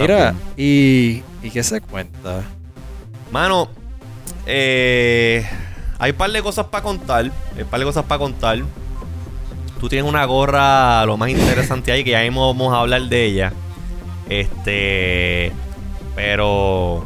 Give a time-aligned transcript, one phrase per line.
[0.00, 2.42] Mira, ¿y, ¿y qué se cuenta?
[3.30, 3.68] Mano,
[4.46, 5.48] eh,
[5.98, 7.30] hay un par de cosas para contar.
[7.56, 8.58] Hay un par de cosas para contar.
[9.80, 13.24] Tú tienes una gorra, lo más interesante ahí, que ya mismo vamos a hablar de
[13.24, 13.52] ella.
[14.28, 15.52] Este.
[16.14, 17.04] Pero.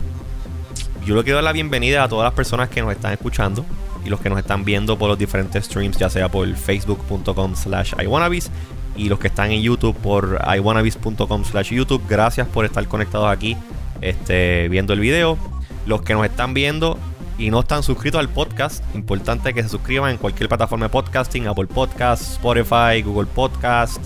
[1.04, 3.64] Yo le quiero dar la bienvenida a todas las personas que nos están escuchando
[4.04, 7.94] y los que nos están viendo por los diferentes streams, ya sea por facebook.com slash
[8.02, 8.50] iwannabis
[9.00, 12.02] y los que están en YouTube por iwannabis.com slash YouTube.
[12.06, 13.56] Gracias por estar conectados aquí
[14.02, 15.38] este, viendo el video.
[15.86, 16.98] Los que nos están viendo
[17.38, 21.46] y no están suscritos al podcast, importante que se suscriban en cualquier plataforma de podcasting,
[21.46, 24.04] Apple Podcasts, Spotify, Google Podcast,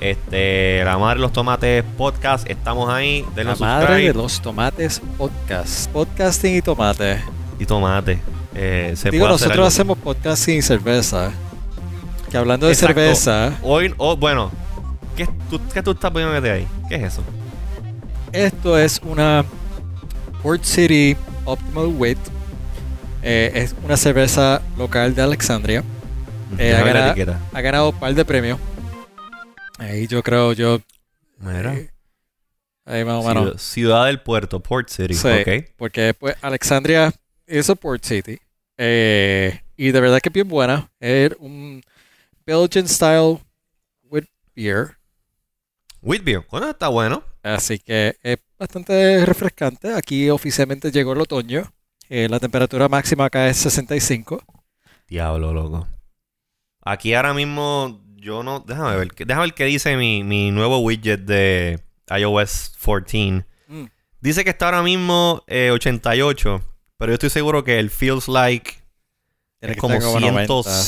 [0.00, 3.26] este, la madre de los tomates podcast, estamos ahí.
[3.36, 7.20] la madre de los tomates podcast, podcasting y tomate.
[7.58, 8.18] Y tomate.
[8.54, 11.32] Eh, Digo, nosotros hacemos podcasting y cerveza.
[12.32, 13.58] Que hablando de cerveza.
[13.60, 14.50] Hoy, oh, bueno,
[15.14, 16.68] ¿qué tú, ¿qué tú estás poniendo de ahí?
[16.88, 17.22] ¿Qué es eso?
[18.32, 19.44] Esto es una
[20.42, 22.16] Port City Optimal Wit
[23.22, 25.84] eh, es una cerveza local de Alexandria.
[26.56, 28.58] Eh, ha, ganado, un par de premios.
[29.78, 30.80] Ahí yo creo, yo.
[31.36, 31.74] Mira.
[31.74, 31.90] Eh,
[32.86, 33.04] ahí
[33.58, 35.12] Ciudad, del puerto, Port City.
[35.12, 37.12] Sí, porque pues, Alexandria
[37.46, 38.38] es un Port City.
[38.78, 40.90] y de verdad que es bien buena.
[40.98, 41.82] Es un
[42.44, 43.40] Belgian style
[44.02, 44.98] with beer.
[46.00, 47.22] With beer, bueno, está bueno.
[47.42, 49.94] Así que es bastante refrescante.
[49.94, 51.72] Aquí oficialmente llegó el otoño.
[52.08, 54.42] Eh, la temperatura máxima acá es 65.
[55.08, 55.88] Diablo, loco.
[56.84, 58.60] Aquí ahora mismo, yo no.
[58.60, 63.44] Déjame ver, déjame ver qué dice mi, nuevo widget de iOS 14.
[63.68, 63.84] Mm.
[64.20, 66.60] Dice que está ahora mismo 88, eh,
[66.96, 68.82] pero yo estoy seguro que el feels like
[69.60, 69.98] es como,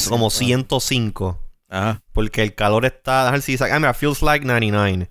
[0.08, 1.43] como 105.
[1.74, 2.02] Ajá.
[2.12, 3.24] Porque el calor está.
[3.24, 5.10] Déjame si Ah, mira, feels like 99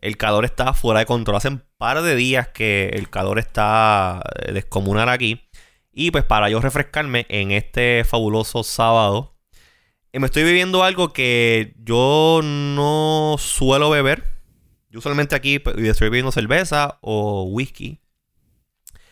[0.00, 1.36] el calor está fuera de control.
[1.36, 5.48] Hace un par de días que el calor está eh, descomunal aquí.
[5.92, 9.36] Y pues para yo refrescarme en este fabuloso sábado,
[10.12, 14.24] eh, me estoy bebiendo algo que yo no suelo beber.
[14.90, 18.00] Yo usualmente aquí pues, estoy bebiendo cerveza o whisky.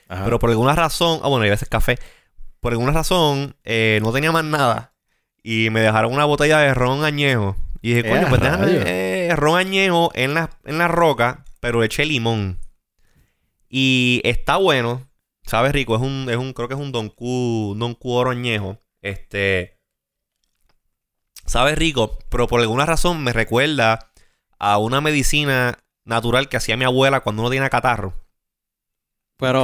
[0.08, 1.98] Pero por alguna razón, ah bueno, y a veces café.
[2.60, 4.92] Por alguna razón eh, no tenía más nada.
[5.48, 7.54] Y me dejaron una botella de ron añejo.
[7.80, 12.58] Y dije, coño, pues déjame, ron añejo en la, en la roca, pero eché limón.
[13.68, 15.08] Y está bueno.
[15.44, 15.94] Sabe rico.
[15.94, 18.80] Es un, es un, creo que es un Don Q, Don Q oro añejo.
[19.02, 19.78] Este.
[21.44, 24.10] Sabe rico, pero por alguna razón me recuerda
[24.58, 28.14] a una medicina natural que hacía mi abuela cuando uno tiene catarro.
[29.36, 29.62] Pero.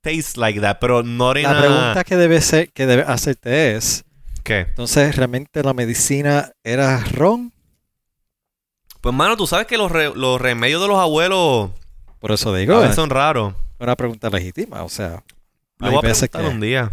[0.00, 4.04] Tastes like that, pero no La pregunta que debe ser, que debe hacerte es.
[4.44, 4.60] ¿Qué?
[4.60, 7.54] Entonces, ¿realmente la medicina era ron
[9.04, 11.72] pues, mano, tú sabes que los, los remedios de los abuelos.
[12.20, 12.82] Por eso digo.
[12.82, 13.52] Eh, son raros.
[13.78, 15.22] Una pregunta legítima, o sea.
[15.76, 16.90] Lo voy a preguntar un día.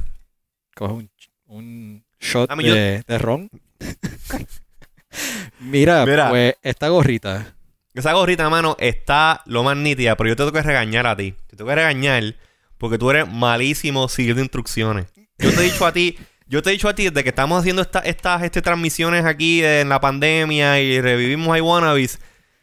[0.76, 1.10] Coge un,
[1.46, 3.50] un shot de, de, ron.
[5.62, 7.56] Mira, pues esta gorrita.
[7.94, 11.34] Esa gorrita, mano, está lo más nítida, pero yo te tengo que regañar a ti.
[11.48, 12.36] Te tengo que regañar
[12.78, 15.06] porque tú eres malísimo siguiendo instrucciones.
[15.38, 16.18] Yo te he dicho a ti
[16.52, 19.88] yo te he dicho a ti, desde que estamos haciendo estas este, transmisiones aquí en
[19.88, 22.20] la pandemia y revivimos iWannabes,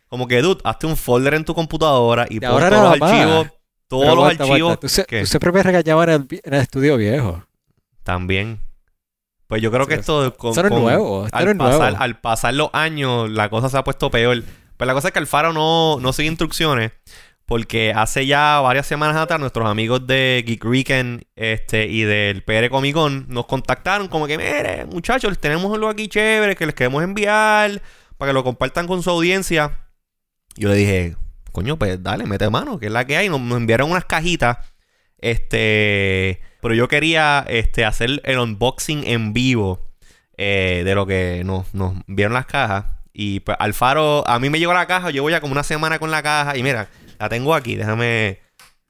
[0.08, 3.46] como que, dude, hazte un folder en tu computadora y, pon todos los archivos.
[3.88, 4.80] Todos los archivos.
[4.80, 7.42] Tú, siempre me regañabas en el, estudio viejo.
[8.02, 8.60] También.
[9.46, 10.36] Pues yo creo que esto.
[10.36, 11.26] Con, esto nuevo.
[11.32, 14.42] al, pasar, al pasar los años, la cosa se ha puesto peor.
[14.76, 16.92] Pero la cosa es que Alfaro no, no sigue instrucciones.
[17.48, 22.68] Porque hace ya varias semanas atrás nuestros amigos de Geek Weekend este, y del PR
[22.68, 27.02] Comic Con nos contactaron como que, mire, muchachos, tenemos algo aquí chévere que les queremos
[27.02, 27.80] enviar
[28.18, 29.78] para que lo compartan con su audiencia.
[30.56, 31.16] Yo le dije,
[31.50, 33.30] coño, pues dale, mete mano, que es la que hay.
[33.30, 34.58] Nos, enviaron unas cajitas.
[35.16, 39.88] Este, pero yo quería este, hacer el unboxing en vivo
[40.36, 42.84] eh, de lo que nos, nos enviaron las cajas.
[43.14, 46.10] Y pues Alfaro, a mí me llegó la caja, llevo ya como una semana con
[46.10, 48.40] la caja y mira, la tengo aquí, déjame,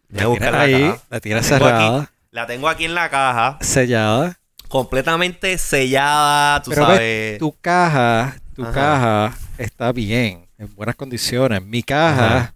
[0.09, 1.03] déjame buscar la ahí, caja.
[1.11, 2.11] La tienes cerrada.
[2.31, 3.59] la tengo aquí en la caja.
[3.61, 4.39] Sellada.
[4.69, 7.39] Completamente sellada, tú sabes.
[7.39, 11.65] tu caja, tu caja está bien, en buenas condiciones.
[11.65, 12.55] Mi caja,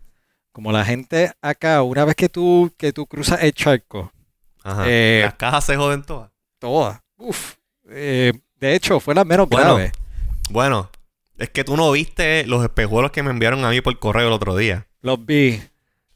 [0.53, 4.13] como la gente acá, una vez que tú, que tú cruzas el charco.
[4.85, 6.31] Eh, Las cajas se joden todas.
[6.59, 7.01] Todas.
[7.17, 7.55] Uf.
[7.89, 9.91] Eh, de hecho, fue la menos grave.
[10.51, 10.91] Bueno,
[11.39, 14.33] es que tú no viste los espejuelos que me enviaron a mí por correo el
[14.33, 14.87] otro día.
[15.03, 15.61] Los vi.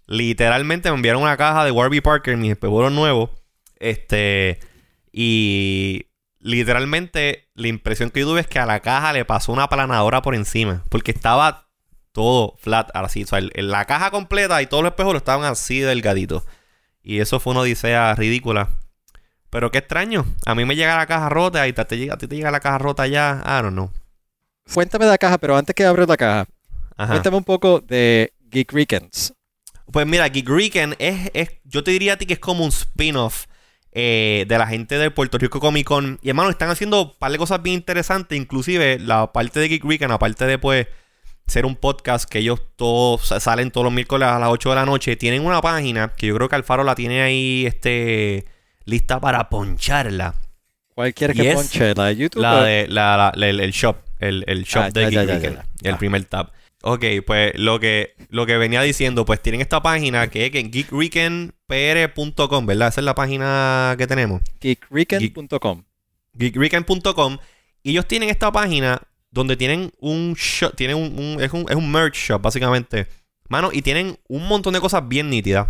[0.06, 3.30] Literalmente me enviaron una caja de Warby Parker, mis espejuelos nuevos.
[3.78, 4.60] Este.
[5.12, 6.06] Y
[6.38, 10.22] literalmente la impresión que yo tuve es que a la caja le pasó una planadora
[10.22, 10.84] por encima.
[10.88, 11.68] Porque estaba
[12.12, 13.24] todo flat, así.
[13.24, 16.44] O sea, la caja completa y todos los espejuelos estaban así delgaditos.
[17.02, 18.70] Y eso fue una odisea ridícula.
[19.50, 20.24] Pero qué extraño.
[20.44, 23.06] A mí me llega la caja rota y a ti te llega la caja rota
[23.06, 23.42] ya.
[23.44, 23.90] I don't know.
[24.72, 26.46] Cuéntame de la caja, pero antes que abres la caja,
[26.96, 29.34] cuéntame un poco de Geek Weekends.
[29.92, 32.70] Pues mira, Geek Weekend es, es, yo te diría a ti que es como un
[32.70, 33.44] spin-off
[33.92, 36.18] eh, de la gente de Puerto Rico Comic Con.
[36.22, 39.84] Y hermano, están haciendo un par de cosas bien interesantes, inclusive la parte de Geek
[39.84, 40.86] Weekend, aparte de pues
[41.46, 44.86] ser un podcast que ellos todos salen todos los miércoles a las 8 de la
[44.86, 48.46] noche, tienen una página que yo creo que Alfaro la tiene ahí este
[48.86, 50.34] lista para poncharla.
[50.94, 51.94] ¿Cuál quieres que ponche?
[51.94, 52.40] ¿La de YouTube?
[52.40, 53.96] La de la, el, shop.
[54.18, 55.58] El, shop ah, de Geek Weekend.
[55.82, 56.50] El primer tab.
[56.82, 60.70] Ok, pues lo que, lo que venía diciendo, pues tienen esta página que es en
[60.70, 62.88] geekweekendpr.com, ¿verdad?
[62.88, 64.42] Esa es la página que tenemos.
[64.60, 65.84] Geekweekend.com.
[66.34, 67.38] Geekweekend.com.
[67.82, 69.00] Y ellos tienen esta página
[69.30, 73.06] donde tienen un shop, tienen un, es, un, es un merch shop, básicamente.
[73.48, 75.68] Mano, y tienen un montón de cosas bien nítidas.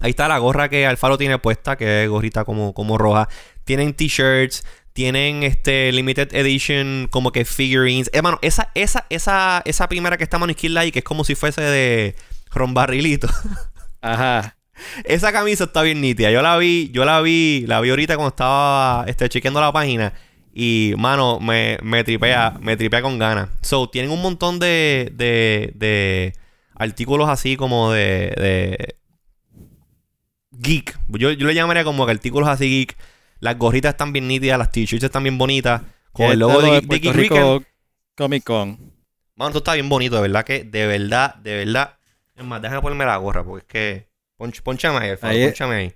[0.00, 3.28] Ahí está la gorra que Alfaro tiene puesta, que es gorrita como, como roja.
[3.64, 8.10] Tienen t-shirts, tienen este limited edition como que figurines.
[8.12, 11.34] Hermano, esa, esa, esa, esa primera que está mano izquierda ahí, que es como si
[11.34, 12.14] fuese de
[12.50, 13.28] Ron Barrilito.
[14.00, 14.56] Ajá.
[15.04, 16.30] Esa camisa está bien nítida.
[16.30, 20.12] Yo la vi, yo la vi, la vi ahorita cuando estaba este, chequeando la página.
[20.54, 23.48] Y, mano, me, me tripea, me tripea con ganas.
[23.62, 26.34] So, tienen un montón de, de, de
[26.74, 28.96] artículos así como de, de
[30.50, 30.98] geek.
[31.08, 32.96] Yo, yo le llamaría como que artículos así geek
[33.42, 35.82] las gorritas están bien nítidas, las t-shirts están bien bonitas.
[36.12, 37.62] Con el logo de, de, Rico
[38.14, 38.92] Comic Con.
[39.34, 41.98] Mano, esto está bien bonito, de verdad que, de verdad, de verdad.
[42.36, 44.08] Es más, déjame ponerme la gorra, porque es que.
[44.36, 45.94] Ponch, ponchame ahí, ahí, ponchame ahí.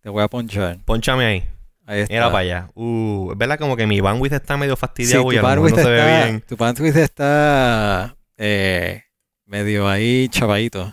[0.00, 0.78] Te voy a ponchar.
[0.84, 1.44] Ponchame ahí.
[1.86, 2.14] Ahí está.
[2.14, 2.70] Era para allá.
[2.74, 5.88] Uh, es verdad como que mi bandwidth está medio fastidiado sí, y a no se
[5.88, 6.40] ve bien.
[6.40, 9.04] Tu bandwidth está eh,
[9.46, 10.92] medio ahí chavadito.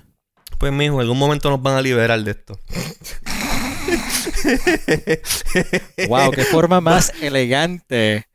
[0.60, 2.60] Pues mijo, en algún momento nos van a liberar de esto.
[6.08, 8.26] wow, qué forma más elegante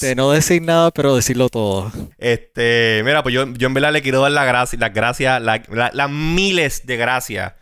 [0.00, 1.90] de no decir nada, pero decirlo todo.
[2.18, 6.10] Este, mira, pues yo, yo en verdad le quiero dar las gracias, las gracias, las
[6.10, 7.52] miles de gracias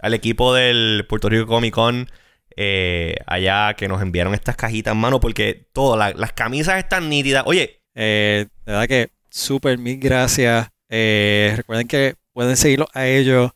[0.00, 2.10] al equipo del Puerto Rico Comic Con.
[2.56, 7.42] Eh, allá que nos enviaron estas cajitas, en mano, porque todas las camisas están nítidas.
[7.46, 10.68] Oye, eh, de verdad que súper mil gracias.
[10.88, 13.50] Eh, recuerden que pueden seguirlos a ellos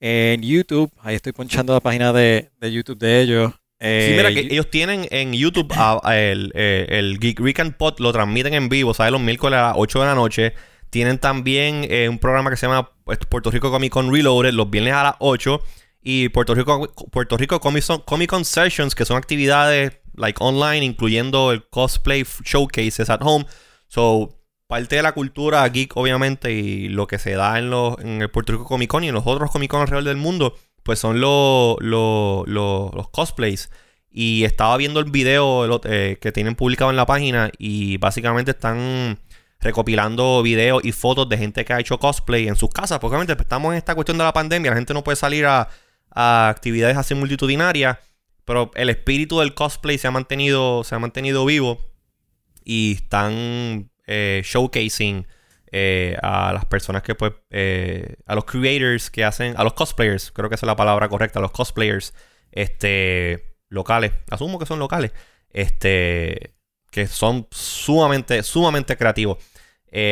[0.00, 0.90] en YouTube.
[1.02, 3.52] Ahí estoy ponchando la página de, YouTube de ellos.
[3.78, 5.72] sí, mira, que ellos tienen en YouTube
[6.10, 9.12] el, eh, el, Geek Weekend Pod, lo transmiten en vivo, ¿sabes?
[9.12, 10.54] Los miércoles a las 8 de la noche.
[10.88, 14.68] Tienen también eh, un programa que se llama pues, Puerto Rico Comic Con Reloaded, los
[14.70, 15.60] viernes a las 8.
[16.02, 21.52] Y Puerto Rico, Puerto Rico Comic, Comic Con Sessions, que son actividades like online, incluyendo
[21.52, 23.46] el cosplay showcases at home.
[23.88, 24.39] So,
[24.70, 28.30] parte de la cultura geek, obviamente, y lo que se da en, los, en el
[28.30, 31.20] Puerto Rico Comic Con y en los otros Comic Con alrededor del mundo, pues son
[31.20, 33.68] los, los, cosplays.
[34.10, 39.18] Y estaba viendo el video eh, que tienen publicado en la página y básicamente están
[39.60, 43.00] recopilando videos y fotos de gente que ha hecho cosplay en sus casas.
[43.00, 45.46] Porque obviamente pues, estamos en esta cuestión de la pandemia, la gente no puede salir
[45.46, 45.68] a,
[46.12, 47.98] a actividades así multitudinarias,
[48.44, 51.78] pero el espíritu del cosplay se ha mantenido, se ha mantenido vivo
[52.64, 55.24] y están eh, showcasing
[55.70, 60.32] eh, a las personas que pues eh, a los creators que hacen a los cosplayers
[60.32, 62.12] creo que esa es la palabra correcta a los cosplayers
[62.50, 65.12] este locales asumo que son locales
[65.48, 66.56] este
[66.90, 69.38] que son sumamente sumamente creativos.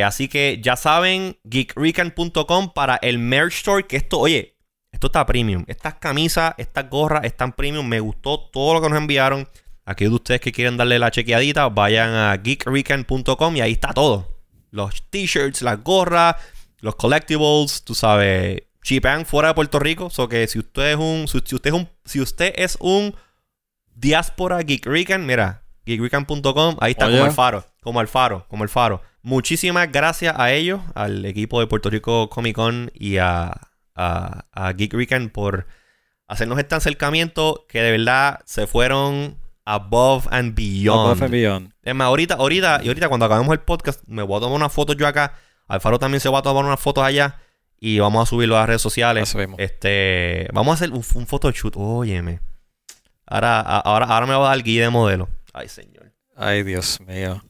[0.05, 4.57] Así que ya saben geekrican.com para el merch store que esto oye
[4.93, 5.64] esto está premium.
[5.67, 7.88] Estas camisas estas gorras están premium.
[7.88, 9.49] Me gustó todo lo que nos enviaron
[9.88, 14.37] Aquellos de ustedes que quieren darle la chequeadita, vayan a geekweekend.com y ahí está todo.
[14.71, 16.37] Los t-shirts, las gorras,
[16.80, 20.11] los collectibles, tú sabes, chipean fuera de Puerto Rico.
[20.11, 23.14] So que si usted es un, si usted es un, si usted es un
[23.95, 24.87] diáspora Geek
[25.21, 29.00] mira, geekweekend.com, ahí está como el faro, como el faro, como el faro.
[29.23, 33.59] Muchísimas gracias a ellos, al equipo de Puerto Rico Comic Con y a,
[33.95, 35.66] a, a Geek por
[36.26, 40.99] hacernos este acercamiento que de verdad se fueron Above and Beyond.
[40.99, 41.73] Above and Beyond.
[41.83, 44.71] Es más, ahorita, ahorita, y ahorita cuando acabemos el podcast, me voy a tomar una
[44.71, 45.35] foto yo acá.
[45.67, 47.39] Alfaro también se va a tomar unas fotos allá.
[47.79, 49.37] Y vamos a subirlo a las redes sociales.
[49.59, 51.75] Este, vamos a hacer un, un photoshoot.
[51.77, 52.41] Óyeme.
[53.27, 55.29] Ahora, ahora, ahora me va a dar guía de modelo.
[55.53, 56.13] Ay, señor.
[56.35, 57.43] Ay, Dios mío.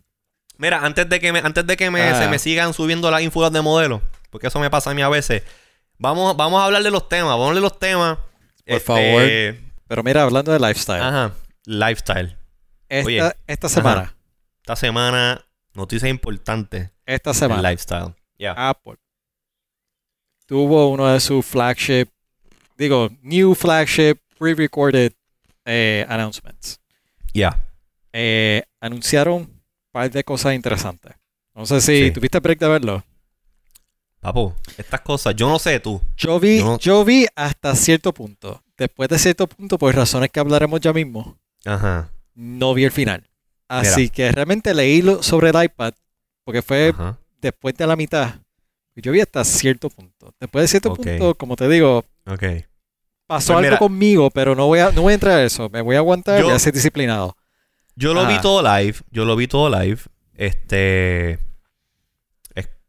[0.57, 2.29] Mira, antes de que me, antes de que me, se ah.
[2.29, 5.45] me sigan subiendo las infugas de modelo, porque eso me pasa a mí a veces.
[5.99, 7.31] Vamos, vamos a hablar de los temas.
[7.31, 8.19] Vamos a hablar de los temas.
[8.67, 9.73] Por este, favor.
[9.87, 11.01] Pero mira, hablando de lifestyle.
[11.01, 11.33] Ajá
[11.69, 12.37] lifestyle.
[12.89, 14.15] Esta, esta semana.
[14.61, 15.45] esta semana,
[15.75, 16.91] noticias importantes.
[17.05, 17.71] esta semana.
[17.71, 18.15] lifestyle.
[18.57, 18.97] Apple
[20.49, 22.09] tuvo uno de sus flagship,
[22.77, 25.13] digo, new flagship pre-recorded
[25.65, 26.81] eh, announcements.
[27.35, 27.65] Ya.
[28.13, 31.13] Eh, anunciaron un par de cosas interesantes.
[31.55, 33.05] No sé si tuviste break de verlo.
[34.21, 36.01] Papo, estas cosas, yo no sé tú.
[36.17, 38.63] Yo vi, yo vi hasta cierto punto.
[38.77, 42.11] Después de cierto punto, por razones que hablaremos ya mismo, Ajá.
[42.35, 43.29] no vi el final.
[43.69, 45.93] Así que realmente leí sobre el iPad,
[46.45, 46.95] porque fue
[47.41, 48.37] después de la mitad.
[48.97, 50.35] Yo vi hasta cierto punto.
[50.41, 52.05] Después de cierto punto, como te digo,
[53.27, 55.69] pasó pues algo conmigo, pero no voy, a, no voy a entrar a eso.
[55.69, 57.37] Me voy a aguantar y voy a ser disciplinado.
[57.95, 58.41] Yo lo vi ah.
[58.41, 58.99] todo live.
[59.11, 60.01] Yo lo vi todo live.
[60.35, 61.39] Este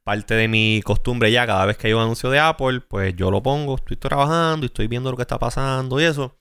[0.10, 3.30] parte de mi costumbre ya, cada vez que hay un anuncio de Apple, pues yo
[3.30, 6.36] lo pongo, estoy trabajando y estoy viendo lo que está pasando y eso.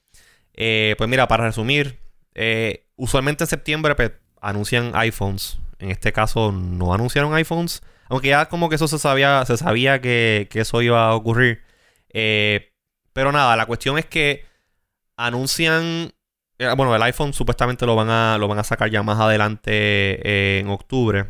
[0.55, 1.99] Eh, pues mira, para resumir,
[2.35, 5.59] eh, usualmente en septiembre pues, anuncian iPhones.
[5.79, 10.01] En este caso no anunciaron iPhones, aunque ya como que eso se sabía, se sabía
[10.01, 11.63] que, eso iba a ocurrir.
[12.11, 12.73] Eh,
[13.13, 14.45] pero nada, la cuestión es que
[15.17, 16.13] anuncian
[16.77, 20.69] bueno, el iPhone supuestamente lo van a, lo van a sacar ya más adelante en
[20.69, 21.29] octubre.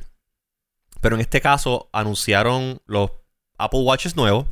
[1.00, 3.10] Pero en este caso anunciaron los
[3.58, 4.46] Apple Watches nuevos,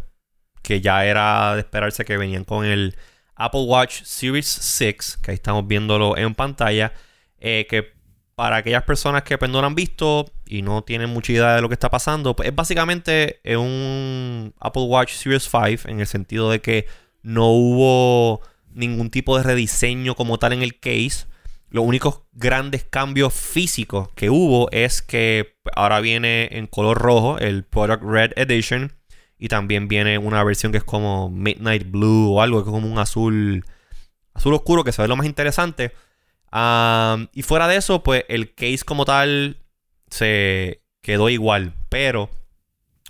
[0.62, 2.96] que ya era de esperarse que venían con el
[3.36, 6.92] Apple Watch Series 6, que ahí estamos viéndolo en pantalla,
[7.38, 7.94] eh, que
[8.34, 11.74] para aquellas personas que pues, han visto y no tienen mucha idea de lo que
[11.74, 16.86] está pasando, pues es básicamente un Apple Watch Series 5 en el sentido de que
[17.22, 21.26] no hubo ningún tipo de rediseño como tal en el case.
[21.70, 27.64] Los únicos grandes cambios físicos que hubo es que ahora viene en color rojo el
[27.64, 28.92] Product Red Edition
[29.38, 32.90] y también viene una versión que es como Midnight Blue o algo que es como
[32.90, 33.64] un azul
[34.34, 35.92] azul oscuro que se ve lo más interesante.
[37.32, 39.58] y fuera de eso, pues el case como tal
[40.10, 42.30] se quedó igual, pero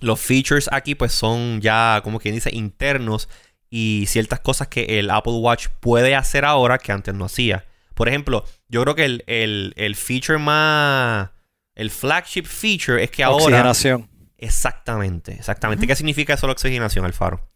[0.00, 3.28] los features aquí pues son ya como quien dice internos
[3.70, 7.64] y ciertas cosas que el Apple Watch puede hacer ahora que antes no hacía.
[7.94, 11.30] Por ejemplo, yo creo que el, feature más.
[11.74, 13.44] El flagship feature es que ahora.
[13.44, 14.08] Oxigenación.
[14.38, 15.86] Exactamente, exactamente.
[15.86, 17.48] ¿Qué significa eso la oxigenación, Alfaro?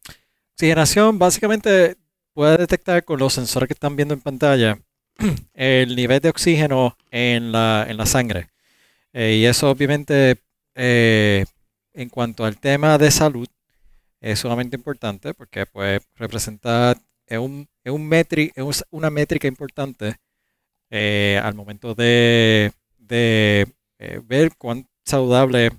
[0.55, 1.97] Oxigenación básicamente
[2.33, 4.79] puede detectar con los sensores que están viendo en pantalla
[5.55, 8.49] el nivel de oxígeno en la, en la sangre.
[9.13, 10.37] Eh, y eso obviamente
[10.75, 11.45] eh,
[11.93, 13.49] en cuanto al tema de salud
[14.21, 16.97] es sumamente importante porque pues representa
[17.27, 20.17] es, un, es, un es una métrica importante
[20.91, 22.73] eh, al momento de,
[23.09, 23.67] eh,
[24.25, 25.71] ver cuán saludable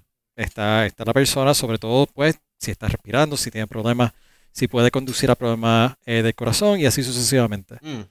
[0.44, 4.14] está, está la persona, sobre todo pues si está respirando, si tiene problemas,
[4.52, 7.76] si puede conducir a problemas eh, del corazón y así sucesivamente.
[7.82, 8.02] Mm.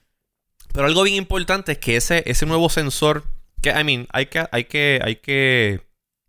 [0.73, 3.23] Pero algo bien importante es que ese, ese nuevo sensor,
[3.61, 5.81] que I mean, hay que, hay que, hay que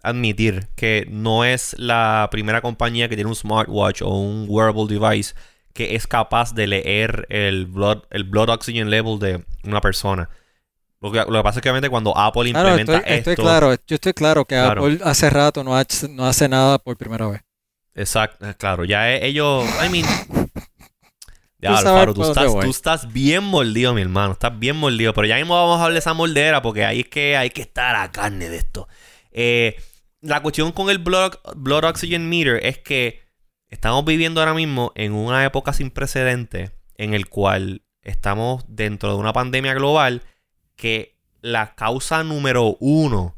[0.03, 5.35] admitir que no es la primera compañía que tiene un smartwatch o un wearable device
[5.73, 10.29] que es capaz de leer el blood, el blood oxygen level de una persona.
[11.03, 13.31] Lo que, pasa es que obviamente cuando Apple implementa estoy, esto...
[13.31, 17.43] Estoy claro, yo estoy claro que Apple hace rato no, hace nada por primera vez.
[17.93, 18.85] Exacto, claro.
[18.85, 19.65] Ya ellos...
[19.85, 20.07] I mean...
[21.59, 24.33] Ya, Alfaro, tú estás, tú estás bien mordido, mi hermano.
[24.33, 25.13] Estás bien mordido.
[25.13, 27.63] Pero ya mismo vamos a hablar de esa moldera porque ahí es que hay que
[27.63, 28.87] estar a carne de esto.
[29.33, 29.77] Eh,
[30.21, 33.23] la cuestión con el blood, blood Oxygen Meter es que
[33.71, 39.17] estamos viviendo ahora mismo en una época sin precedente en el cual estamos dentro de
[39.17, 40.23] una pandemia global
[40.83, 43.37] que la causa número uno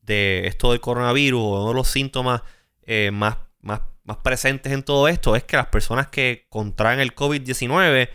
[0.00, 2.40] de esto del coronavirus, uno de los síntomas
[2.86, 7.14] eh, más, más, más presentes en todo esto, es que las personas que contraen el
[7.14, 8.08] COVID-19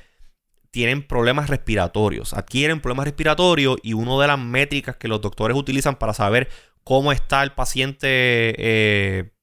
[0.72, 5.98] tienen problemas respiratorios, adquieren problemas respiratorios y una de las métricas que los doctores utilizan
[5.98, 6.50] para saber
[6.84, 9.34] cómo está el paciente eh,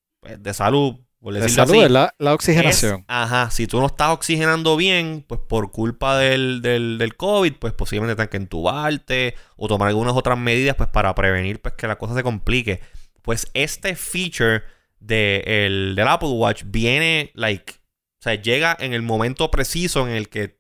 [0.41, 3.05] de salud de salud, la, oxigenación.
[3.07, 8.17] ajá, si tú no estás oxigenando bien, pues por culpa del, del, COVID, pues posiblemente
[8.17, 12.15] tengas que entubarte o tomar algunas otras medidas pues para prevenir pues que la cosa
[12.15, 12.81] se complique.
[13.21, 14.63] Pues este feature
[14.99, 20.31] de del Apple Watch viene, like, o sea, llega en el momento preciso en el
[20.31, 20.59] que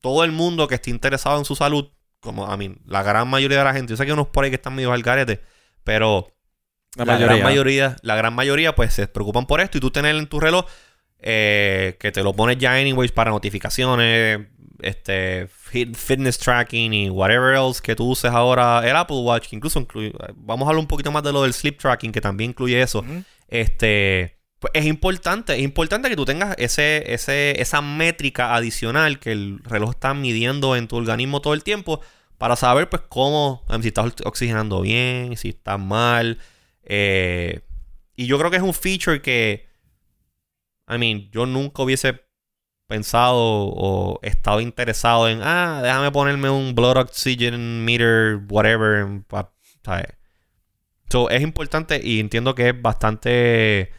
[0.00, 3.58] todo el mundo que esté interesado en su salud, como a mí, la gran mayoría
[3.58, 5.40] de la gente, yo sé que hay unos por ahí que están medio al garete,
[5.82, 6.35] pero
[7.04, 10.26] la, gran mayoría, la gran mayoría, pues se preocupan por esto y tú tener en
[10.26, 10.66] tu reloj
[11.18, 14.40] eh, que te lo pones ya anyways para notificaciones,
[14.80, 19.80] este fitness tracking y whatever else que tú uses ahora el Apple Watch, que incluso
[19.80, 22.80] incluye, vamos a hablar un poquito más de lo del sleep tracking que también incluye
[22.80, 23.04] eso.
[23.48, 29.32] Este, pues es importante, es importante que tú tengas ese, ese, esa métrica adicional que
[29.32, 32.00] el reloj está midiendo en tu organismo todo el tiempo
[32.38, 36.38] para saber pues cómo, si estás oxigenando bien, si estás mal.
[36.86, 37.60] Eh,
[38.16, 39.66] Y yo creo que es un feature que,
[40.88, 42.24] I mean, yo nunca hubiese
[42.86, 49.06] pensado o estado interesado en, ah, déjame ponerme un blood oxygen meter, whatever.
[51.10, 53.90] So, es importante y entiendo que es bastante...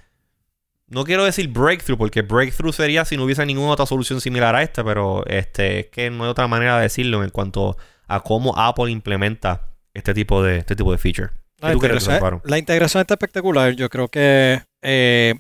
[0.88, 4.64] No quiero decir breakthrough, porque breakthrough sería si no hubiese ninguna otra solución similar a
[4.64, 7.78] esta, pero este, es que no hay otra manera de decirlo en cuanto
[8.08, 11.32] a cómo Apple implementa este tipo de, este tipo de feature.
[11.60, 13.74] La, integración, la integración está espectacular.
[13.74, 14.62] Yo creo que...
[14.82, 15.34] Eh,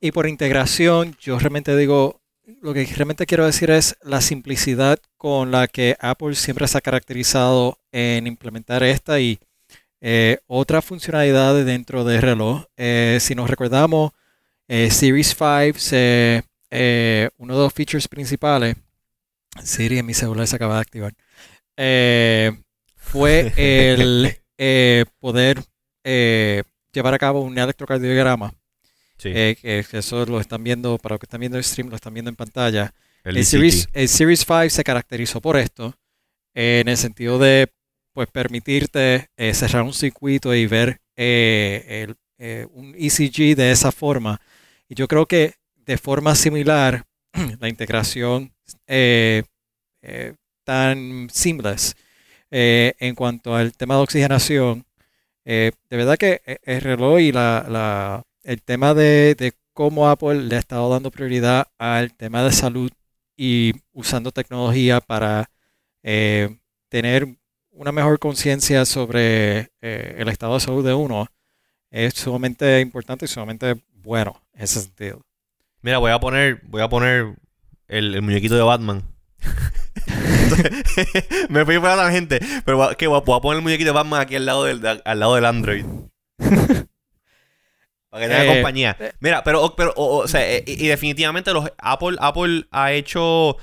[0.00, 2.20] y por integración, yo realmente digo,
[2.62, 6.80] lo que realmente quiero decir es la simplicidad con la que Apple siempre se ha
[6.80, 9.38] caracterizado en implementar esta y
[10.00, 12.64] eh, otra funcionalidad dentro del reloj.
[12.76, 14.12] Eh, si nos recordamos,
[14.68, 16.46] Series 5,
[17.38, 18.76] uno de los features principales,
[19.62, 21.12] Siri en mi celular se acaba de activar,
[22.96, 24.40] fue el
[25.18, 25.62] poder
[26.04, 28.52] llevar a cabo un electrocardiograma
[29.24, 32.14] eh, que eso lo están viendo, para los que están viendo el stream, lo están
[32.14, 32.94] viendo en pantalla.
[33.24, 35.94] El, e Series, el Series 5 se caracterizó por esto,
[36.54, 37.68] en el sentido de
[38.12, 42.06] pues permitirte eh, cerrar un circuito y ver eh,
[42.72, 44.40] un ECG de esa forma.
[44.88, 47.04] Y yo creo que de forma similar,
[47.60, 48.52] la integración
[50.64, 51.94] tan seamless
[52.50, 54.84] en cuanto al tema de oxigenación,
[55.44, 60.90] de verdad que el reloj y la el tema de, cómo Apple le ha estado
[60.90, 62.90] dando prioridad al tema de salud
[63.36, 65.50] y usando tecnología para
[66.02, 67.26] eh, tener
[67.70, 71.28] una mejor conciencia sobre eh, el estado de salud de uno
[71.90, 75.22] es sumamente importante y sumamente bueno en ese sentido.
[75.80, 77.34] Mira, voy a poner, voy a poner
[77.88, 79.02] el, muñequito de Batman.
[81.48, 84.36] me fui para la gente, pero que voy a poner el muñequito de Batman aquí
[84.36, 85.84] al lado del, al lado del Android.
[88.10, 88.96] Para que tenga eh, compañía.
[88.98, 89.12] Eh.
[89.20, 93.56] Mira, pero, pero o, sea, eh, y, definitivamente los Apple, Apple ha hecho.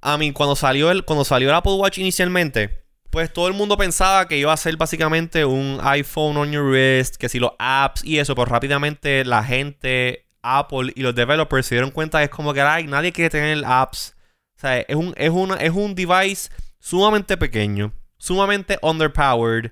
[0.00, 3.76] A mí, cuando salió el, cuando salió el Apple Watch inicialmente, pues todo el mundo
[3.76, 8.04] pensaba que iba a ser básicamente un iPhone on your wrist, que si los apps
[8.04, 12.30] y eso, pues rápidamente la gente, Apple y los developers se dieron cuenta que es
[12.30, 14.14] como que ay, nadie quiere tener apps.
[14.58, 19.70] O sea, es un, es una, es un device sumamente pequeño, sumamente underpowered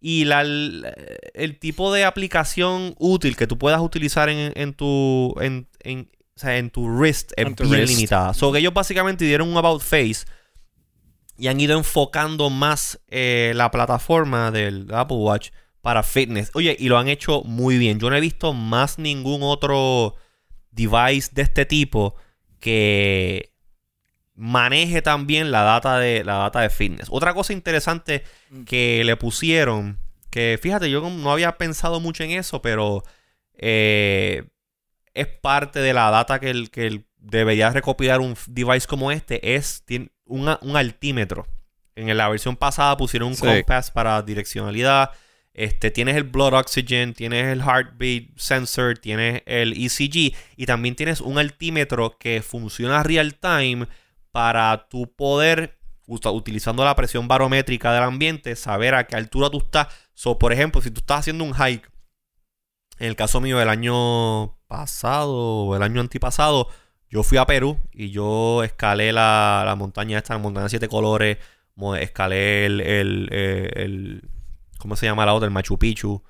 [0.00, 5.68] y la, el, tipo de aplicación útil que tú puedas utilizar en, en tu en,
[5.84, 8.34] en, o sea, en tu wrist es bien limitada.
[8.34, 10.24] So que ellos básicamente dieron un about face
[11.38, 16.50] y han ido enfocando más eh, la plataforma del Apple Watch para fitness.
[16.54, 18.00] Oye, y lo han hecho muy bien.
[18.00, 20.16] Yo no he visto más ningún otro
[20.72, 22.16] device de este tipo
[22.58, 23.53] que
[24.34, 27.08] maneje también la data de la data de fitness.
[27.10, 28.64] Otra cosa interesante mm.
[28.64, 29.98] que le pusieron,
[30.30, 33.04] que fíjate, yo no había pensado mucho en eso, pero
[33.54, 34.44] eh,
[35.14, 39.84] es parte de la data que, el, que debería recopilar un device como este, es
[40.26, 41.46] un altímetro.
[41.96, 45.10] En la versión pasada pusieron un compass para direccionalidad.
[45.52, 51.20] Este, tienes el blood oxygen, tienes el heartbeat sensor, tienes el ECG y también tienes
[51.20, 53.86] un altímetro que funciona real time
[54.34, 59.86] para tu poder, utilizando la presión barométrica del ambiente, saber a qué altura tú estás.
[60.12, 61.88] So, por ejemplo, si tú estás haciendo un hike,
[62.98, 66.68] en el caso mío del año pasado el año antipasado,
[67.08, 71.38] yo fui a Perú y yo escalé la, montaña esta, la montaña de siete colores,
[72.00, 74.28] escalé el, el, eh, el,
[74.78, 75.46] ¿cómo se llama la otra?
[75.46, 76.24] El Machu Picchu.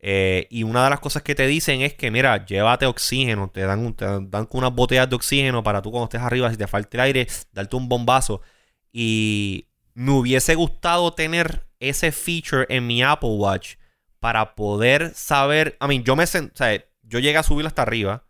[0.00, 3.62] Eh, y una de las cosas que te dicen es que, mira, llévate oxígeno, te
[3.62, 6.96] dan, te dan unas botellas de oxígeno para tú cuando estés arriba, si te falta
[6.96, 8.40] el aire, darte un bombazo.
[8.92, 13.74] Y me hubiese gustado tener ese feature en mi Apple Watch
[14.20, 16.50] para poder saber, a mí, yo me sea,
[17.02, 18.24] yo llegué a subir hasta arriba,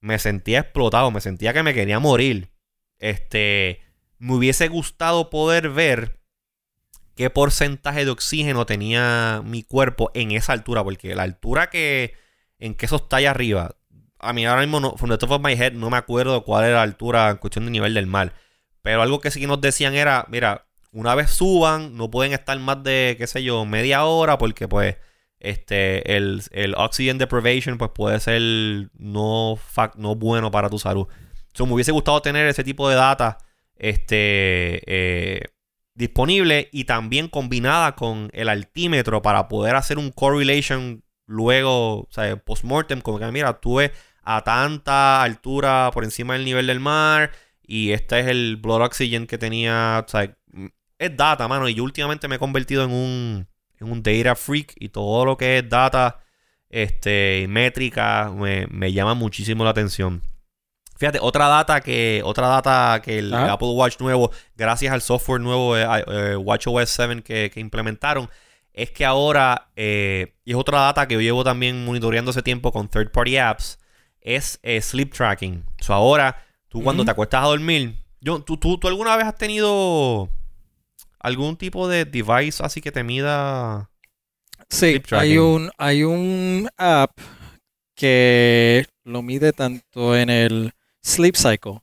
[0.00, 2.50] me sentía explotado, me sentía que me quería morir.
[2.98, 3.80] Este,
[4.18, 6.21] me hubiese gustado poder ver
[7.14, 12.14] qué porcentaje de oxígeno tenía mi cuerpo en esa altura, porque la altura que
[12.58, 13.74] en que eso está allá arriba,
[14.20, 16.64] a mí ahora mismo, no, from the top of my head, no me acuerdo cuál
[16.64, 18.34] era la altura en cuestión de nivel del mar.
[18.82, 22.82] Pero algo que sí nos decían era, mira, una vez suban, no pueden estar más
[22.84, 24.96] de, qué sé yo, media hora, porque pues
[25.40, 28.40] este, el, el oxygen deprivation pues puede ser
[28.94, 29.58] no,
[29.96, 31.08] no bueno para tu salud.
[31.52, 33.38] So, me hubiese gustado tener ese tipo de data
[33.76, 35.42] este, eh,
[35.94, 42.36] disponible y también combinada con el altímetro para poder hacer un correlation luego, o sea,
[42.36, 47.92] post-mortem, como que mira, tuve a tanta altura por encima del nivel del mar y
[47.92, 50.36] este es el blood oxygen que tenía, o sea,
[50.98, 54.74] es data, mano, y yo últimamente me he convertido en un, en un data freak
[54.76, 56.20] y todo lo que es data
[56.70, 60.22] este, métrica, me, me llama muchísimo la atención.
[60.96, 65.74] Fíjate, otra data que, otra data que el Apple Watch nuevo, gracias al software nuevo
[65.74, 68.30] de eh, WatchOS 7 que, implementaron,
[68.72, 72.72] es que ahora, eh, y es otra data que yo llevo también monitoreando hace tiempo
[72.72, 73.78] con third party apps,
[74.20, 75.64] es eh, sleep tracking.
[75.80, 79.26] O sea, ahora, tú cuando te acuestas a dormir, yo, ¿tú, tú, tú alguna vez
[79.26, 80.28] has tenido
[81.18, 83.88] algún tipo de device así que te mida
[84.72, 87.10] Sí, hay un, hay un app
[87.94, 91.80] que lo mide tanto en el Sleep Cycle.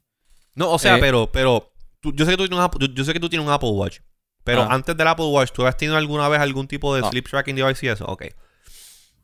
[0.56, 1.72] No, o sea, eh, pero, pero
[2.04, 4.00] yo, sé que tú tienes un, yo, sé que tú tienes un Apple Watch.
[4.44, 4.70] Pero ah.
[4.72, 7.86] antes del Apple Watch, ¿tú has tenido alguna vez algún tipo de sleep tracking device
[7.86, 8.06] y eso?
[8.06, 8.26] Ok.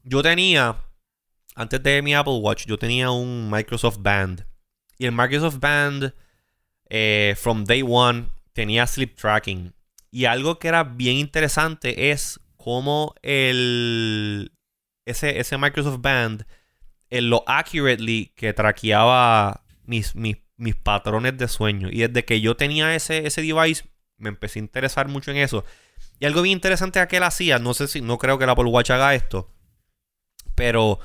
[0.03, 0.75] Yo tenía,
[1.55, 4.45] antes de mi Apple Watch, yo tenía un Microsoft Band.
[4.97, 6.13] Y el Microsoft Band,
[6.89, 9.73] eh, from day one, tenía sleep tracking.
[10.11, 14.51] Y algo que era bien interesante es cómo el,
[15.05, 16.45] ese, ese Microsoft Band,
[17.09, 20.37] en lo accurately que traqueaba mis, mis,
[20.83, 21.89] patrones de sueño.
[21.91, 23.85] Y desde que yo tenía ese, ese device,
[24.17, 25.65] me empecé a interesar mucho en eso.
[26.19, 28.65] Y algo bien interesante que él hacía, no sé si, no creo que el Apple
[28.65, 29.51] Watch haga esto,
[30.55, 30.99] pero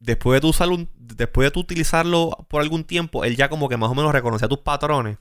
[0.00, 3.76] después de tú usarlo, después de tú utilizarlo por algún tiempo, él ya como que
[3.76, 5.18] más o menos reconocía tus patrones.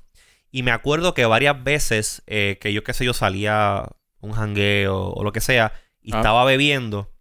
[0.51, 3.87] Y me acuerdo que varias veces eh, que yo, qué sé yo, salía
[4.19, 6.17] un jangueo o lo que sea, y ah.
[6.17, 7.11] estaba bebiendo,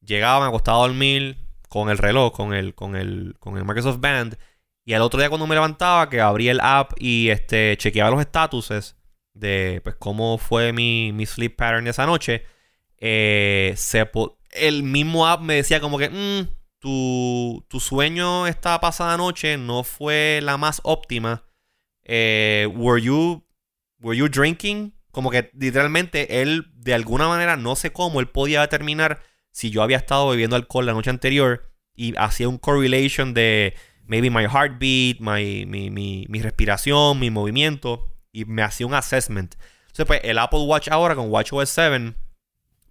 [0.00, 1.41] llegaba, me acostaba a dormir,
[1.72, 4.36] con el reloj, con el, con el, con el Microsoft Band.
[4.84, 8.22] Y al otro día cuando me levantaba, que abrí el app y este, chequeaba los
[8.22, 8.98] statuses
[9.32, 12.44] de pues cómo fue mi, mi sleep pattern esa noche,
[12.98, 14.06] eh, se
[14.50, 19.82] el mismo app me decía como que mm, tu, tu, sueño esta pasada noche no
[19.82, 21.46] fue la más óptima.
[22.04, 23.46] Eh, were, you,
[23.98, 24.94] were you drinking?
[25.10, 29.82] Como que literalmente él, de alguna manera, no sé cómo, él podía determinar si yo
[29.82, 35.20] había estado bebiendo alcohol la noche anterior y hacía un correlation de maybe my heartbeat,
[35.20, 39.54] my, mi, mi, mi respiración, mi movimiento y me hacía un assessment.
[39.82, 42.14] Entonces, pues el Apple Watch ahora con WatchOS 7,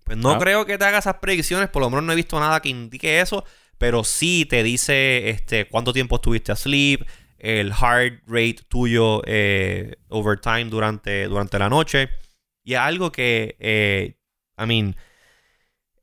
[0.03, 0.39] pues no ah.
[0.39, 3.19] creo que te haga esas predicciones, por lo menos no he visto nada que indique
[3.19, 3.43] eso,
[3.77, 7.07] pero sí te dice este, cuánto tiempo estuviste asleep,
[7.39, 12.09] el heart rate tuyo eh, over time durante, durante la noche.
[12.63, 14.15] Y algo que, eh,
[14.59, 14.95] I mean,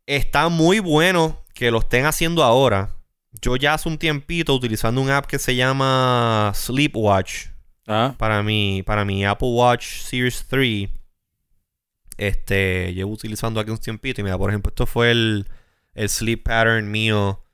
[0.08, 2.96] Está muy bueno que lo estén haciendo ahora.
[3.42, 7.48] Yo ya hace un tiempito utilizando un app que se llama Sleepwatch.
[7.86, 8.14] Ah.
[8.16, 10.88] Para mi, para mi Apple Watch Series 3.
[12.16, 14.22] Este, llevo utilizando aquí un tiempito.
[14.22, 15.46] Y mira, por ejemplo, esto fue el,
[15.92, 17.44] el sleep pattern mío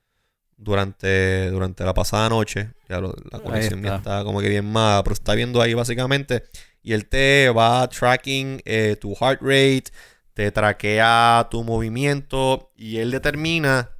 [0.55, 2.71] durante, durante la pasada noche.
[2.87, 6.43] Ya la conexión ya está como que bien mala, pero está viendo ahí básicamente.
[6.81, 9.91] Y el te va tracking eh, tu heart rate,
[10.35, 13.91] te traquea tu movimiento y él determina,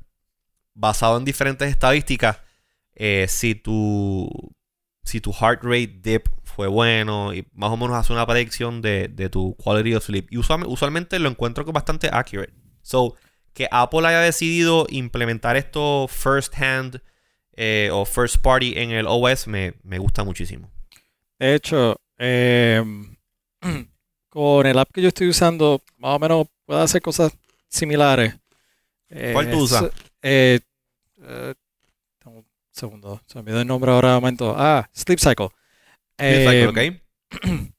[0.74, 2.42] basado en diferentes estadísticas,
[2.94, 4.30] eh, si, tu,
[5.04, 9.30] si tu heart rate dip fue bueno y más o menos hace una predicción de,
[9.32, 10.28] tu quality of sleep.
[10.30, 12.54] Y usualmente lo encuentro bastante accurate.
[12.82, 13.16] So,
[13.54, 17.02] que Apple haya decidido implementar esto first hand
[17.54, 20.70] eh, o first party en el OS me, gusta muchísimo.
[21.40, 22.84] De hecho, eh,
[24.36, 27.32] con el app que yo estoy usando, más o menos puedo hacer cosas
[27.70, 28.36] similares.
[29.32, 29.90] ¿Cuál tú usas?
[30.22, 30.60] Eh,
[31.22, 31.54] eh,
[32.26, 34.54] un segundo, se me olvidó el nombre ahora de momento.
[34.58, 35.48] Ah, Sleep Cycle.
[36.20, 36.80] Sleep Cycle, ok.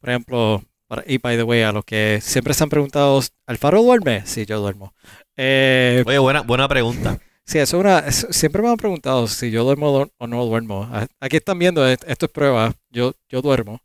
[0.00, 0.64] Por ejemplo,
[1.06, 4.26] y by the way, a los que siempre se han preguntado, ¿Alfaro duerme?
[4.26, 4.92] Sí, yo duermo.
[5.36, 7.20] Eh, Oye, buena, buena pregunta.
[7.42, 8.12] Sí, eso es una.
[8.12, 10.88] siempre me han preguntado si yo duermo o no duermo.
[11.18, 12.72] Aquí están viendo, esto es prueba.
[12.90, 13.80] Yo, yo duermo.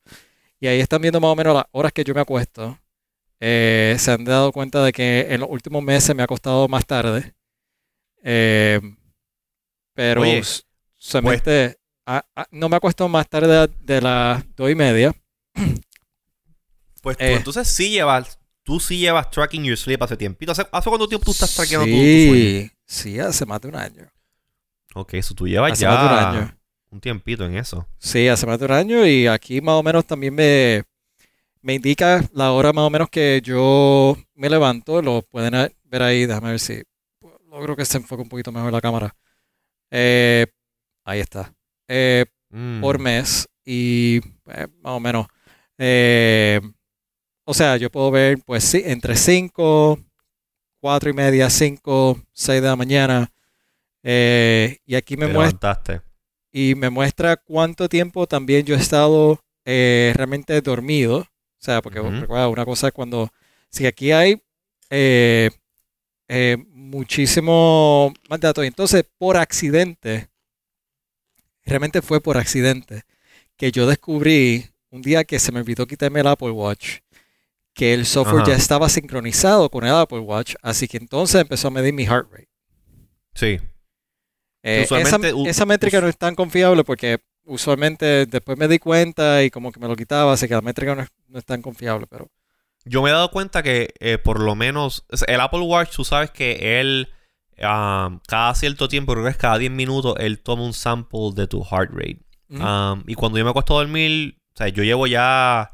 [0.59, 2.79] Y ahí están viendo más o menos las horas que yo me acuesto.
[3.39, 6.85] Eh, se han dado cuenta de que en los últimos meses me ha costado más
[6.85, 7.35] tarde.
[8.23, 8.79] Eh,
[9.93, 10.23] pero
[10.97, 15.13] solamente pues no me ha costado más tarde de las dos y media.
[17.01, 20.43] Pues eh, entonces sí llevas, tú sí llevas tracking your sleep hace tiempo.
[20.49, 22.71] ¿Hace, ¿Hace cuánto tiempo tú estás trackeando tu, sueño?
[22.83, 24.11] Sí, hace más de un año.
[24.95, 25.91] Ok, eso tú llevas ya.
[25.91, 26.57] Más de un año
[26.91, 27.87] un tiempito en eso.
[27.97, 30.83] Sí, hace más de un año y aquí más o menos también me,
[31.61, 35.01] me indica la hora más o menos que yo me levanto.
[35.01, 36.83] Lo pueden ver ahí, déjame ver si
[37.49, 39.15] logro que se enfoque un poquito mejor la cámara.
[39.89, 40.45] Eh,
[41.03, 41.53] ahí está.
[41.87, 42.81] Eh, mm.
[42.81, 45.25] Por mes y eh, más o menos.
[47.45, 49.99] o sea, yo puedo ver pues sí, entre 5,
[50.81, 53.31] 4 y media, 5, 6 de la mañana.
[54.03, 55.81] y aquí me muestra
[56.57, 61.17] y me muestra cuánto tiempo también yo he estado eh, realmente dormido.
[61.17, 61.27] O
[61.59, 63.29] sea, porque recuerda, una cosa es cuando,
[63.69, 64.41] si aquí hay,
[64.89, 65.49] eh,
[66.29, 68.63] eh, muchísimo más datos.
[68.63, 70.29] Entonces, por accidente,
[71.65, 73.03] realmente fue por accidente,
[73.57, 76.99] que yo descubrí un día que se me olvidó quitarme el Apple Watch,
[77.73, 81.71] que el software ya estaba sincronizado con el Apple Watch, así que entonces empezó a
[81.71, 82.47] medir mi heart rate.
[83.33, 83.59] Sí.
[84.67, 84.87] Eh,
[85.45, 89.79] esa, métrica no es tan confiable porque usualmente después me di cuenta y como que
[89.79, 92.31] me lo quitaba, así que la métrica no es, tan confiable, pero...
[92.83, 96.31] Yo me he dado cuenta que eh, por lo menos el Apple Watch, tú sabes
[96.31, 97.09] que él
[97.61, 101.45] ah, cada cierto tiempo, creo que es cada 10 minutos, él toma un sample de
[101.45, 102.21] tu heart rate.
[103.05, 105.71] Y cuando yo me acuesto a dormir, o sea, yo llevo ya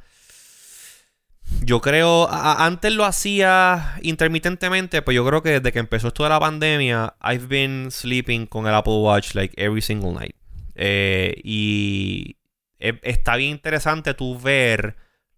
[1.63, 6.29] yo creo, antes lo hacía intermitentemente, pues yo creo que desde que empezó esto de
[6.29, 10.35] la pandemia, I've been sleeping con el Apple Watch like every single night.
[10.75, 12.37] Eh, y
[12.79, 14.95] e, está bien interesante tú ver,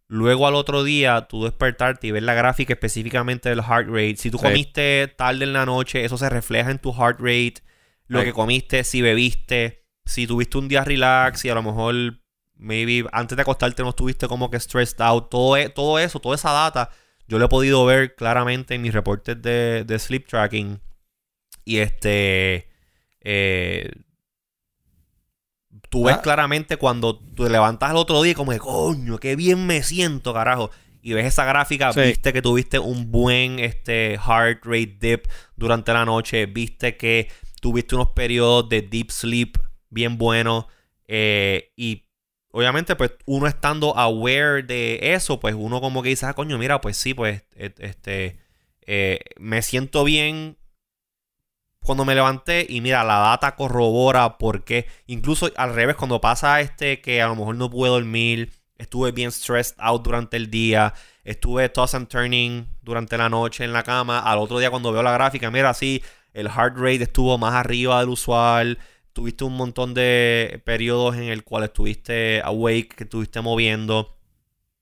[0.07, 4.15] luego al otro día, tú despertarte y ver la gráfica específicamente del heart rate.
[4.17, 7.55] Si tú comiste tarde en la noche, eso se refleja en tu heart rate.
[8.07, 12.22] Lo que comiste, si bebiste, si tuviste un día relax y a lo mejor
[12.63, 16.35] maybe antes de acostarte no estuviste como que stressed out, todo, e, todo eso, toda
[16.35, 16.89] esa data,
[17.27, 20.79] yo lo he podido ver claramente en mis reportes de, sleep tracking.
[21.65, 22.69] Y este,
[23.21, 23.91] eh,
[25.89, 26.21] tú ves ah.
[26.21, 30.71] claramente cuando te levantas el otro día como de, coño, qué bien me siento, carajo.
[31.01, 35.25] Y ves esa gráfica, viste que tuviste un buen este, heart rate dip
[35.57, 39.57] durante la noche, viste que tuviste unos periodos de deep sleep
[39.89, 40.65] bien buenos.
[41.07, 42.05] Eh, y
[42.53, 46.81] obviamente, pues uno estando aware de eso, pues uno como que dice, ah, coño, mira,
[46.81, 48.37] pues sí, pues este,
[48.85, 50.57] eh, me siento bien
[51.83, 57.01] cuando me levanté y mira, la data corrobora porque incluso al revés, cuando pasa este
[57.01, 61.69] que a lo mejor no pude dormir, estuve bien stressed out durante el día, estuve
[61.69, 65.11] toss and turning durante la noche en la cama, al otro día cuando veo la
[65.11, 68.77] gráfica, mira, sí, el heart rate estuvo más arriba del usual,
[69.13, 74.17] tuviste un montón de periodos en el cual estuviste awake, que estuviste moviendo.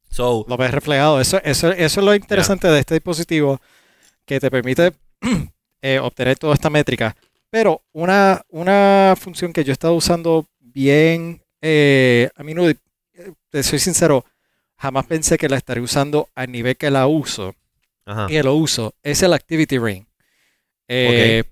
[0.10, 1.22] So, lo ves reflejado.
[1.22, 3.62] Eso, eso, eso es lo interesante de este dispositivo
[4.26, 4.94] que te permite
[5.82, 7.16] eh, obtener toda esta métrica.
[7.50, 12.78] Pero una, una función que yo he estado usando bien, eh, a mí no, eh,
[13.50, 14.26] te soy sincero,
[14.78, 17.56] jamás pensé que la estaría usando al nivel que la uso.
[18.28, 20.06] Y lo uso, es el Activity Ring.
[20.88, 21.44] Eh,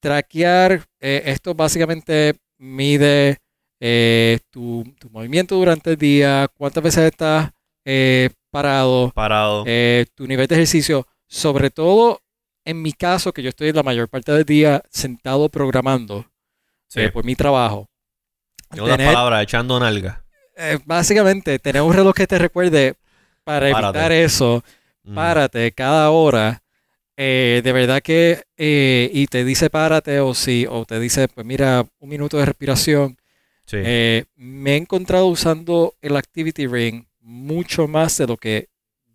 [0.00, 3.38] traquear, eh, esto básicamente mide
[3.78, 7.52] eh, tu, movimiento durante el día, cuántas veces estás
[7.84, 9.62] eh, parado, parado.
[10.16, 12.22] tu nivel de ejercicio, sobre todo
[12.64, 16.26] en mi caso, que yo estoy la mayor parte del día sentado programando
[17.12, 17.88] por mi trabajo.
[18.72, 20.24] En otras palabras, echando nalga.
[20.86, 22.96] básicamente, tener un reloj que te recuerde
[23.44, 24.64] para evitar eso.
[25.04, 25.14] Mm.
[25.14, 26.64] Párate cada hora
[27.16, 31.46] eh, de verdad que, eh, y te dice párate o si, o te dice, pues
[31.46, 33.16] mira, un minuto de respiración.
[33.72, 38.68] Eh, me he encontrado usando el Activity Ring mucho más de lo que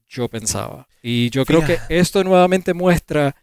[0.09, 0.87] yo pensaba.
[1.01, 3.35] Y yo creo que esto nuevamente muestra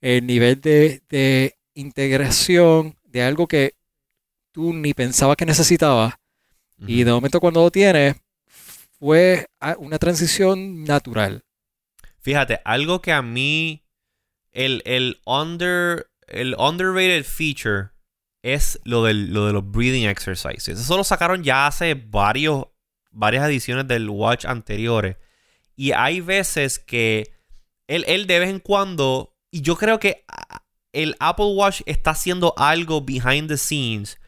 [0.00, 3.74] el nivel de, integración de algo que
[4.50, 6.14] tú ni pensabas que necesitabas.
[6.86, 8.16] Y de momento cuando lo tienes,
[8.98, 9.46] fue
[9.78, 11.44] una transición natural.
[12.20, 13.82] Fíjate, algo que a mí
[14.52, 17.90] el, el, under, el underrated feature
[18.42, 20.80] es lo, del, lo de los breathing exercises.
[20.80, 22.66] Eso lo sacaron ya hace varios,
[23.10, 25.16] varias ediciones del Watch anteriores.
[25.76, 27.32] Y hay veces que
[27.86, 30.24] él, él de vez en cuando, y yo creo que
[30.92, 34.18] el Apple Watch está haciendo algo behind the scenes,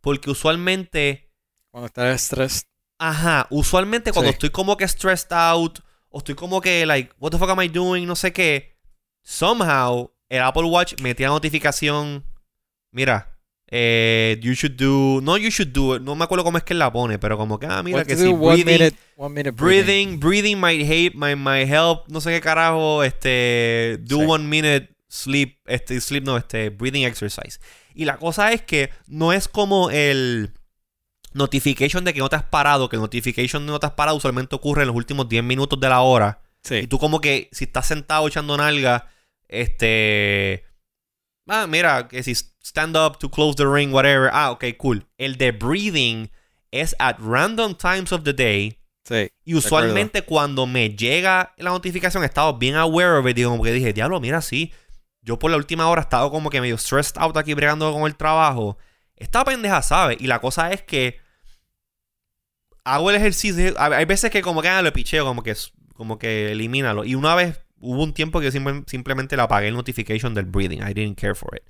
[0.00, 1.30] porque usualmente...
[1.70, 2.66] Cuando estás stressed.
[2.98, 7.38] Ajá, usualmente cuando estoy como que stressed out, o estoy como que, like, what the
[7.38, 8.73] fuck am I doing, no sé qué
[9.24, 12.24] somehow el Apple Watch metía notificación.
[12.92, 13.34] Mira,
[13.68, 15.20] eh, you should do.
[15.22, 16.02] No, you should do it.
[16.02, 18.32] No me acuerdo cómo es que la pone, pero como que, ah, mira que sí.
[18.32, 18.94] Breathing,
[19.56, 20.60] breathing, breathing.
[20.60, 22.06] might, hate, might, help.
[22.08, 23.02] No sé qué carajo.
[23.02, 23.98] Este.
[24.02, 25.58] Do one minute sleep.
[25.66, 26.70] Este, sleep, no, este.
[26.70, 27.58] Breathing exercise.
[27.94, 30.52] Y la cosa es que no es como el
[31.32, 34.16] notification de que no te has parado, que el notification de no te has parado
[34.16, 36.40] usualmente ocurre en los últimos 10 minutos de la hora.
[36.62, 36.76] Sí.
[36.76, 39.08] Y tú como que si estás sentado echando nalga,
[39.48, 40.64] este.
[41.46, 44.30] Ah, mira, que si stand up to close the ring, whatever.
[44.32, 45.06] Ah, ok, cool.
[45.18, 46.30] El de breathing
[46.70, 48.78] es at random times of the day.
[49.04, 49.28] Sí.
[49.44, 53.36] Y usualmente cuando me llega la notificación, he estado bien aware of it.
[53.36, 54.72] Digo, como que dije, diablo, mira, sí.
[55.20, 58.04] Yo por la última hora he estado como que medio stressed out aquí bregando con
[58.04, 58.78] el trabajo.
[59.16, 60.16] Esta pendeja sabe.
[60.18, 61.18] Y la cosa es que
[62.84, 63.74] hago el ejercicio.
[63.78, 65.54] Hay veces que como que ah, lo picheo, como que,
[65.94, 67.04] como que elimínalo.
[67.04, 70.80] Y una vez hubo un tiempo que simplemente le apagué el notification del breathing.
[70.80, 71.62] I didn't care for it.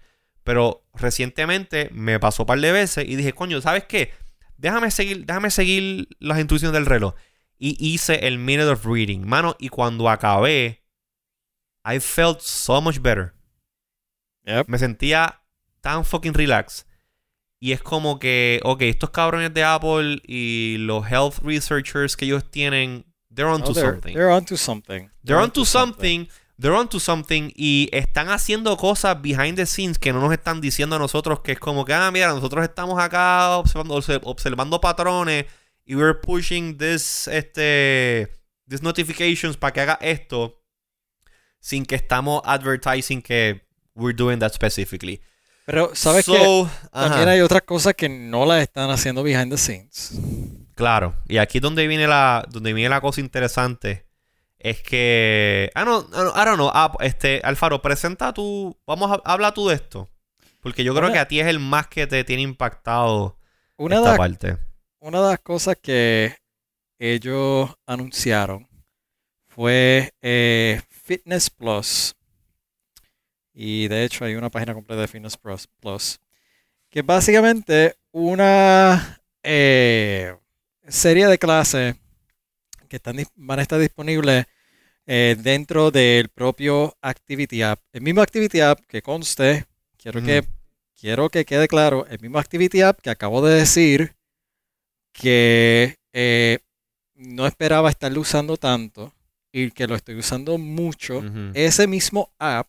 [0.45, 4.13] Pero recientemente me pasó un par de veces y dije, coño, ¿sabes qué?
[4.57, 7.15] Déjame seguir, déjame seguir las instrucciones del reloj.
[7.59, 9.27] Y hice el minute of reading.
[9.27, 10.83] Mano, y cuando acabé,
[11.85, 13.35] I felt so much better.
[14.67, 15.41] Me sentía
[15.81, 16.87] tan fucking relaxed.
[17.59, 22.51] Y es como que, ok, estos cabrones de Apple y los health researchers que ellos
[22.51, 24.15] tienen, they're onto to something.
[24.15, 25.11] They're onto something.
[25.23, 26.29] They're, onto something.
[26.57, 27.53] They're onto something.
[27.57, 31.53] Y están haciendo cosas behind the scenes que no nos están diciendo a nosotros que
[31.53, 35.47] es como que, ah, mira, nosotros estamos acá observando, observando patrones
[35.85, 38.29] y we're pushing this, este,
[38.69, 40.61] this notifications para que haga esto
[41.61, 45.21] sin que estamos advertising que we're doing that specifically.
[45.67, 46.67] Pero, ¿sabes qué?
[46.93, 50.13] También hay otras cosas que no las están haciendo behind the scenes.
[50.75, 51.17] Claro.
[51.27, 54.07] Y aquí donde viene la, donde viene la cosa interesante.
[54.59, 55.71] Es que.
[55.75, 56.71] Ah, no, I don't know.
[56.73, 58.79] Ah, este, Alfaro, presenta tú.
[58.87, 60.11] Vamos a hablar tú de esto.
[60.61, 63.39] Porque yo creo que a ti es el más que te tiene impactado
[63.77, 64.57] una esta parte.
[64.99, 66.35] Una de las cosas que
[66.99, 68.67] ellos anunciaron
[69.47, 72.17] fue eh, Fitness Plus.
[73.53, 75.69] Y de hecho hay una página completa de Fitness Plus,
[76.89, 80.35] que es básicamente una eh,
[80.89, 81.97] serie de clases
[82.89, 84.47] que están, van a estar disponibles
[85.07, 87.81] eh, dentro del propio Activity App.
[87.93, 89.67] El mismo Activity App que conste,
[89.97, 90.45] quiero, que,
[90.99, 94.15] quiero que quede claro, el mismo Activity App que acabo de decir
[95.13, 96.59] que eh,
[97.15, 99.13] no esperaba estarlo usando tanto
[99.53, 101.23] y que lo estoy usando mucho.
[101.55, 102.69] Ese mismo app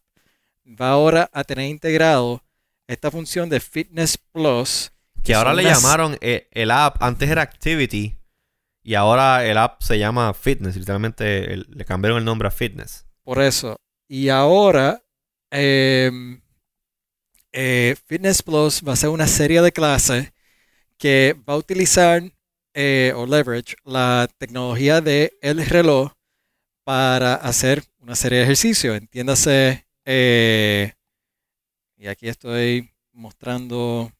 [0.65, 2.43] va ahora a tener integrado
[2.87, 4.91] esta función de Fitness Plus.
[5.25, 8.15] Que, ahora le llamaron eh, el, app, antes era Activity
[8.83, 10.75] y ahora el app se llama Fitness.
[10.75, 13.07] Literalmente le cambiaron el nombre a Fitness.
[13.23, 13.75] Por eso.
[14.07, 15.01] Y ahora
[15.49, 16.41] em,
[17.51, 20.31] eh, Fitness Plus va a ser una serie de clases
[20.97, 22.21] que va a utilizar
[22.75, 26.11] eh, o leverage la tecnología del el reloj
[26.83, 28.95] para hacer una serie de ejercicios.
[28.95, 29.87] Entiéndase
[31.97, 34.11] y aquí estoy mostrando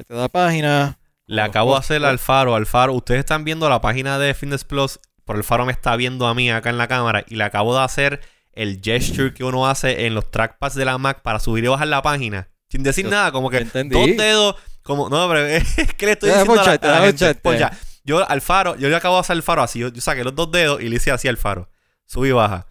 [0.00, 0.98] parte de la página.
[1.26, 2.94] Le acabo de hacer al faro, al faro.
[2.94, 6.34] Ustedes están viendo la página de Fitness Plus, pero el faro me está viendo a
[6.34, 8.20] mí acá en la cámara y le acabo de hacer
[8.52, 11.88] el gesture que uno hace en los trackpads de la Mac para subir y bajar
[11.88, 12.48] la página.
[12.68, 16.60] Sin decir nada, como que dos dedos, como, no, pero es que le estoy diciendo
[16.60, 20.00] a la, Yo al faro, yo le acabo de hacer el faro así, yo, yo
[20.00, 21.68] saqué los dos dedos y le hice así al faro.
[22.06, 22.66] Subí y baja.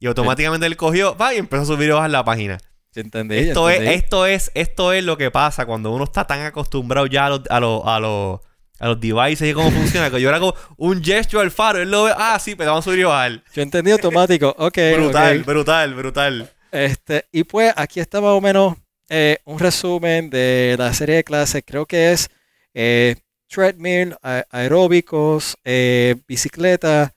[0.00, 2.58] Y automáticamente él cogió, va y empezó a subir y bajar la página.
[2.94, 7.06] Entendí, esto, Es, esto, es, esto es lo que pasa cuando uno está tan acostumbrado
[7.06, 8.40] ya a los, a los, a los,
[8.78, 10.10] a los devices y cómo funciona.
[10.10, 11.80] que yo era como un gesture al faro.
[11.80, 13.42] Él lo ve, ah, sí, pero vamos a subir y bajar.
[13.54, 14.54] Yo entendí automático.
[14.58, 14.78] Ok.
[14.94, 16.50] brutal, brutal, brutal.
[16.70, 18.76] Este, y pues aquí está más o menos
[19.08, 21.62] eh, un resumen de la serie de clases.
[21.66, 22.30] Creo que es
[22.74, 24.16] eh, treadmill,
[24.50, 27.14] aeróbicos, eh, bicicleta,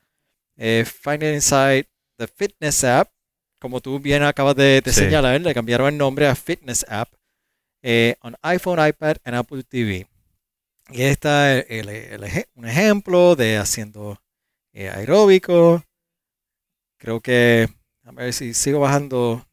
[0.57, 3.09] Final Insight, The Fitness App,
[3.65, 7.09] como tú bien acabas de, señalar, le cambiaron el nombre a Fitness App
[7.81, 10.07] eh, en iPhone, iPad y Apple TV.
[10.91, 11.65] Y está
[12.53, 14.21] un ejemplo de haciendo
[14.71, 15.83] eh, aeróbico.
[16.99, 17.67] Creo que,
[18.03, 19.43] a ver si sigo bajando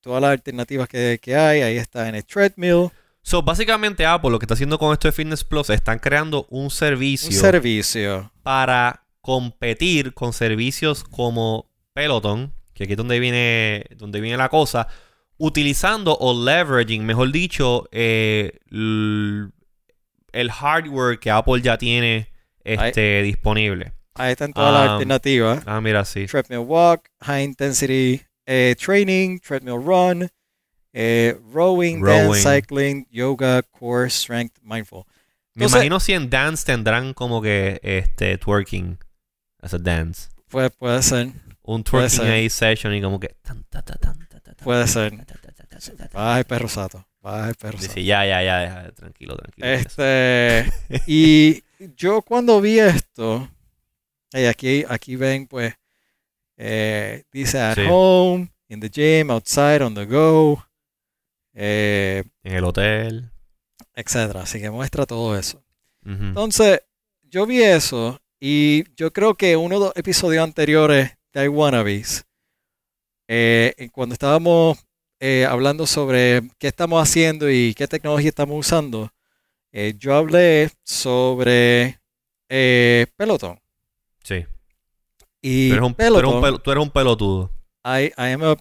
[0.00, 1.62] todas las alternativas que, que hay.
[1.62, 2.90] Ahí está en el treadmill.
[3.22, 6.68] So, básicamente Apple lo que está haciendo con esto de Fitness Plus están creando un
[6.68, 7.28] servicio.
[7.28, 8.32] Un servicio.
[8.42, 14.88] Para competir con servicios como Peloton, que aquí es donde viene, donde viene la cosa,
[15.36, 22.30] utilizando o leveraging, mejor dicho, eh, el hardware que Apple ya tiene
[22.64, 23.92] este, disponible.
[24.14, 25.62] Ahí están todas las alternativas.
[25.66, 26.24] Ah, mira, sí.
[26.24, 30.30] Treadmill walk, high intensity eh, training, treadmill run,
[30.94, 35.06] eh, rowing, dance, cycling, yoga, core, strength, mindful.
[35.54, 38.96] Me imagino si en dance tendrán como que este twerking
[39.60, 40.30] as a dance.
[40.48, 41.32] Puede, puede ser
[41.74, 43.34] un twerking ahí session y como que.
[44.62, 45.12] Puede ser.
[45.12, 47.06] El perro sato.
[47.22, 49.66] El perro Dice, ya, ya, ya, tranquilo, tranquilo.
[49.66, 50.70] Este.
[51.06, 51.62] y
[51.96, 53.48] yo cuando vi esto.
[54.32, 55.74] Y aquí, aquí ven, pues.
[56.56, 60.62] Eh, dice at home, in the gym, outside, on the go.
[61.54, 63.30] Eh, en el hotel.
[63.94, 64.42] Etcétera.
[64.42, 65.62] Así que muestra todo eso.
[66.04, 66.80] Entonces,
[67.22, 68.20] yo vi eso.
[68.40, 72.26] Y yo creo que uno de los episodios anteriores de wannabes,
[73.28, 74.78] eh, cuando estábamos
[75.20, 79.12] eh, hablando sobre qué estamos haciendo y qué tecnología estamos usando,
[79.72, 82.00] eh, yo hablé sobre
[82.48, 83.60] Peloton.
[84.24, 84.44] Sí.
[85.40, 87.50] Y tú eres, un, pelotudo.
[87.84, 88.56] I, I am a,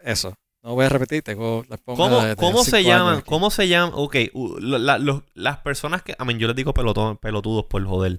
[0.00, 0.34] eso.
[0.62, 3.20] No voy a repetir, tengo la ¿Cómo, ¿cómo se llaman?
[3.20, 3.92] ¿Cómo se llaman?
[3.94, 4.16] Ok,
[5.34, 6.12] las personas que.
[6.12, 8.18] I mean, yo les digo pelotón, pelotudos por joder.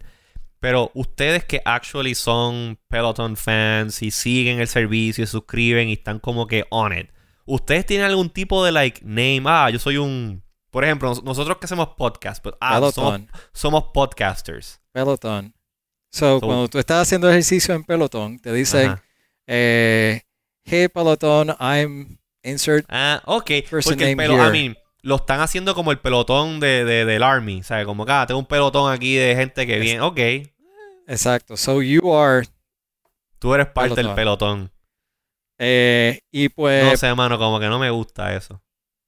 [0.60, 6.20] Pero ustedes que actually son Peloton fans y siguen el servicio y suscriben y están
[6.20, 7.10] como que on it.
[7.46, 9.44] ¿Ustedes tienen algún tipo de like name?
[9.46, 10.44] Ah, yo soy un.
[10.72, 12.82] Por ejemplo, nosotros que hacemos podcast, pues, ah,
[13.54, 14.82] somos, podcasters.
[14.92, 15.54] Peloton.
[16.12, 19.00] So, cuando tú estás haciendo ejercicio en Peloton, te dicen,
[19.48, 20.22] eh,
[20.64, 22.86] hey Peloton, I'm insert.
[22.90, 23.52] Ah, ok.
[23.70, 27.62] Porque el pelo, I mean, lo están haciendo como el pelotón de, del Army.
[27.62, 27.86] ¿Sabes?
[27.86, 30.02] Como que, ah, tengo un pelotón aquí de gente que viene.
[30.02, 30.18] Ok.
[31.08, 31.56] Exacto.
[31.56, 32.48] So you are.
[33.38, 34.72] Tú eres parte del pelotón.
[35.60, 36.84] Eh, y pues.
[36.84, 38.60] No sé, hermano, como que no me gusta eso.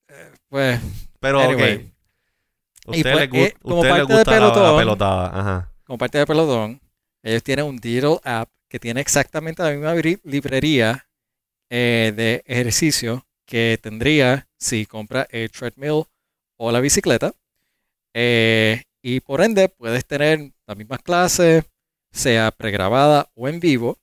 [0.07, 0.79] Eh, pues.
[1.19, 1.61] Pero, ok.
[2.85, 5.39] Ustedes pues, eh, como parte gusta pelotón, la, pelotada.
[5.39, 5.71] Ajá.
[5.83, 6.79] Como parte del pelotón,
[7.23, 11.07] ellos tienen un digital app que tiene exactamente la misma librería
[11.69, 16.03] de ejercicio que tendría si compra el treadmill
[16.57, 17.33] o la bicicleta.
[19.01, 21.63] y por ende puedes tener las mismas clases,
[22.11, 23.99] sea pregrabada o en vivo,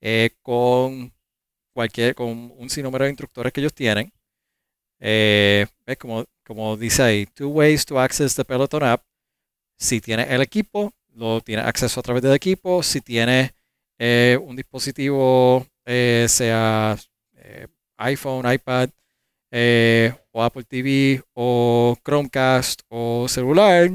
[0.00, 1.12] eh, con
[1.74, 4.12] cualquier, con un sinnúmero de instructores que ellos tienen.
[5.00, 5.66] Eh,
[5.98, 9.02] como, como dice ahí, two ways to access the Peloton app.
[9.78, 12.82] Si tiene el equipo, lo tiene acceso a través del equipo.
[12.82, 13.54] Si tiene
[13.98, 16.96] eh, un dispositivo, sea
[17.98, 18.90] iPhone, iPad,
[19.52, 23.90] o Apple TV, o Chromecast, o celular,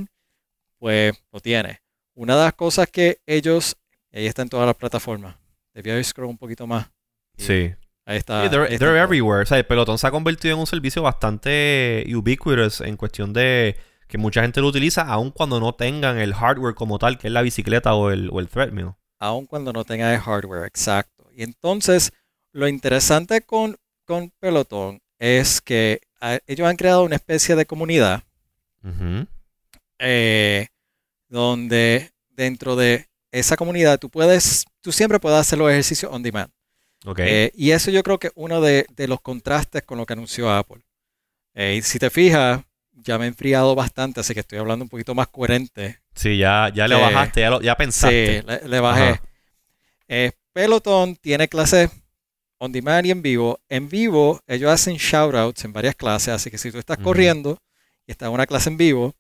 [0.79, 1.81] pues lo tiene.
[2.13, 3.75] Una de las cosas que ellos,
[4.13, 5.35] ahí está en todas las plataformas.
[5.73, 6.89] Debía haber scroll un poquito más.
[7.37, 7.73] Sí.
[8.05, 8.49] Ahí está.
[8.49, 9.41] they're, everywhere.
[9.41, 13.75] O sea, el pelotón se ha convertido en un servicio bastante ubiquitous en cuestión de
[14.07, 17.33] que mucha gente lo utiliza, aun cuando no tengan el hardware como tal, que es
[17.33, 18.91] la bicicleta o el, o el treadmill.
[19.19, 21.27] Aun cuando no tengan el hardware, exacto.
[21.33, 22.13] Y entonces,
[22.53, 28.23] lo interesante con, con Pelotón es que ah, ellos han creado una especie de comunidad
[29.97, 30.67] eh,
[31.27, 36.51] donde dentro de esa comunidad tú puedes, tú siempre puedes hacer los ejercicios on demand.
[37.03, 37.27] Okay.
[37.27, 40.51] Eh, y eso yo creo que es uno de, los contrastes con lo que anunció
[40.51, 40.81] Apple.
[41.55, 42.61] Eh, y si te fijas,
[42.91, 46.01] ya me he enfriado bastante, así que estoy hablando un poquito más coherente.
[46.13, 48.41] Sí, ya, ya le bajaste, ya, lo, ya pensaste.
[48.41, 49.19] Sí, le, bajé.
[50.07, 51.89] Eh, Peloton tiene clases
[52.57, 53.59] on demand y en vivo.
[53.69, 57.57] En vivo, ellos hacen shoutouts en varias clases, así que si tú estás corriendo
[58.07, 59.15] y estás en una clase en vivo,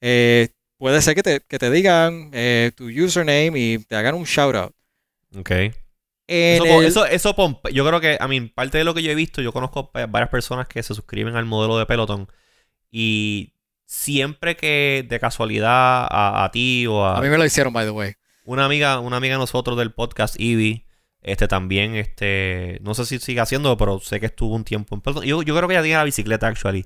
[0.00, 4.24] eh, puede ser que te, que te digan eh, tu username y te hagan un
[4.24, 4.74] shout out.
[5.36, 5.50] Ok.
[6.30, 7.34] Eso, eso,
[7.72, 10.28] yo creo que, a mí, parte de lo que yo he visto, yo conozco varias
[10.28, 12.28] personas que se suscriben al modelo de Peloton
[12.90, 13.54] y
[13.86, 17.16] siempre que de casualidad a, ti o a...
[17.16, 18.12] A mí me lo hicieron, by the way.
[18.44, 20.84] Una amiga, una amiga de nosotros del podcast, Ivy,
[21.28, 25.00] este también, este, no sé si sigue haciendo, pero sé que estuvo un tiempo en
[25.00, 25.24] Peloton.
[25.24, 26.84] Yo, yo creo que ya tiene la bicicleta, actually.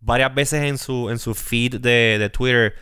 [0.00, 2.74] Varias veces en su, en su feed de, de Twitter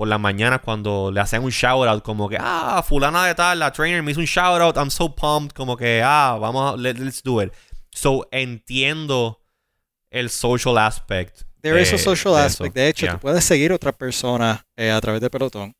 [0.00, 3.58] por la mañana cuando le hacen un shout out como que ah fulana de tal
[3.58, 6.76] la trainer me hizo un shout out I'm so pumped como que ah vamos a
[6.78, 7.52] let's do it
[7.90, 9.42] so entiendo
[10.10, 12.74] el social aspect there is a social aspect.
[12.74, 15.76] de hecho tú puedes seguir a otra persona eh, a través de pelotón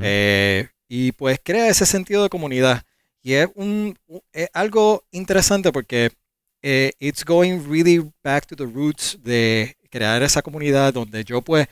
[0.00, 2.84] eh, y pues crea ese sentido de comunidad
[3.26, 3.98] y es un
[4.52, 6.12] algo interesante porque
[6.62, 11.66] eh, it's going really back to the roots de crear esa comunidad donde yo pues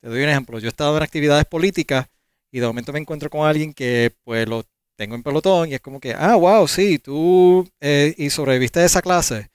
[0.00, 0.58] te doy un ejemplo.
[0.58, 2.06] Yo he estado en actividades políticas
[2.50, 4.64] y de momento me encuentro con alguien que pues lo
[4.96, 8.86] tengo en pelotón y es como que, ah, wow, sí, tú eh, y sobreviviste a
[8.86, 9.50] esa clase.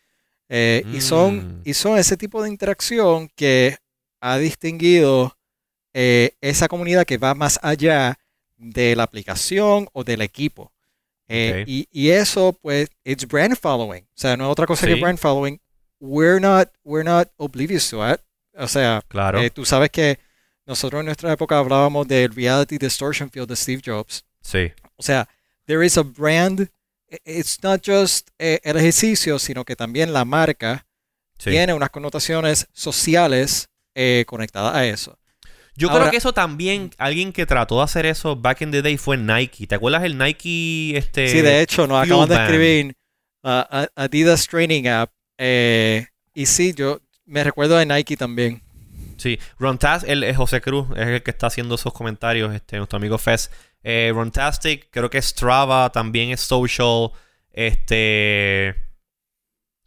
[0.50, 1.62] Eh, y, son, mm.
[1.66, 3.76] y son ese tipo de interacción que
[4.22, 5.36] ha distinguido
[5.94, 8.20] eh, esa comunidad que va más allá
[8.56, 10.72] de la aplicación o del equipo.
[11.30, 14.04] Y, y, eso, pues, it's brand following.
[14.04, 15.60] O sea, no es otra cosa que brand following.
[16.00, 18.22] We're not, we're not oblivious to it.
[18.56, 19.40] O sea, claro.
[19.52, 20.18] tú sabes que
[20.66, 24.26] nosotros en nuestra época hablábamos del reality distortion field de Steve Jobs.
[24.42, 24.72] Sí.
[24.98, 25.28] O sea,
[25.66, 26.70] there is a brand.
[27.26, 30.86] It's not just eh, el ejercicio, sino que también la marca
[31.38, 35.18] tiene unas connotaciones sociales eh, conectadas a eso.
[35.80, 38.98] Yo creo que eso también, alguien que trató de hacer eso back in the day
[38.98, 39.66] fue Nike.
[39.66, 40.98] ¿Te acuerdas el Nike?
[40.98, 42.96] Este, sí, de hecho, nos acaban de escribir
[43.44, 45.12] uh, Adidas Training App.
[45.38, 48.62] Eh, y sí, yo me recuerdo de Nike también.
[49.18, 52.98] Sí, Rontastic, el, eh, José Cruz es el que está haciendo esos comentarios, este, nuestro
[52.98, 53.50] amigo Fez.
[53.84, 57.12] Eh, Rontastic, creo que Strava también es social.
[57.52, 58.89] Este.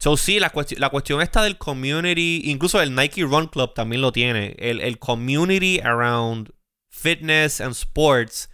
[0.03, 4.11] So, sí, la, la cuestión esta del community, incluso el Nike Run Club también lo
[4.11, 4.57] tiene.
[4.59, 6.53] El, el community around
[6.91, 8.51] fitness and sports.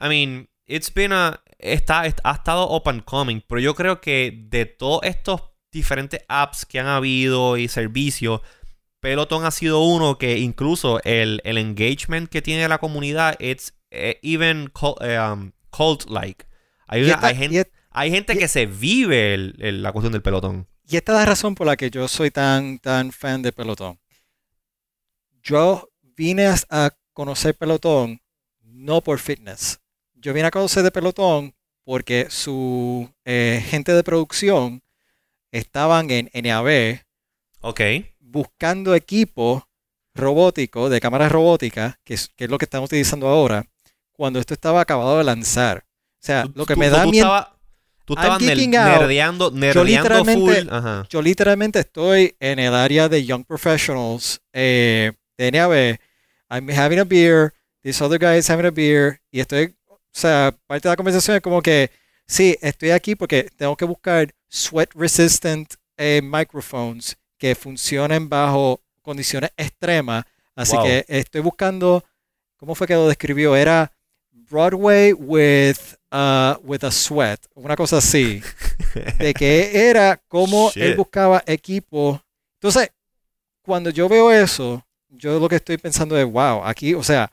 [0.00, 4.64] I mean, it's been a, está, ha estado open coming, pero yo creo que de
[4.64, 8.40] todos estos diferentes apps que han habido y servicios,
[9.00, 14.72] Peloton ha sido uno que incluso el, engagement que tiene la comunidad, it's eh, even
[15.02, 16.46] eh, um, cult-like.
[16.86, 17.04] Hay,
[17.36, 20.66] gente, hay gente que se vive la cuestión del pelotón.
[20.88, 23.98] Y esta es la razón por la que yo soy tan, tan fan de pelotón.
[25.42, 28.20] Yo vine a conocer pelotón
[28.62, 29.80] no por fitness.
[30.14, 34.82] Yo vine a conocer de pelotón porque su eh, gente de producción
[35.50, 37.00] estaban en NAB.
[37.60, 37.80] Ok.
[38.20, 39.68] Buscando equipo
[40.14, 43.66] robótico, de cámaras robóticas, que es, lo que están utilizando ahora,
[44.12, 45.84] cuando esto estaba acabado de lanzar.
[46.22, 47.55] O sea, lo que me da miedo.
[48.06, 50.54] Tú estabas nerdeando, nerdeando full.
[51.10, 55.98] Yo literalmente estoy en el área de Young Professionals eh, de NAB.
[56.48, 57.52] I'm having a beer.
[57.82, 59.20] This other guy is having a beer.
[59.32, 61.90] Y estoy, o sea, parte de la conversación es como que,
[62.28, 69.50] sí, estoy aquí porque tengo que buscar sweat resistant eh, microphones que funcionen bajo condiciones
[69.56, 70.24] extremas.
[70.54, 72.04] Así que estoy buscando,
[72.56, 73.56] ¿cómo fue que lo describió?
[73.56, 73.90] Era
[74.48, 78.42] Broadway with, uh, with a sweat, una cosa así.
[79.18, 82.22] de que era como él buscaba equipo.
[82.60, 82.90] Entonces,
[83.62, 87.30] cuando yo veo eso, yo lo que estoy pensando es, wow, aquí, o sea,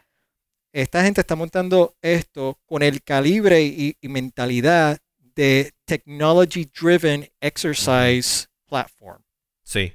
[0.72, 5.00] esta gente está montando esto con el calibre y mentalidad
[5.36, 9.22] de Technology Driven Exercise Platform.
[9.64, 9.94] Sí.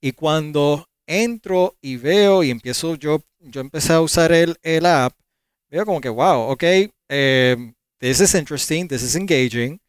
[0.00, 5.12] Y cuando entro y veo y empiezo, yo, yo empecé a usar el, el app,
[5.84, 6.62] como que, wow, ok,
[7.08, 7.56] eh,
[7.98, 9.80] this is interesting, this is engaging.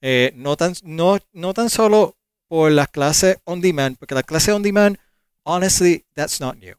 [0.00, 2.16] Eh, no, tan, no, no tan solo
[2.48, 4.98] por las clases on demand, porque la clase on demand,
[5.44, 6.74] honestly, that's not new.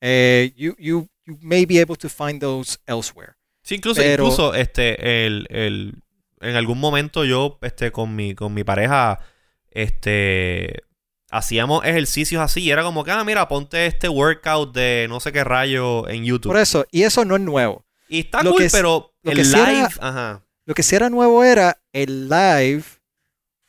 [0.00, 3.34] Eh, you, you, you may be able to find those elsewhere.
[3.62, 6.02] Sí, incluso, incluso este, el, el,
[6.40, 9.18] en algún momento yo este, con, mi, con mi pareja
[9.70, 10.84] este,
[11.30, 12.62] hacíamos ejercicios así.
[12.62, 16.24] Y era como que, ah, mira, ponte este workout de no sé qué rayo en
[16.24, 16.52] YouTube.
[16.52, 17.84] Por eso, y eso no es nuevo.
[18.08, 19.88] Y está cool, pero el live.
[20.00, 20.44] ajá.
[20.64, 22.84] Lo que sí era nuevo era el live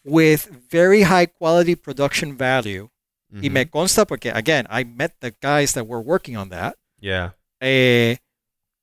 [0.03, 2.89] with very high quality production value.
[3.41, 6.75] Y me consta porque, again, I met the guys that were working on that.
[6.99, 7.35] Yeah.
[7.61, 8.17] Eh,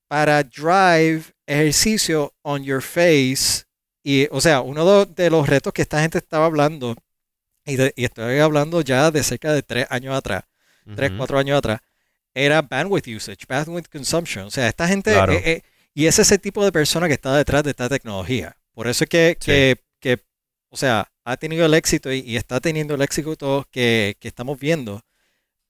[0.08, 3.66] para drive ejercicio on your face
[4.04, 6.94] y, o sea, uno de los retos que esta gente estaba hablando,
[7.64, 10.44] y, estoy hablando ya de cerca de tres años atrás,
[10.94, 11.80] tres, cuatro años atrás,
[12.36, 14.44] era bandwidth usage, bandwidth consumption.
[14.44, 15.62] O sea, esta gente, eh, eh,
[15.94, 18.54] y es ese tipo de persona que está detrás de esta tecnología.
[18.74, 20.18] Por eso es que, que,
[20.68, 25.00] o sea, ha tenido el éxito y, está teniendo el éxito que, que estamos viendo.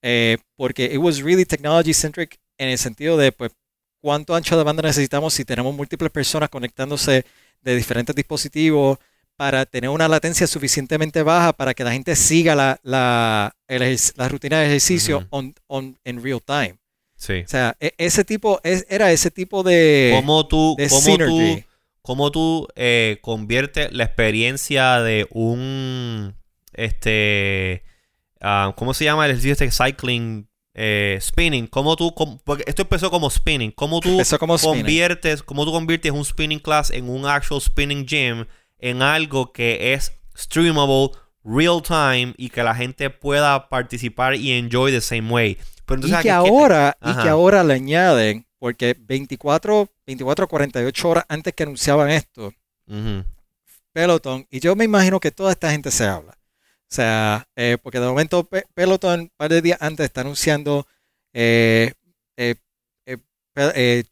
[0.03, 3.53] Eh, porque it was really technology centric en el sentido de, pues,
[4.01, 7.25] cuánto ancho de banda necesitamos si tenemos múltiples personas conectándose
[7.63, 8.99] de diferentes dispositivos
[9.37, 14.61] para tener una latencia suficientemente baja para que la gente siga la, la, la rutina
[14.61, 15.29] de ejercicio
[16.05, 16.77] en real time.
[17.17, 17.43] Sí.
[17.45, 20.13] O sea, e, ese tipo, es, era ese tipo de.
[20.15, 21.63] ¿Cómo tú, cómo tú,
[22.03, 26.35] cómo tú eh, conviertes la experiencia de un.
[26.73, 27.83] Este.
[28.41, 30.47] Ah, ¿Cómo se llama el ejercicio este cycling
[30.79, 32.15] eh, spinning, ¿cómo tú,
[32.45, 34.21] porque esto empezó como spinning, ¿cómo tú
[34.61, 38.45] conviertes, cómo tú conviertes un spinning class en un actual spinning gym
[38.91, 41.11] en algo que es streamable,
[41.45, 45.59] real time y que la gente pueda participar y enjoy the same way.
[45.85, 51.55] Pero y que ahora, y que ahora le añaden, porque 24, 24, 48 horas antes
[51.55, 52.53] que anunciaban esto,
[53.93, 56.33] Peloton, y yo me imagino que toda esta gente se habla.
[56.89, 60.87] O sea, eh, porque de momento Peloton, un par de días antes, está anunciando
[61.33, 61.93] eh,
[62.37, 64.05] eh,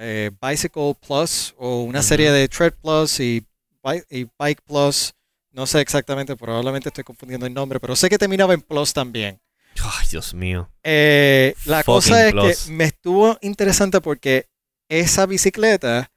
[0.00, 3.44] em, Bicycle Plus o una serie de Tread Plus y,
[3.82, 5.12] Bike Plus.
[5.52, 9.40] No sé exactamente, probablemente estoy confundiendo el nombre, pero sé que terminaba en Plus también.
[9.82, 10.70] Ay, Dios mío.
[10.82, 14.46] la cosa es que me estuvo interesante porque
[14.88, 16.10] esa bicicleta,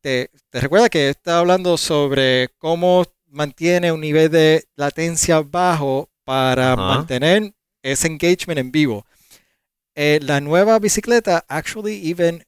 [0.00, 6.76] te, te, recuerda que estaba hablando sobre cómo mantiene un nivel de latencia bajo para
[6.76, 9.06] mantener ese engagement en vivo.
[9.94, 12.44] Eh, la nueva bicicleta actually even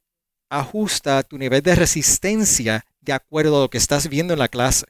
[0.53, 4.87] ajusta tu nivel de resistencia de acuerdo a lo que estás viendo en la clase.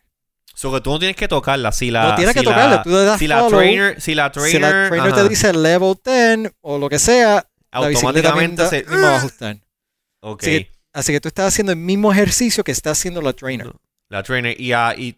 [0.55, 1.73] So que tú no tienes que tocarla.
[1.73, 2.83] Si la, no tienes que tocarla.
[2.83, 5.95] tú le das si, la trainer, si la trainer, si la trainer te dice level
[6.05, 9.57] 10 o lo que sea, automáticamente se va a ajustar.
[10.21, 10.69] Okay.
[10.93, 13.73] Así que, tú estás haciendo el mismo ejercicio que está haciendo la trainer.
[14.09, 14.61] La trainer.
[14.61, 14.73] Y,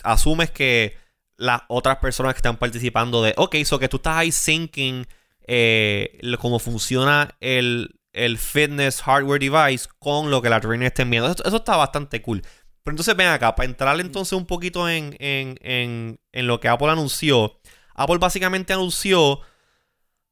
[0.05, 0.97] asumes que
[1.37, 5.05] las otras personas que están participando de, ok, so que tú estás ahí syncing
[5.47, 11.31] eh, cómo funciona el, el fitness hardware device con lo que la trainer esté enviando.
[11.31, 12.41] Eso, está bastante cool.
[12.83, 16.69] Pero entonces ven acá, para entrar entonces un poquito en, en, en, en lo que
[16.69, 17.59] Apple anunció.
[17.95, 19.41] Apple básicamente anunció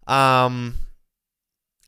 [0.07, 0.73] um,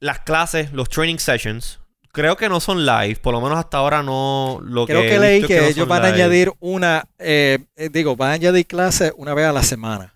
[0.01, 1.80] las clases, los training sessions.
[2.12, 5.42] Creo que no son live, por lo menos hasta ahora no lo Creo que, leí
[5.45, 9.47] que, ellos van a añadir una, eh, eh, digo, van a añadir clases una vez
[9.47, 10.13] a la semana.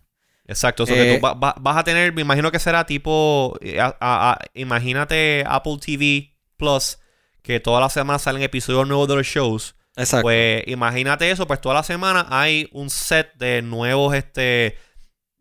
[0.49, 3.57] Exacto, eso que tú eh, vas a tener, me imagino que será tipo,
[4.55, 6.99] imagínate Apple TV Plus,
[7.43, 9.77] que todas las semanas salen episodios nuevos de los shows.
[9.95, 10.23] Exacto.
[10.23, 14.79] Pues imagínate eso, pues toda la semana hay un set de nuevos, este,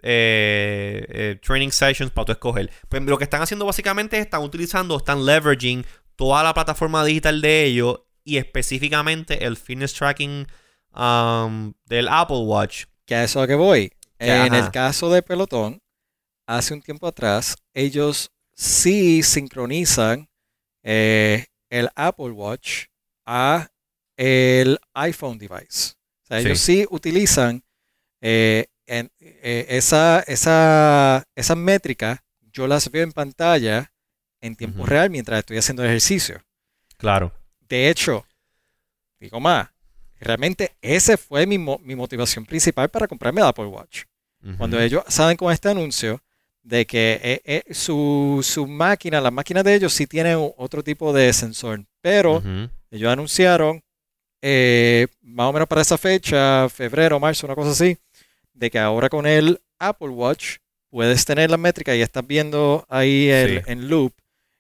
[0.04, 2.70] eh, eh, training sessions para tú escoger.
[2.90, 5.86] Pues lo que están haciendo básicamente es están utilizando, están leveraging
[6.16, 10.48] toda la plataforma digital de ellos y específicamente el fitness tracking
[10.94, 12.86] um, del Apple Watch.
[13.06, 13.92] Que a eso a que voy.
[14.20, 15.82] En el caso de Pelotón,
[16.48, 20.30] hace un tiempo atrás, ellos sí sincronizan
[20.84, 22.86] eh, el Apple Watch
[23.26, 23.70] a
[24.16, 25.94] el iPhone device.
[26.24, 27.64] O sea, ellos sí utilizan
[28.22, 28.68] en,
[29.20, 32.20] eh, esa, esa, esas métricas
[32.58, 33.94] yo las veo en pantalla
[34.42, 36.44] en tiempo real mientras estoy haciendo ejercicio.
[36.98, 37.32] Claro.
[37.62, 38.26] De hecho,
[39.20, 39.70] digo más,
[40.20, 44.04] realmente ese fue mi, mi motivación principal para comprarme el Apple Watch.
[44.58, 46.22] Cuando ellos saben con este anuncio
[46.64, 51.12] de que eh, eh, su, su, máquina, la máquina de ellos sí tiene otro tipo
[51.12, 52.42] de sensor, pero
[52.90, 53.84] ellos anunciaron
[55.22, 57.98] más o menos para esa fecha, febrero, marzo, una cosa así,
[58.54, 60.58] de que ahora con el Apple Watch
[60.90, 64.14] puedes tener la métrica y estás viendo ahí el, en loop.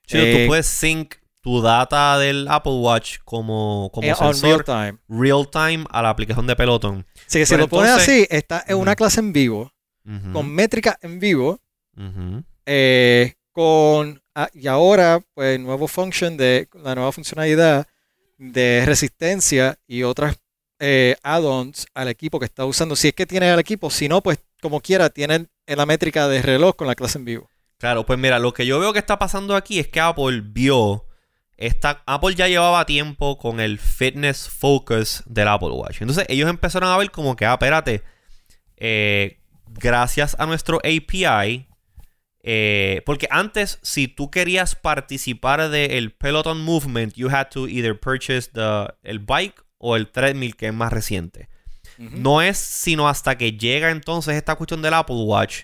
[0.05, 1.15] Sí, tú eh, puedes sync
[1.47, 4.97] tu data del Apple Watch como, como sensor real time.
[5.07, 7.05] real time a la aplicación de Peloton.
[7.25, 9.71] Sí, si lo pones así, está en una clase en vivo,
[10.33, 11.61] con métrica en vivo,
[12.65, 17.87] eh, con ah, y ahora pues nuevo function de la nueva funcionalidad
[18.37, 20.35] de resistencia y otras
[20.81, 22.97] eh, add-ons al equipo que está usando.
[22.97, 26.27] Si es que tiene el equipo, si no, pues como quiera, tienen en la métrica
[26.27, 27.49] de reloj con la clase en vivo.
[27.77, 31.06] Claro, pues mira, lo que yo veo que está pasando aquí es que Apple vio.
[31.57, 36.01] Esta, Apple ya llevaba tiempo con el fitness focus del Apple Watch.
[36.01, 38.03] Entonces ellos empezaron a ver como que, ah, espérate,
[38.77, 41.67] eh, gracias a nuestro API,
[42.43, 48.49] eh, porque antes, si tú querías participar del Peloton Movement, you had to either purchase
[48.53, 51.49] the, el bike o el treadmill que es más reciente.
[51.97, 55.63] No es sino hasta que llega entonces esta cuestión del Apple Watch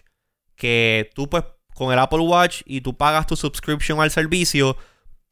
[0.55, 1.43] que tú pues
[1.75, 4.77] con el Apple Watch y tú pagas tu subscription al servicio,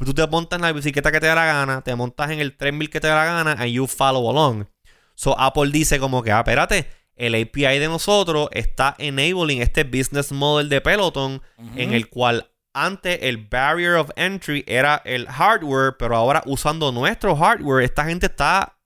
[0.02, 2.40] pues tú te montas en la bicicleta que te da la gana, te montas en
[2.40, 4.66] el treadmill que te da la gana and you follow along.
[5.14, 10.32] So Apple dice como que, ah, espérate, el API de nosotros está enabling este business
[10.32, 11.40] model de Peloton
[11.76, 17.36] en el cual antes el barrier of entry era el hardware, pero ahora usando nuestro
[17.36, 18.80] hardware, esta gente está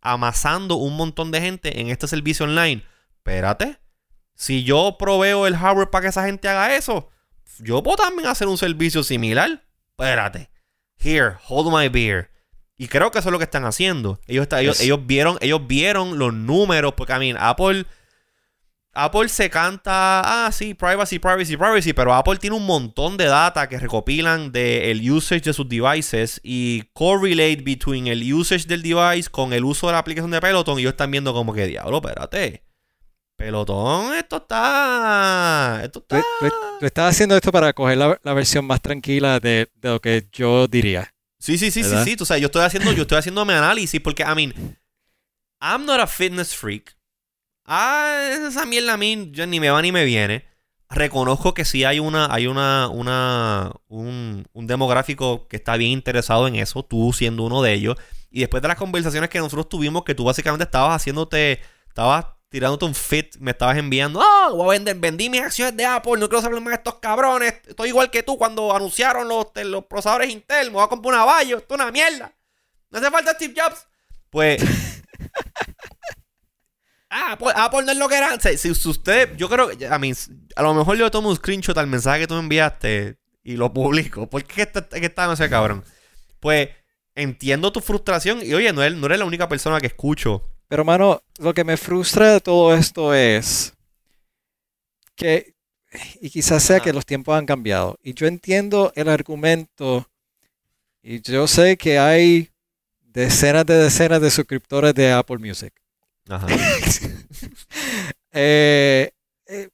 [0.00, 2.82] amasando un montón de gente en este servicio online.
[3.18, 3.78] Espérate,
[4.34, 7.10] si yo proveo el hardware para que esa gente haga eso,
[7.60, 9.62] yo puedo también hacer un servicio similar.
[10.02, 10.50] Espérate.
[10.98, 12.30] Here, hold my beer.
[12.76, 14.18] Y creo que eso es lo que están haciendo.
[14.26, 14.48] Ellos,
[14.80, 17.86] ellos, vieron, ellos vieron los números, porque a mí, Apple
[18.94, 23.66] Apple se canta, ah, sí, privacy, privacy, privacy, pero Apple tiene un montón de data
[23.66, 29.54] que recopilan del usage de sus devices y correlate between el usage del device con
[29.54, 32.64] el uso de la aplicación de Peloton y ellos están viendo como que, diablo, espérate.
[33.42, 35.80] Pelotón, esto está.
[35.82, 36.22] Esto está.
[36.78, 41.12] Tú, estás haciendo esto para coger la, versión más tranquila de, lo que yo diría.
[41.40, 42.16] Sí, sí, sí, sí, sí.
[42.20, 44.78] O sea, yo estoy haciendo, yo estoy haciendo mi análisis porque, I mean,
[45.60, 46.96] I'm not a fitness freak.
[47.64, 50.44] Ah, esa mierda a mí yo ni me va ni me viene.
[50.88, 56.46] Reconozco que sí hay una, hay una, una, un, un demográfico que está bien interesado
[56.46, 57.96] en eso, tú siendo uno de ellos.
[58.30, 62.84] Y después de las conversaciones que nosotros tuvimos, que tú básicamente estabas haciendo,te estabas tirándote
[62.84, 66.28] un fit, me estabas enviando, ah, voy a vender, vendí mis acciones de Apple, no
[66.28, 70.30] quiero saber más de estos cabrones, estoy igual que tú cuando anunciaron los, los procesadores
[70.30, 72.30] Intel, me voy a comprar una Bayo, esto es una mierda.
[72.90, 73.86] No hace falta Steve Jobs.
[74.28, 74.62] Pues
[77.14, 78.38] Ah, pues Apple no es lo que era.
[78.40, 80.12] Si, usted, yo creo, a mí,
[80.56, 83.72] a lo mejor yo tomo un screenshot al mensaje que tú me enviaste y lo
[83.72, 84.30] publico.
[84.30, 85.84] ¿Por qué está, que está no sé, cabrón?
[86.40, 86.70] Pues
[87.14, 90.51] entiendo tu frustración y oye, no eres, no eres la única persona que escucho.
[90.72, 93.74] Pero, mano, lo que me frustra de todo esto es
[95.14, 95.52] que,
[96.18, 97.98] y quizás sea que los tiempos han cambiado.
[98.02, 100.08] Y yo entiendo el argumento
[101.02, 102.48] y yo sé que hay
[103.02, 105.74] decenas de decenas de suscriptores de Apple Music.
[106.26, 106.46] Ajá.
[108.32, 109.10] eh,
[109.48, 109.68] eh,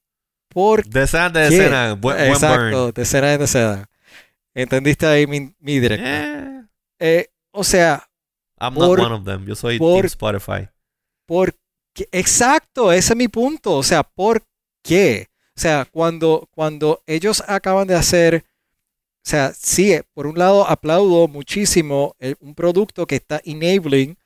[0.49, 3.87] por decenas de decenas, buen, Exacto, decenas de decenas.
[4.53, 6.05] ¿Entendiste ahí mi, mi directo?
[6.05, 6.63] Eh.
[6.99, 8.05] Eh, o sea...
[8.61, 9.47] I'm not one of them.
[9.47, 10.69] Yo soy por, Spotify.
[11.29, 11.55] Por,
[12.11, 13.77] exacto, ese es mi punto.
[13.77, 14.43] O sea, ¿por
[14.83, 15.29] qué?
[15.55, 18.45] O sea, cuando, cuando ellos acaban de hacer...
[19.27, 24.17] O sea, sí, por un lado aplaudo muchísimo un producto que está enabling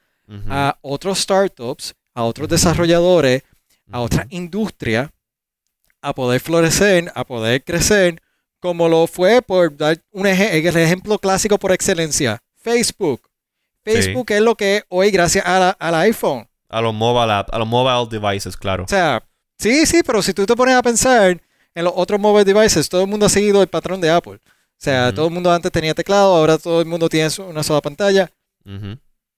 [0.49, 3.43] a otros startups, a otros desarrolladores,
[3.91, 5.13] a otra industria
[6.03, 8.21] a poder florecer, a poder crecer,
[8.61, 13.23] como lo fue por dar un ejemplo clásico por excelencia, Facebook.
[13.85, 16.47] Facebook es lo que hoy gracias al iPhone.
[16.73, 18.85] A los mobile a los mobile devices, claro.
[18.85, 19.23] O sea,
[19.59, 21.41] sí, sí, pero si tú te pones a pensar
[21.75, 24.41] en los otros mobile devices, todo el mundo ha seguido el patrón de Apple.
[24.83, 27.81] O sea, todo el mundo antes tenía teclado, ahora todo el mundo tiene una sola
[27.81, 28.33] pantalla.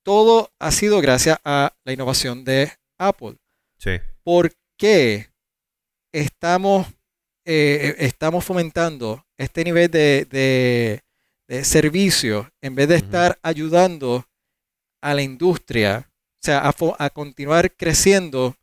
[0.02, 3.36] Todo ha sido gracias a la innovación de Apple.
[3.78, 3.98] Sí.
[4.22, 5.28] ¿Por qué
[6.12, 6.86] estamos,
[7.44, 11.02] eh, estamos fomentando este nivel de,
[11.62, 14.24] servicio en vez de estar ayudando
[15.02, 16.10] a la industria,
[16.44, 18.54] sea, a, continuar creciendo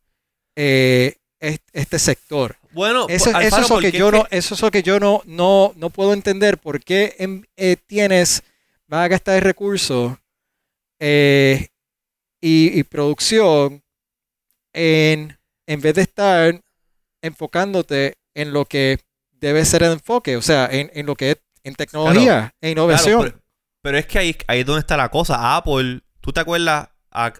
[0.56, 2.56] eh, este sector?
[2.72, 5.90] Bueno, eso, es lo que yo no, eso es lo que yo no, no, no
[5.90, 6.58] puedo entender.
[6.58, 7.16] ¿Por qué
[7.56, 8.42] eh, tienes,
[8.86, 10.12] vas a gastar recursos
[11.00, 11.68] y,
[12.40, 13.82] y, producción
[14.72, 16.60] en, en vez de estar
[17.22, 18.98] enfocándote en lo que
[19.32, 23.40] debe ser el enfoque, o sea, en, lo que es en tecnología e innovación.
[23.82, 25.56] pero, es que ahí, ahí es donde está la cosa.
[25.56, 26.88] Apple, ¿tú te acuerdas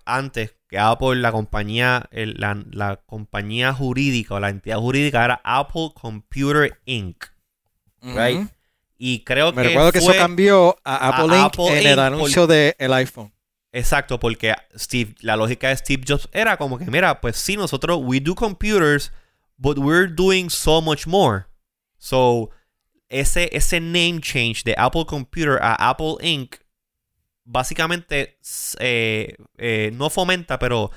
[0.05, 6.81] antes que Apple, la compañía, la, compañía jurídica o la entidad jurídica era Apple Computer
[6.85, 7.25] Inc.
[8.03, 8.49] Right?
[8.99, 9.69] Y creo Me que.
[9.69, 11.79] recuerdo que eso cambió a Apple, Inc.
[11.79, 13.33] en el anuncio del iPhone.
[13.73, 18.01] Exacto, porque Steve, la lógica de Steve Jobs era como que, mira, pues sí, nosotros,
[18.03, 19.11] we do computers,
[19.57, 21.47] but we're doing so much more.
[21.97, 22.51] So,
[23.09, 26.62] ese, ese name change de Apple Computer a Apple Inc.
[27.45, 28.39] básicamente
[28.79, 30.91] eh, eh, no fomenta, pero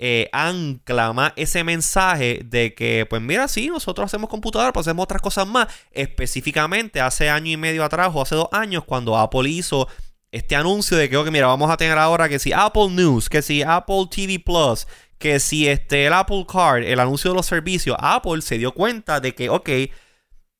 [0.00, 5.22] eh, ancla ese mensaje de que, pues mira, sí, nosotros hacemos computadoras, pero hacemos otras
[5.22, 5.68] cosas más.
[5.90, 9.88] Específicamente hace año y medio atrás o hace dos años, cuando Apple hizo
[10.30, 13.42] este anuncio de que, ok, mira, vamos a tener ahora que si Apple News, que
[13.42, 14.86] si Apple TV Plus,
[15.18, 19.20] que si este, el Apple Card, el anuncio de los servicios, Apple se dio cuenta
[19.20, 19.70] de que, ok,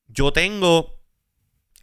[0.08, 0.98] yo tengo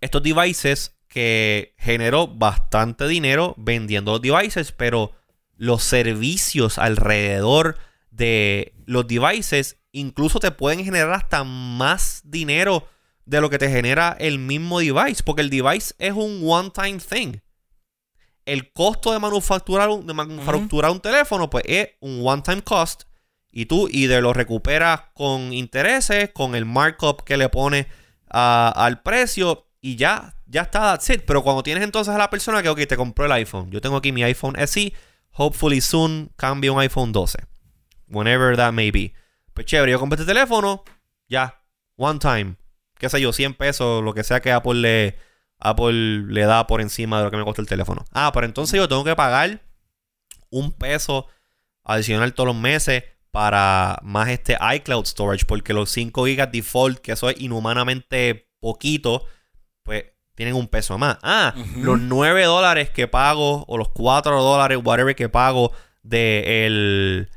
[0.02, 5.14] estos devices que generó bastante dinero vendiendo los devices, pero
[5.56, 7.78] los servicios alrededor
[8.12, 12.86] de los devices incluso te pueden generar hasta más dinero
[13.24, 17.38] de lo que te genera el mismo device, porque el device es un one-time thing
[18.46, 23.04] el costo de manufacturar un, de manufacturar un teléfono, pues es un one-time cost.
[23.52, 27.88] Y tú, y de lo recuperas con intereses, con el markup que le pones
[28.28, 29.68] al precio.
[29.82, 31.24] Y ya, ya está, that's it.
[31.26, 33.72] Pero cuando tienes entonces a la persona que, ok, te compró el iPhone.
[33.72, 34.94] Yo tengo aquí mi iPhone SE.
[35.32, 37.40] Hopefully soon cambie un iPhone 12.
[38.08, 39.14] Whenever that may be.
[39.54, 40.84] Pues chévere, yo compré este teléfono.
[41.28, 41.62] Ya,
[41.96, 42.56] one time.
[42.98, 45.18] Qué sé yo, 100 pesos, lo que sea que Apple le
[45.60, 48.06] Apple le da por encima de lo que me costó el teléfono.
[48.12, 49.62] Ah, pero entonces yo tengo que pagar
[50.50, 51.28] un peso
[51.84, 57.12] adicional todos los meses para más este iCloud storage, porque los 5 GB default, que
[57.14, 59.26] eso es inhumanamente poquito,
[60.36, 61.18] tienen un peso más.
[61.24, 65.72] Ah, los 9 dólares que pago, o los 4 dólares, whatever que pago
[66.04, 67.30] de el,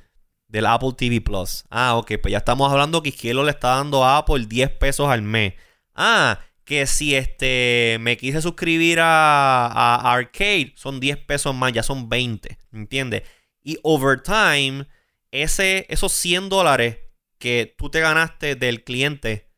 [0.49, 1.65] del Apple TV Plus.
[1.71, 5.09] Ah, ok, pues ya estamos hablando que Izquierdo le está dando a Apple 10 pesos
[5.09, 5.55] al mes.
[5.95, 12.11] Ah, que si este me quise suscribir a, Arcade, son 10 pesos más, ya son
[12.11, 13.23] 20, ¿entiendes?
[13.63, 14.87] Y over time,
[15.31, 16.99] ese, esos 100 dólares
[17.39, 19.49] que tú te ganaste del cliente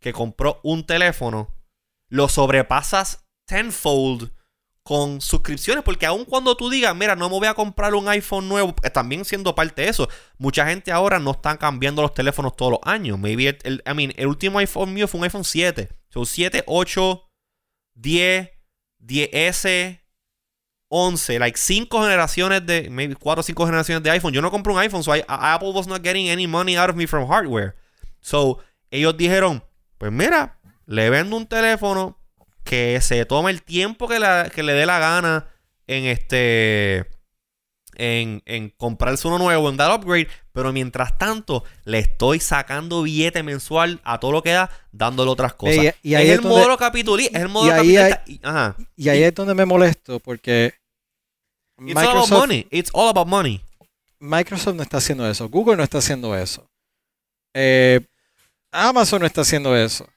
[0.00, 1.54] que compró un teléfono,
[2.08, 4.30] lo sobrepasas tenfold
[4.88, 8.48] con suscripciones, porque aun cuando tú digas, mira, no me voy a comprar un iPhone
[8.48, 12.56] nuevo, eh, también siendo parte de eso, mucha gente ahora no está cambiando los teléfonos
[12.56, 13.18] todos los años.
[13.18, 15.90] Maybe el, I mean, el último iPhone mío fue un iPhone 7.
[16.08, 17.30] Son 7, 8,
[17.96, 18.50] 10,
[19.04, 20.00] 10S,
[20.88, 24.32] 11, like 5 generaciones de, maybe 4 o 5 generaciones de iPhone.
[24.32, 27.06] Yo no compré un iPhone, so Apple was not getting any money out of me
[27.06, 27.76] from hardware.
[28.20, 29.62] So, ellos dijeron,
[29.98, 30.57] pues mira,
[30.88, 32.18] le vendo un teléfono
[32.64, 34.18] que se tome el tiempo que,
[34.54, 35.46] que le dé la gana
[35.86, 37.06] en este
[37.94, 43.42] en, en, comprarse uno nuevo, en dar upgrade, pero mientras tanto le estoy sacando billete
[43.42, 45.94] mensual a todo lo que da, dándole otras cosas.
[46.02, 47.36] Y, ahí es, el modelo capitalista.
[47.36, 48.40] Es el modelo y ahí,
[48.96, 50.74] y ahí es donde me molesto, porque
[51.78, 52.66] It's Microsoft, all about money.
[52.70, 53.60] It's all about money.
[54.20, 55.48] Microsoft no está haciendo eso.
[55.48, 56.70] Google no está haciendo eso.
[57.52, 58.00] Eh,
[58.70, 60.08] Amazon no está haciendo eso.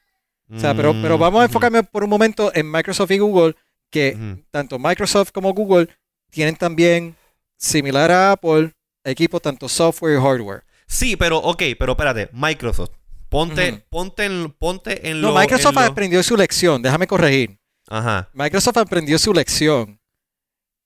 [0.54, 3.54] O sea, pero, pero vamos a enfocarme por un momento en Microsoft y Google,
[3.90, 4.16] que
[4.50, 5.88] tanto Microsoft como Google
[6.30, 7.16] tienen también,
[7.56, 8.72] similar a Apple,
[9.04, 10.64] equipos tanto software y hardware.
[10.86, 12.90] Sí, pero ok, pero espérate, Microsoft.
[13.28, 15.28] Ponte, ponte, en, ponte en lo...
[15.28, 17.58] No, Microsoft aprendió su lección, déjame corregir.
[17.88, 18.28] Ajá.
[18.34, 19.98] Microsoft aprendió su lección.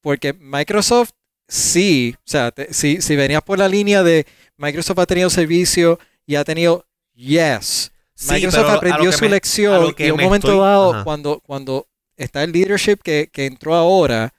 [0.00, 1.10] Porque Microsoft
[1.48, 6.36] sí, o sea, si, si venías por la línea de Microsoft ha tenido servicio y
[6.36, 7.92] ha tenido, yes.
[8.28, 11.86] Microsoft aprendió su lección y en un momento dado, cuando, cuando
[12.16, 14.32] está el leadership que, entró ahora,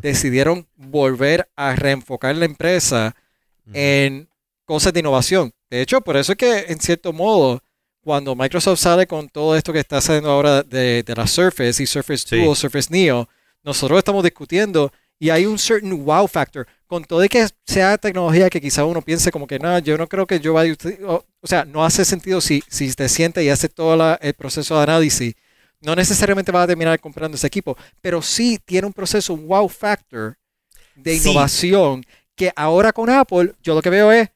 [0.00, 3.14] decidieron volver a reenfocar la empresa
[3.72, 4.28] en
[4.64, 5.52] cosas de innovación.
[5.70, 7.62] De hecho, por eso es que, en cierto modo,
[8.02, 12.36] cuando Microsoft sale con todo esto que está haciendo ahora de, la Surface y Surface
[12.36, 13.28] Duo, Surface Neo,
[13.62, 14.92] nosotros estamos discutiendo
[15.22, 16.66] y hay un certain wow factor.
[16.88, 20.08] Con todo de que sea tecnología que quizá uno piense como que no, yo no
[20.08, 20.74] creo que yo vaya.
[21.06, 24.76] O, o sea, no hace sentido si, si te siente y hace todo el proceso
[24.76, 25.34] de análisis.
[25.80, 29.68] No necesariamente vas a terminar comprando ese equipo, pero sí tiene un proceso, un wow
[29.68, 30.36] factor
[30.96, 32.04] de innovación
[32.34, 34.28] que ahora con Apple yo lo que veo es,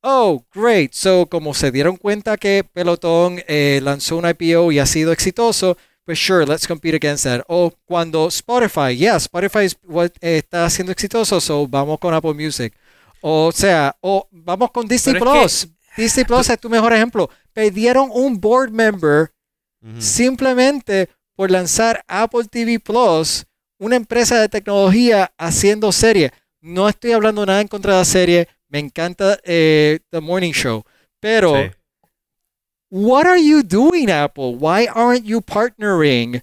[0.00, 0.94] oh, great.
[0.94, 5.76] So, como se dieron cuenta que Peloton eh, lanzó un IPO y ha sido exitoso,
[6.04, 7.44] pues sure, let's compete against that.
[7.48, 9.68] O cuando Spotify, yeah, Spotify
[10.20, 12.74] está siendo exitoso, so vamos con Apple Music.
[13.20, 15.68] O sea, o vamos con Disney Plus.
[15.96, 17.30] Disney Plus es tu mejor ejemplo.
[17.52, 19.30] Pidieron un board member
[19.98, 23.44] simplemente por lanzar Apple TV Plus,
[23.78, 26.32] una empresa de tecnología haciendo serie.
[26.60, 28.48] No estoy hablando nada en contra de la serie.
[28.68, 30.84] Me encanta eh, The Morning Show.
[31.20, 31.54] Pero
[32.94, 34.56] What are you doing, Apple?
[34.56, 36.42] Why aren't you partnering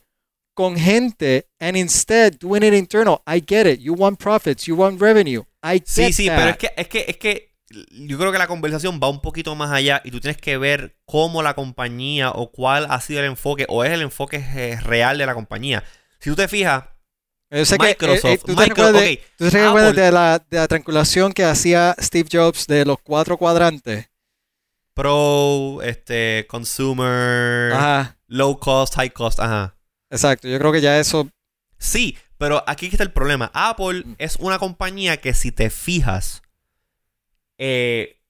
[0.55, 3.21] con gente and instead doing it internal?
[3.27, 3.81] I get it.
[3.81, 5.43] You want profits, you want revenue.
[5.61, 7.51] I get Sí, sí, pero es que, es que, es que
[7.91, 10.95] yo creo que la conversación va un poquito más allá y tú tienes que ver
[11.05, 15.19] cómo la compañía o cuál ha sido el enfoque o es el enfoque eh, real
[15.19, 15.83] de la compañía.
[16.17, 16.85] Si tú te fijas,
[17.51, 18.65] Microsoft, que, eh, ¿tú, te
[19.49, 24.08] recuerdas, de, la, de la triangulación que hacía Steve Jobs de los cuatro cuadrantes?
[24.99, 27.73] Pro, este, consumer,
[28.27, 29.77] low cost, high cost, ajá.
[30.09, 31.29] Exacto, yo creo que ya eso...
[31.77, 33.49] Sí, pero aquí está el problema.
[33.53, 34.15] Apple mm.
[34.17, 36.41] es una compañía que si te fijas,
[37.57, 38.21] eh,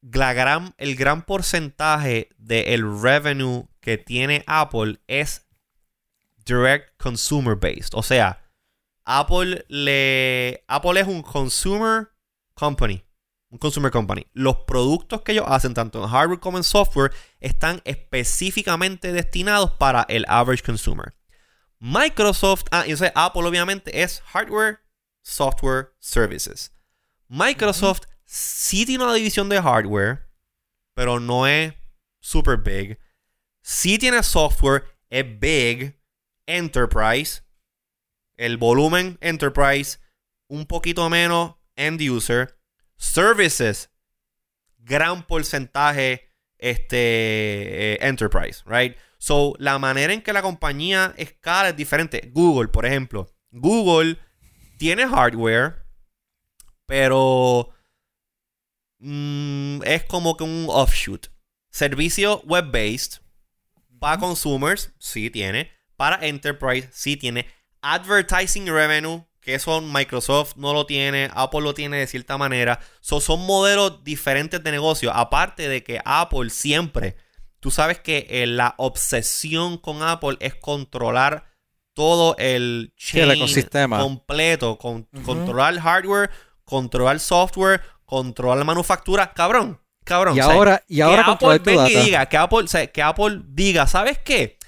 [0.00, 5.46] gran, el gran porcentaje del revenue que tiene Apple es
[6.46, 7.90] direct consumer based.
[7.92, 8.42] O sea,
[9.04, 10.64] Apple le.
[10.66, 12.08] Apple es un consumer
[12.54, 13.03] company
[13.54, 14.26] un consumer company.
[14.32, 20.04] Los productos que ellos hacen, tanto en hardware como en software, están específicamente destinados para
[20.08, 21.14] el average consumer.
[21.78, 24.80] Microsoft, ah, y Apple obviamente es hardware,
[25.22, 26.72] software, services.
[27.28, 30.28] Microsoft sí tiene una división de hardware,
[30.94, 31.74] pero no es
[32.18, 32.98] super big.
[33.62, 35.96] Sí tiene software, es big,
[36.46, 37.42] enterprise.
[38.36, 40.00] El volumen enterprise,
[40.48, 42.53] un poquito menos end user.
[42.96, 43.90] Services,
[44.78, 48.96] gran porcentaje este, eh, enterprise, right?
[49.18, 52.30] So, la manera en que la compañía escala es diferente.
[52.32, 53.34] Google, por ejemplo.
[53.50, 54.18] Google
[54.78, 55.86] tiene hardware,
[56.86, 57.70] pero
[58.98, 61.28] mm, es como que un offshoot.
[61.70, 63.20] Servicio web-based
[63.98, 65.70] para consumers, sí tiene.
[65.96, 67.46] Para enterprise, sí tiene.
[67.80, 72.80] Advertising revenue, que eso Microsoft no lo tiene, Apple lo tiene de cierta manera.
[73.00, 75.12] son modelos diferentes de negocio.
[75.12, 77.16] Aparte de que Apple siempre,
[77.60, 81.52] tú sabes que eh, la obsesión con Apple es controlar
[81.92, 86.30] todo el chain ecosistema completo, controlar hardware,
[86.64, 89.78] controlar software, controlar manufactura, cabrón.
[90.04, 90.36] Cabrón.
[90.36, 94.18] Y ahora, y ahora que Apple venga y diga, que Apple, que Apple diga, ¿sabes
[94.18, 94.58] qué?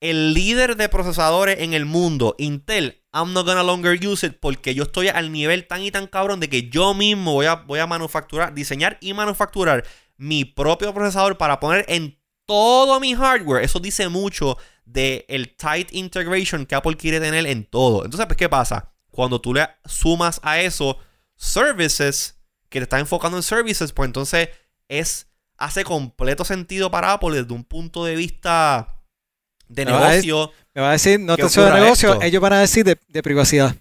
[0.00, 4.74] El líder de procesadores en el mundo, Intel, I'm not gonna longer use it porque
[4.74, 7.80] yo estoy al nivel tan y tan cabrón de que yo mismo voy a, voy
[7.80, 9.84] a manufacturar, diseñar y manufacturar
[10.16, 13.64] mi propio procesador para poner en todo mi hardware.
[13.64, 18.04] Eso dice mucho del el tight integration que Apple quiere tener en todo.
[18.04, 18.92] Entonces, pues, ¿qué pasa?
[19.10, 20.98] Cuando tú le sumas a eso
[21.34, 22.38] services,
[22.68, 24.48] que te está enfocando en services, pues entonces
[24.88, 28.97] es, hace completo sentido para Apple desde un punto de vista
[29.68, 30.52] de negocio.
[30.74, 33.74] me va a decir, no te de negocio, ellos van a decir de, privacidad.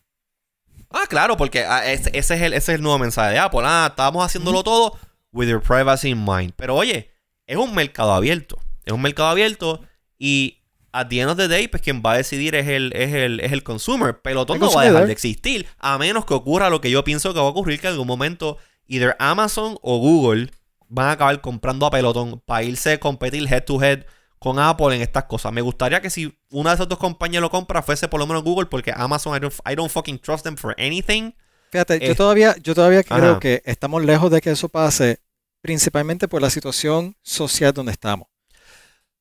[0.90, 3.62] Ah, claro, porque ah, ese, es el, ese es el nuevo mensaje de Apple.
[3.64, 4.98] Ah, estamos haciéndolo todo
[5.32, 6.54] with your privacy in mind.
[6.56, 7.12] Pero oye,
[7.46, 8.58] es un mercado abierto.
[8.86, 9.82] Es un mercado abierto
[10.18, 10.60] y
[10.94, 13.40] at the end of the day, pues quien va a decidir es el, es el,
[13.42, 14.22] es el consumer.
[14.22, 15.68] Pero todo no va a dejar de existir.
[15.78, 18.08] A menos que ocurra lo que yo pienso que va a ocurrir, que en algún
[18.08, 18.58] momento
[18.88, 20.52] either Amazon o Google
[20.90, 24.06] van a acabar comprando a pelotón para irse a competir head to head
[24.40, 25.52] con Apple en estas cosas.
[25.52, 28.44] Me gustaría que si una de esas dos compañías lo compra fuese por lo menos
[28.44, 31.32] Google, porque Amazon, I don't, fucking trust them for anything.
[31.72, 35.20] Fíjate, yo todavía, yo todavía creo que estamos lejos de que eso pase,
[35.62, 38.28] principalmente por la situación social donde estamos.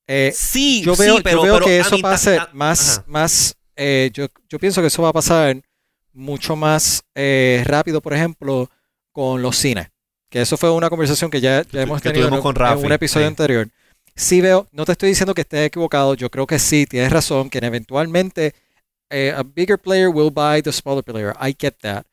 [0.06, 4.58] Eh, sí, yo veo, pero, yo veo que eso pase más, más eh, yo, yo,
[4.60, 5.60] pienso que eso va a pasar
[6.12, 8.70] mucho más eh, rápido, por ejemplo,
[9.10, 9.88] con los cines.
[10.30, 13.68] Que eso fue una conversación que ya, hemos tenido en, un episodio anterior.
[14.16, 17.50] Sí veo, no te estoy diciendo que estés equivocado, yo creo que sí, tienes razón,
[17.50, 18.54] que eventualmente
[19.10, 21.34] a bigger player will buy the smaller player.
[21.40, 22.04] I get that.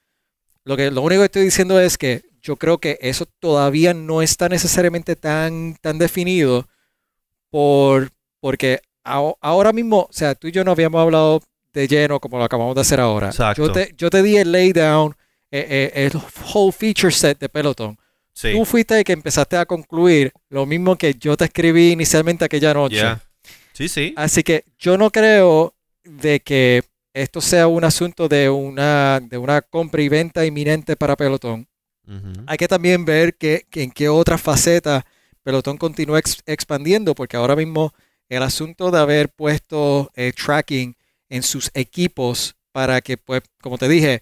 [0.66, 4.22] Lo, que, lo único que estoy diciendo es que yo creo que eso todavía no
[4.22, 6.68] está necesariamente tan, tan definido
[7.50, 11.42] por, porque ahora mismo, o sea, tú y yo no habíamos hablado
[11.74, 13.32] de lleno como lo acabamos de hacer ahora.
[13.56, 15.16] Yo te, yo te di el laydown,
[15.52, 16.22] eh, eh, el
[16.54, 17.98] whole feature set de Peloton.
[18.40, 22.74] Tú fuiste el que empezaste a concluir lo mismo que yo te escribí inicialmente aquella
[22.74, 23.04] noche.
[23.74, 24.14] Sí, sí.
[24.18, 25.74] Así que yo no creo
[26.04, 31.16] de que esto sea un asunto de una, de una compra y venta inminente para
[31.16, 31.68] Pelotón.
[32.48, 35.06] Hay que también ver que, en qué otras facetas
[35.42, 37.94] Pelotón continúa expandiendo, porque ahora mismo
[38.30, 40.96] el asunto de haber puesto eh, tracking
[41.30, 44.22] en sus equipos para que, pues, como te dije,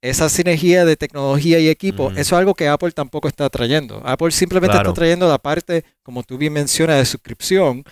[0.00, 4.00] esa sinergia de tecnología y equipo, eso es algo que Apple tampoco está trayendo.
[4.04, 7.84] Apple simplemente está trayendo la parte, como tú bien mencionas, de suscripción,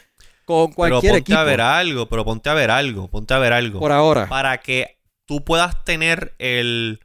[0.44, 3.52] con cualquier pero ponte a ver algo, pero ponte a ver algo, ponte a ver
[3.52, 3.80] algo.
[3.80, 4.28] Por ahora.
[4.28, 7.00] Para que tú puedas tener el,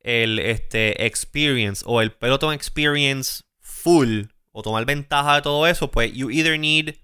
[0.00, 6.12] el este, experience o el Peloton experience full o tomar ventaja de todo eso, pues
[6.12, 6.94] you either need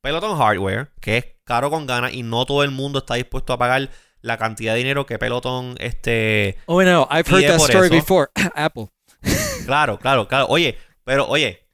[0.00, 3.58] Peloton hardware, que es caro con ganas y no todo el mundo está dispuesto a
[3.58, 3.90] pagar
[4.22, 8.30] la cantidad de dinero que Peloton este Oh no, I've heard that story before.
[8.54, 8.88] Apple.
[9.64, 10.46] claro, claro, claro.
[10.48, 11.66] Oye, pero oye,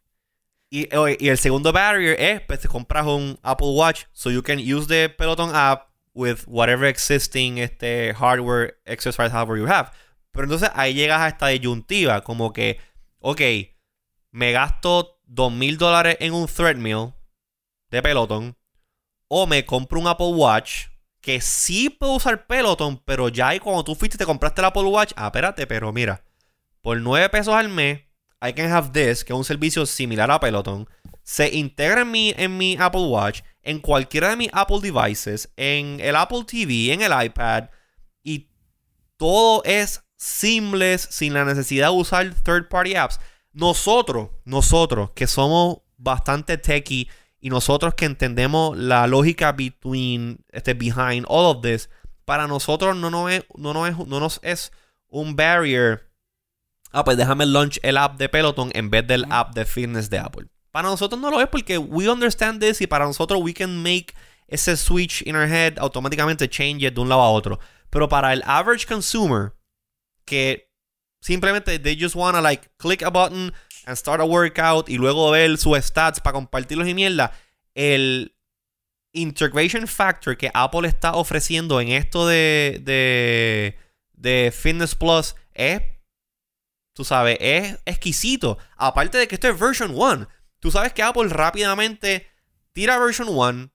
[0.74, 4.86] y, el segundo barrier es, pues te compras un Apple Watch, so you can use
[4.86, 9.90] the Peloton app with whatever existing este, hardware, exercise hardware you have.
[10.30, 12.78] Pero entonces ahí llegas a esta disyuntiva, como que,
[13.18, 13.40] ok,
[14.30, 17.12] me gasto dos mil dólares en un treadmill
[17.90, 18.56] de Peloton,
[19.28, 20.86] o me compro un Apple Watch
[21.22, 24.66] que sí puedo usar Peloton, pero ya ahí cuando tú fuiste y te compraste el
[24.66, 26.24] Apple Watch, ah, espérate, pero mira,
[26.82, 28.00] por 9 pesos al mes
[28.42, 30.88] I Can Have This, que es un servicio similar a Peloton,
[31.22, 36.00] se integra en mi, en mi Apple Watch, en cualquiera de mis Apple devices, en
[36.00, 37.70] el Apple TV, en el iPad,
[38.24, 38.50] y
[39.16, 43.20] todo es seamless sin la necesidad de usar third party apps.
[43.52, 47.08] Nosotros, nosotros que somos bastante techy
[47.42, 51.90] y nosotros que entendemos la lógica between, este, behind all of this,
[52.24, 54.70] para nosotros no, no, es, no, no, es, no nos es
[55.08, 56.08] un barrier
[56.92, 60.18] ah, pues déjame launch el app de Peloton en vez del app de fitness de
[60.18, 60.46] Apple.
[60.70, 64.14] Para nosotros no lo es porque we understand this y para nosotros we can make
[64.46, 67.58] ese switch in our head automáticamente change it de un lado a otro.
[67.90, 69.54] Pero para el average consumer
[70.24, 70.70] que
[71.20, 73.52] simplemente they just wanna like click a button
[73.86, 77.32] and start a workout y luego ver sus stats para compartirlos y mierda,
[77.74, 78.34] el
[79.12, 83.76] integration factor que Apple está ofreciendo en esto de, de,
[84.12, 85.82] de Fitness Plus es
[86.94, 88.58] Tú sabes, es exquisito.
[88.76, 90.28] Aparte de que esto es version 1.
[90.60, 92.26] Tú sabes que Apple rápidamente
[92.72, 93.70] tira version 1,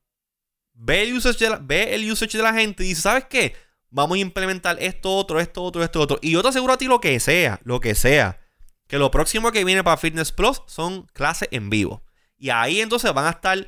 [0.73, 3.55] ve el, usage ve el usage de la gente y dice, ¿sabes qué?
[3.89, 6.19] Vamos a implementar esto, otro, esto, otro, esto, otro.
[6.21, 8.39] Y yo te aseguro a ti lo que sea, lo que sea.
[8.87, 12.03] Que lo próximo que viene para Fitness Plus son clases en vivo.
[12.37, 13.67] Y ahí entonces van a estar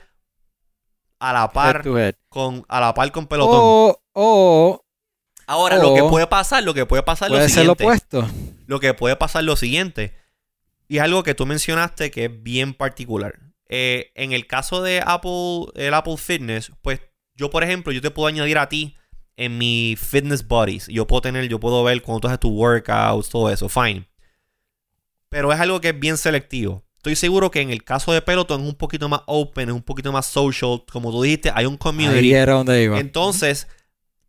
[1.19, 1.83] a la par
[2.29, 3.95] con a la par con pelotón.
[4.13, 4.85] O,
[5.47, 8.27] Ahora, lo que puede pasar, lo que puede pasar puede lo ser lo opuesto.
[8.67, 10.13] Lo que puede pasar lo siguiente.
[10.87, 13.39] Y es algo que tú mencionaste que es bien particular.
[13.67, 17.01] Eh, en el caso de Apple, el Apple Fitness, pues
[17.33, 18.95] yo, por ejemplo, yo te puedo añadir a ti
[19.37, 20.87] en mi Fitness Buddies.
[20.87, 24.07] Yo puedo tener, yo puedo ver cuando tú haces tus workouts, todo eso, fine.
[25.29, 26.83] Pero es algo que es bien selectivo.
[26.97, 29.83] Estoy seguro que en el caso de Peloton es un poquito más open, es un
[29.83, 30.83] poquito más social.
[30.91, 32.17] Como tú dijiste, hay un community.
[32.17, 32.99] Ahí era donde iba.
[32.99, 33.67] Entonces,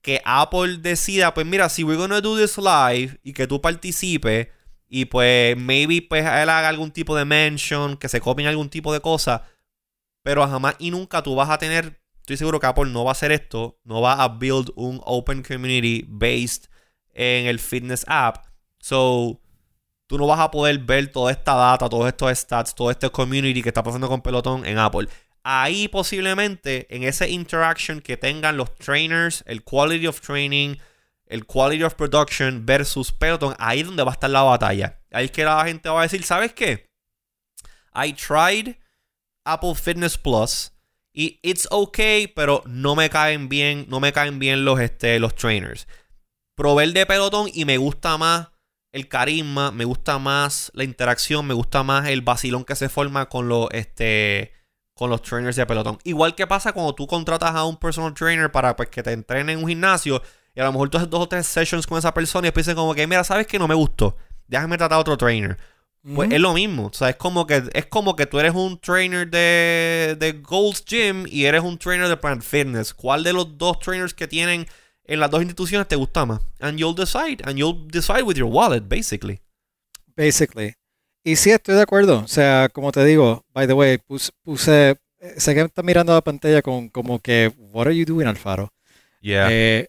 [0.03, 4.49] que Apple decida, pues mira, si we're gonna do this live y que tú participes
[4.89, 8.93] y pues maybe pues él haga algún tipo de mention, que se copien algún tipo
[8.93, 9.45] de cosa,
[10.23, 13.13] pero jamás y nunca tú vas a tener, estoy seguro que Apple no va a
[13.13, 16.69] hacer esto, no va a build un open community based
[17.15, 18.47] en el fitness app.
[18.79, 19.41] So,
[20.11, 23.63] tú no vas a poder ver toda esta data, todos estos stats, todo este community
[23.63, 25.09] que está pasando con pelotón en Apple
[25.43, 30.77] ahí posiblemente en ese interaction que tengan los trainers, el quality of training,
[31.27, 35.01] el quality of production versus Peloton, ahí es donde va a estar la batalla.
[35.13, 36.91] Ahí es que la gente va a decir, ¿sabes qué?
[37.95, 38.77] I tried
[39.45, 40.73] Apple Fitness Plus
[41.13, 45.35] Y it's okay, pero no me caen bien, no me caen bien los, este, los
[45.35, 45.89] trainers.
[46.55, 48.49] Probé el de pelotón y me gusta más
[48.93, 53.29] el carisma, me gusta más la interacción, me gusta más el vacilón que se forma
[53.29, 54.53] con los, este,
[54.95, 55.99] con los trainers de pelotón.
[56.05, 59.53] Igual que pasa cuando tú contratas a un personal trainer para pues, que te entrene
[59.53, 60.23] en un gimnasio
[60.55, 62.67] y a lo mejor tú haces dos o tres sessions con esa persona y después
[62.67, 64.17] dicen como que, mira, ¿sabes que no me gustó?
[64.49, 65.57] Déjame tratar a otro trainer.
[66.03, 66.87] Pues es lo mismo.
[66.87, 70.83] O sea, es como que es como que tú eres un trainer de, de Gold's
[70.85, 72.95] Gym y eres un trainer de Planet Fitness.
[72.95, 74.67] ¿Cuál de los dos trainers que tienen
[75.11, 76.41] en las dos instituciones te gusta más?
[76.61, 77.39] And you'll decide.
[77.45, 79.41] And you'll decide with your wallet, basically.
[80.17, 80.75] Basically.
[81.25, 82.21] Y sí, estoy de acuerdo.
[82.21, 84.97] O sea, como te digo, by the way, puse, puse
[85.37, 88.73] sé que está mirando la pantalla con como que, what are you doing, Alfaro?
[89.21, 89.49] Yeah.
[89.51, 89.89] Eh,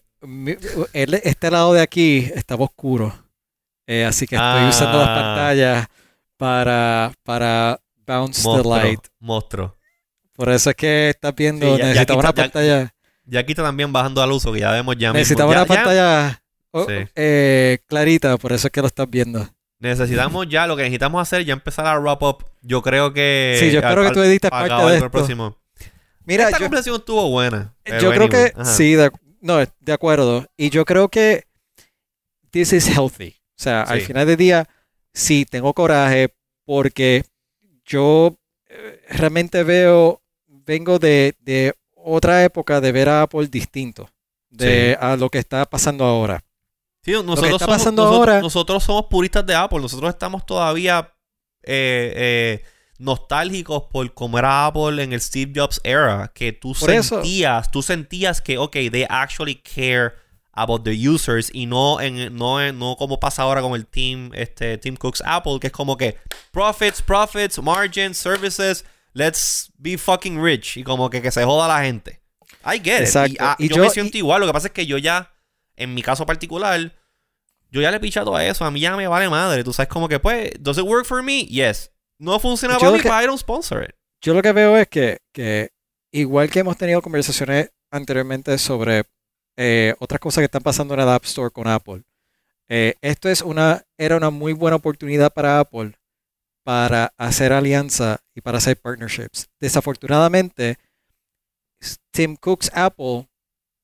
[0.92, 3.14] este lado de aquí estaba oscuro.
[3.86, 5.14] Eh, así que estoy usando las ah.
[5.14, 5.86] pantallas
[6.36, 9.00] para, para bounce the light.
[9.20, 9.76] Monstruo.
[10.34, 12.82] Por eso es que estás viendo, sí, necesitaba una pantalla.
[12.84, 12.94] Ya,
[13.38, 17.78] aquí está también bajando al uso, que ya vemos ya Necesitaba una pantalla oh, eh,
[17.86, 19.48] clarita, por eso es que lo estás viendo.
[19.78, 22.44] Necesitamos ya, lo que necesitamos hacer, ya empezar a wrap up.
[22.60, 23.56] Yo creo que.
[23.58, 25.10] Sí, yo espero que tú edites parte de esto.
[25.10, 25.58] Próximo.
[26.24, 27.74] Mira, Esta yo, estuvo buena.
[28.00, 28.96] Yo creo que sí,
[29.40, 30.46] no, de acuerdo.
[30.56, 31.46] Y yo creo que
[32.50, 33.36] this is healthy.
[33.58, 34.68] O sea, al final del día,
[35.12, 36.32] sí, tengo coraje
[36.64, 37.24] porque
[37.84, 38.36] yo
[38.68, 41.34] eh, realmente veo, vengo de,
[42.04, 44.08] otra época de ver a Apple distinto
[44.50, 46.44] de a lo que está pasando ahora.
[47.04, 49.80] Sí, nosotros, somos, ahora, nosotros somos puristas de Apple.
[49.80, 51.12] Nosotros estamos todavía
[51.64, 52.64] eh, eh,
[52.98, 56.30] nostálgicos por cómo era Apple en el Steve Jobs era.
[56.32, 60.12] Que tú sentías, tú sentías que, ok, they actually care
[60.52, 64.76] about the users y no en no, no como pasa ahora con el team este
[64.76, 66.18] Tim Cook's Apple que es como que
[66.50, 70.76] profits profits margins services let's be fucking rich.
[70.76, 72.20] Y como que, que se joda la gente.
[72.64, 73.38] I get it.
[73.40, 74.40] Ah, y, yo, me siento igual.
[74.40, 75.32] Lo que pasa es que yo ya
[75.76, 76.92] en mi caso particular
[77.70, 78.64] yo ya le he pichado a eso.
[78.64, 79.64] A mí ya me vale madre.
[79.64, 81.90] Tú sabes como que pues does it work for me yes.
[82.18, 83.94] No funciona para mí I don't sponsor it.
[84.20, 85.70] yo lo que veo es que, que
[86.12, 89.04] igual que hemos tenido conversaciones anteriormente sobre
[89.56, 92.02] eh, otras cosas que están pasando en el App Store con Apple.
[92.68, 95.94] Eh, esto es una, era una muy buena oportunidad para Apple
[96.62, 99.48] para hacer alianza y para hacer partnerships.
[99.60, 100.78] Desafortunadamente,
[102.10, 103.28] Tim Cook's Apple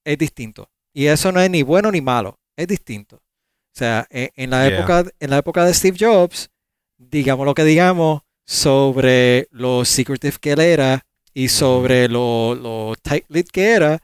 [0.04, 0.70] es distinto.
[0.92, 3.16] Y eso no es ni bueno ni malo, es distinto.
[3.16, 6.50] O sea, e, en, la, época, en la época de Steve Jobs,
[6.96, 13.48] digamos lo que digamos sobre lo secretive que él era y sobre lo, lo tight-lit
[13.50, 14.02] que era,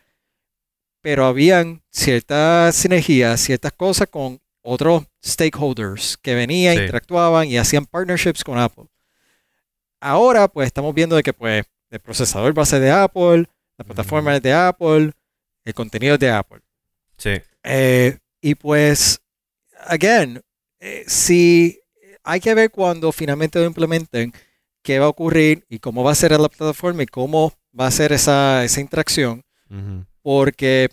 [1.01, 8.45] pero habían ciertas sinergias, ciertas cosas con otros stakeholders que venían, interactuaban y hacían partnerships
[8.45, 8.85] con Apple.
[10.01, 13.49] Ahora, pues estamos viendo de que pues el procesador base de Apple,
[13.79, 15.13] la plataforma es de Apple,
[15.65, 16.61] el contenido es de Apple.
[17.17, 17.41] Sí.
[17.63, 19.21] Eh, y pues,
[19.87, 20.43] again,
[20.81, 21.81] eh, si
[22.23, 24.33] hay que ver cuando finalmente lo implementen,
[24.83, 27.91] qué va a ocurrir y cómo va a ser la plataforma y cómo va a
[27.91, 29.43] ser esa, esa interacción
[30.25, 30.89] porque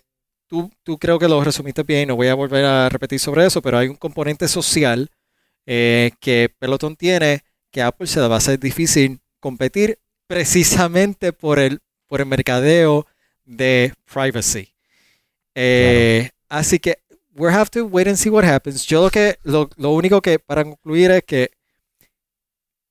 [0.51, 3.61] tú, tú creo que lo resumiste bien, no voy a volver a repetir sobre eso,
[3.61, 5.09] pero hay un componente social
[5.65, 9.97] eh, que Peloton tiene que Apple se le va a hacer difícil competir
[10.27, 13.07] precisamente por el, por el mercadeo
[13.45, 14.73] de privacy.
[15.55, 16.97] Eh, así que
[17.33, 18.85] we have to wait and see what happens.
[18.85, 21.51] Yo lo que lo, lo, único que para concluir es que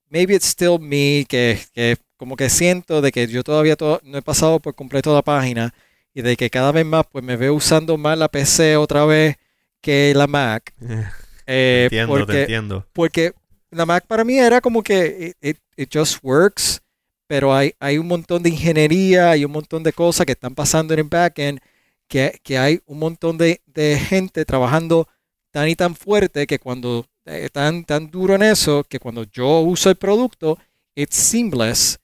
[0.09, 4.21] maybe it's still me que, que como que siento de que yo todavía no he
[4.23, 5.71] pasado por completo la página
[6.13, 9.37] y de que cada vez más pues me veo usando más la PC otra vez
[9.81, 10.73] que la Mac.
[11.47, 12.85] Eh, entiendo, porque, te entiendo.
[12.93, 13.33] Porque
[13.71, 15.57] la Mac para mí era como que it,
[15.91, 16.81] just works,
[17.27, 20.93] pero hay, hay un montón de ingeniería, hay un montón de cosas que están pasando
[20.93, 21.59] en el backend,
[22.07, 25.09] que, que hay un montón de, de, gente trabajando
[25.49, 29.61] tan y tan fuerte que cuando están eh, tan duro en eso, que cuando yo
[29.61, 30.57] uso el producto,
[30.95, 31.99] it's seamless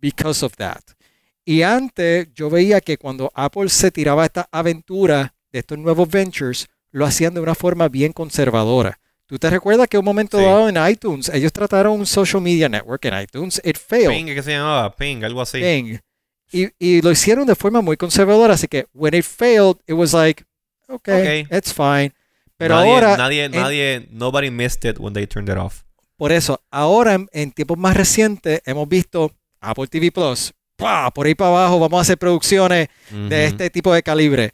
[0.00, 0.82] because of that.
[1.44, 6.68] Y antes yo veía que cuando Apple se tiraba esta aventura de estos nuevos ventures,
[6.92, 9.00] lo hacían de una forma bien conservadora.
[9.26, 13.04] ¿Tú te recuerdas que un momento dado en iTunes, ellos trataron un social media network
[13.06, 14.10] en iTunes, it failed.
[14.10, 14.94] Ping, ¿qué se llamaba?
[14.94, 15.58] Ping, algo así.
[15.58, 15.98] Ping.
[16.52, 20.12] Y, y, lo hicieron de forma muy conservadora, así que when it failed, it was
[20.12, 20.44] like,
[20.86, 22.12] okay, it's fine.
[22.58, 23.16] Pero ahora...
[23.16, 25.82] Nadie, nadie, nobody missed it when they turned it off.
[26.18, 30.52] Por eso, ahora en, en tiempos más recientes hemos visto Apple TV Plus,
[31.14, 34.52] por ahí para abajo vamos a hacer producciones de este tipo de calibre.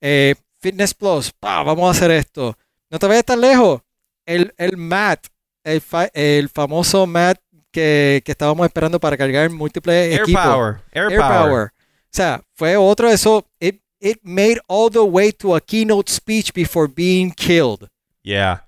[0.00, 2.56] Eh, Fitness Plus, vamos a hacer esto.
[2.90, 3.80] No te vayas tan lejos.
[4.26, 5.26] El, el MAT,
[5.64, 7.38] el, famoso MAT
[7.70, 10.42] que, estábamos esperando para cargar múltiples Air equipos.
[10.42, 10.82] Power.
[10.92, 11.72] Air, Power.
[12.10, 13.46] sea, fue otro de eso.
[13.58, 17.88] It, it made all the way to a keynote speech before being killed.
[18.22, 18.66] Yeah.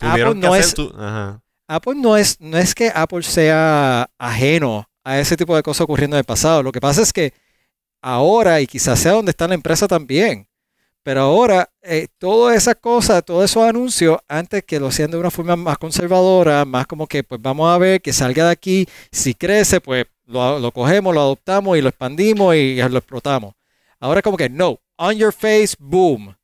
[0.00, 0.74] Apple no es,
[1.68, 6.16] Apple no es, no es que Apple sea ajeno a ese tipo de cosas ocurriendo
[6.16, 6.62] en el pasado.
[6.62, 7.32] Lo que pasa es que
[8.02, 10.46] ahora, y quizás sea donde está la empresa también,
[11.02, 15.30] pero ahora eh, todas esas cosas, todos esos anuncios, antes que lo hacían de una
[15.30, 19.32] forma más conservadora, más como que pues vamos a ver que salga de aquí, si
[19.32, 23.54] crece, pues lo, lo cogemos, lo adoptamos y lo expandimos y lo explotamos.
[24.00, 26.36] Ahora como que no, on your face, boom.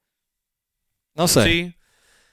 [1.14, 1.44] No sé.
[1.44, 1.74] Sí.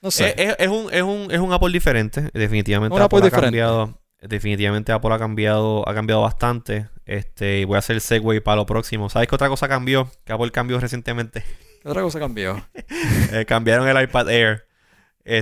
[0.01, 0.33] No sé.
[0.37, 2.29] Eh, es, un, es, un, es un Apple diferente.
[2.33, 4.00] Definitivamente un Apple, ha cambiado.
[4.21, 6.87] Definitivamente Apple ha cambiado, ha cambiado bastante.
[7.05, 9.09] Este, y voy a hacer el segue para lo próximo.
[9.09, 10.09] ¿Sabes qué otra cosa cambió?
[10.23, 11.43] Que Apple cambió recientemente.
[11.81, 12.63] ¿Qué otra cosa cambió?
[13.33, 14.65] Eh, cambiaron el iPad Air.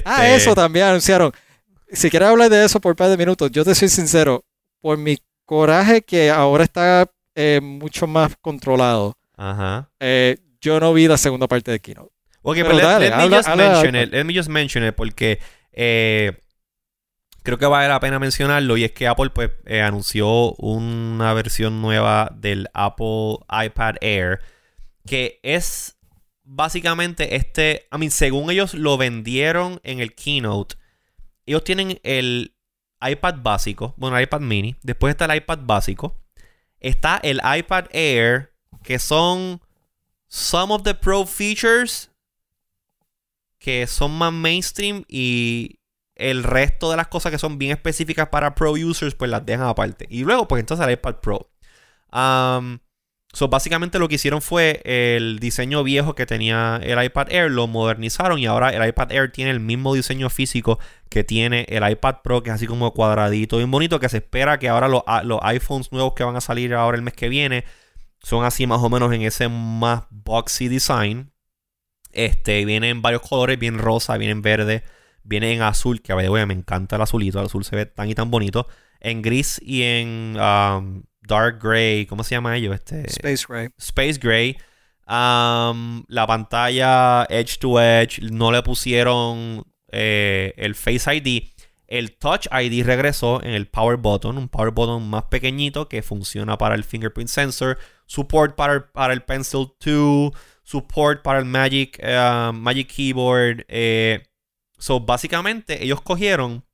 [0.05, 1.31] Ah, este eso también anunciaron.
[1.91, 4.45] Si quieres hablar de eso por un par de minutos, yo te soy sincero.
[4.79, 9.17] Por mi coraje que ahora está eh, mucho más controlado.
[9.35, 9.89] Ajá.
[10.61, 12.13] yo no vi la segunda parte de Keynote.
[12.41, 14.11] Ok, pero, let, me just mention it.
[14.11, 15.39] Let me just mention it porque
[15.71, 16.39] eh,
[17.43, 21.81] creo que vale la pena mencionarlo y es que Apple pues eh, anunció una versión
[21.81, 24.39] nueva del Apple iPad Air
[25.05, 25.97] que es
[26.43, 30.75] básicamente este, I mean, según ellos lo vendieron en el keynote,
[31.45, 32.55] ellos tienen el
[33.01, 36.21] iPad básico, bueno, el iPad mini, después está el iPad básico,
[36.79, 38.53] está el iPad Air
[38.83, 39.61] que son
[40.27, 42.11] some of the pro features
[43.59, 45.78] que son más mainstream y
[46.19, 49.67] el resto de las cosas que son bien específicas para pro users, pues las dejan
[49.67, 50.05] aparte.
[50.09, 51.49] Y luego, pues entonces el iPad Pro.
[52.11, 52.79] Um,
[53.31, 57.67] so, básicamente lo que hicieron fue el diseño viejo que tenía el iPad Air, lo
[57.67, 60.79] modernizaron y ahora el iPad Air tiene el mismo diseño físico
[61.09, 64.59] que tiene el iPad Pro, que es así como cuadradito, bien bonito, que se espera
[64.59, 65.03] que ahora los,
[65.41, 67.63] iPhones nuevos que van a salir ahora el mes que viene
[68.21, 71.31] son así más o menos en ese más boxy design.
[72.11, 74.83] Este, viene en varios colores, bien rosa, viene en verde,
[75.23, 78.09] viene en azul, que a ver, me encanta el azulito, el azul se ve tan
[78.09, 78.67] y tan bonito.
[78.99, 82.73] En gris y en um, dark gray, ¿cómo se llama ello?
[82.73, 83.69] Este, Space gray.
[83.77, 84.57] Space gray.
[85.07, 91.43] Um, la pantalla edge to edge, no le pusieron eh, el Face ID.
[91.87, 96.55] El Touch ID regresó en el Power Button, un Power Button más pequeñito que funciona
[96.55, 100.31] para el Fingerprint Sensor, support para el, para el Pencil 2,
[100.61, 103.65] support para el Magic, eh, Magic Keyboard.
[103.67, 104.28] Eh,
[104.79, 106.65] so, básicamente, ellos cogieron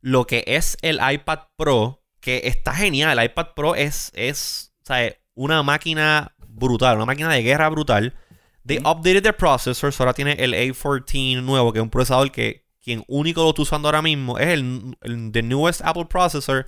[0.00, 3.18] lo que es el iPad Pro, que está genial.
[3.18, 4.72] El iPad Pro es, es
[5.34, 8.14] una máquina brutal, una máquina de guerra brutal.
[8.64, 13.04] They updated the processor, ahora tiene el A14 nuevo, que es un procesador que quien
[13.08, 16.66] único lo está usando ahora mismo es el, el the newest Apple processor,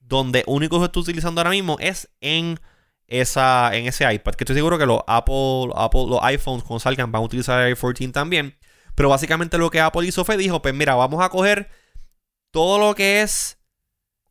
[0.00, 2.58] donde único que está utilizando ahora mismo es en
[3.06, 4.34] esa, en ese iPad.
[4.34, 7.76] Que estoy seguro que los Apple, Apple, los iPhones cuando salgan van a utilizar el
[7.76, 8.56] 14 también.
[8.94, 11.68] Pero básicamente lo que Apple hizo fue dijo, pues mira, vamos a coger
[12.50, 13.58] todo lo que es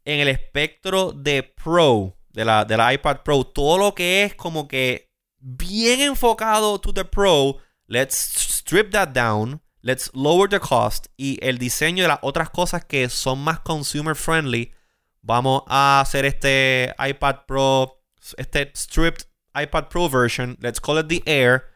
[0.05, 4.35] en el espectro de Pro, de la, de la iPad Pro, todo lo que es
[4.35, 7.57] como que bien enfocado to the Pro,
[7.87, 12.85] let's strip that down, let's lower the cost y el diseño de las otras cosas
[12.85, 14.71] que son más consumer friendly,
[15.21, 17.99] vamos a hacer este iPad Pro
[18.37, 21.72] este stripped iPad Pro version, let's call it the Air,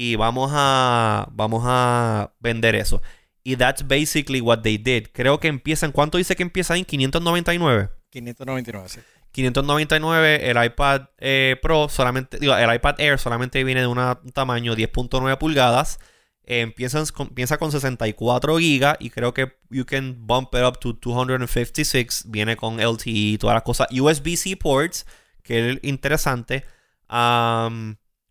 [0.00, 3.02] y vamos a, vamos a vender eso.
[3.42, 5.08] Y that's basically what they did.
[5.12, 7.90] Creo que empiezan, ¿cuánto dice que empieza en 599?
[8.10, 9.00] 599, sí.
[9.32, 13.98] 599, el iPad eh, Pro solamente, digo, el iPad Air solamente viene de un
[14.32, 15.98] tamaño 10.9 pulgadas.
[16.44, 20.92] Eh, empieza, con, con 64 GB y creo que you can bump it up to
[20.92, 22.26] 256.
[22.28, 23.88] Viene con LTE y todas las cosas.
[23.90, 25.06] USB-C ports
[25.42, 26.64] que es interesante.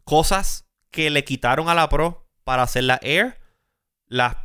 [0.05, 0.66] cosas
[0.97, 3.37] que le quitaron a la Pro para hacer la Air.
[4.07, 4.35] Las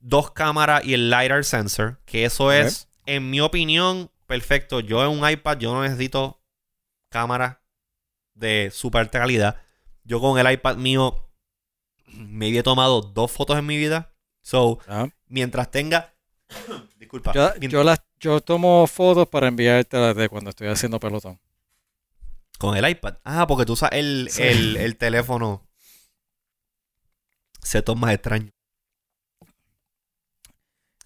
[0.00, 1.98] dos cámaras y el LiDAR sensor.
[2.04, 4.80] Que eso es, en mi opinión, perfecto.
[4.80, 6.42] Yo en un iPad yo no necesito
[7.08, 7.62] cámara
[8.34, 9.56] de super alta calidad.
[10.02, 11.30] Yo con el iPad mío
[12.08, 14.12] me había tomado dos fotos en mi vida.
[14.42, 15.08] So, ah.
[15.28, 16.14] mientras tenga...
[16.98, 17.32] Disculpa.
[17.60, 21.40] Yo, las, yo tomo fotos para enviarte de cuando estoy haciendo pelotón.
[22.58, 23.14] Con el iPad.
[23.24, 25.66] Ah, porque tú usas el, el, teléfono.
[27.64, 28.50] Se toma extraño.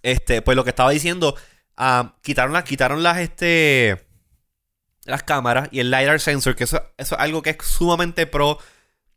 [0.03, 1.37] Este, pues lo que estaba diciendo,
[1.77, 4.07] ah, quitaron las, quitaron las, este,
[5.05, 8.59] las cámaras y el LiDAR sensor, que eso, eso es algo que es sumamente pro.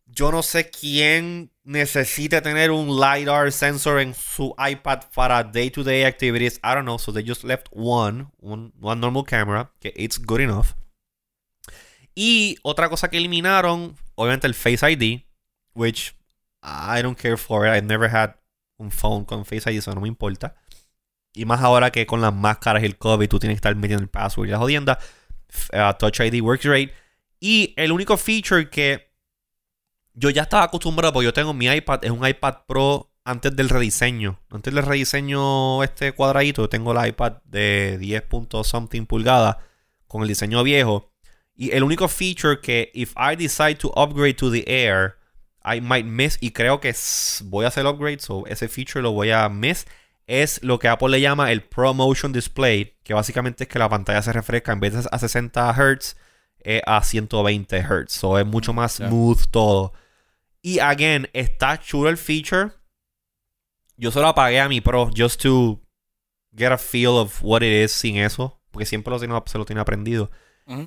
[0.05, 6.07] Yo no sé quién necesita tener un LiDAR sensor en su iPad para day-to-day -day
[6.07, 6.59] activities.
[6.63, 10.41] I don't know, so they just left one, one, one normal camera, que it's good
[10.41, 10.73] enough.
[12.15, 15.23] Y otra cosa que eliminaron, obviamente el Face ID,
[15.73, 16.13] which
[16.62, 17.72] I don't care for it.
[17.72, 18.36] I've never had
[18.78, 20.56] un phone con Face ID, eso no me importa.
[21.34, 24.04] Y más ahora que con las máscaras y el COVID tú tienes que estar metiendo
[24.04, 25.00] el password y la jodienda.
[25.74, 26.92] Uh, Touch ID works great.
[27.40, 29.12] Y el único feature que
[30.14, 33.70] yo ya estaba acostumbrado, porque yo tengo mi iPad, es un iPad Pro antes del
[33.70, 34.40] rediseño.
[34.50, 38.24] Antes del rediseño este cuadradito, yo tengo el iPad de 10.
[38.64, 39.58] something pulgadas
[40.08, 41.12] con el diseño viejo.
[41.56, 45.18] Y el único feature que if I decide to upgrade to the Air,
[45.64, 46.96] I might miss, y creo que
[47.46, 49.86] voy a hacer upgrade, so ese feature lo voy a miss,
[50.28, 54.22] es lo que Apple le llama el ProMotion Display, que básicamente es que la pantalla
[54.22, 56.16] se refresca en vez de a 60 Hz,
[56.86, 58.12] a 120 Hz.
[58.12, 59.94] So es mucho más smooth todo.
[60.62, 62.72] Y again, está chulo el feature.
[63.98, 65.82] Yo solo apagué a mi Pro just to
[66.56, 69.82] get a feel of what it is sin eso, porque siempre lo se lo tiene
[69.82, 70.32] aprendido.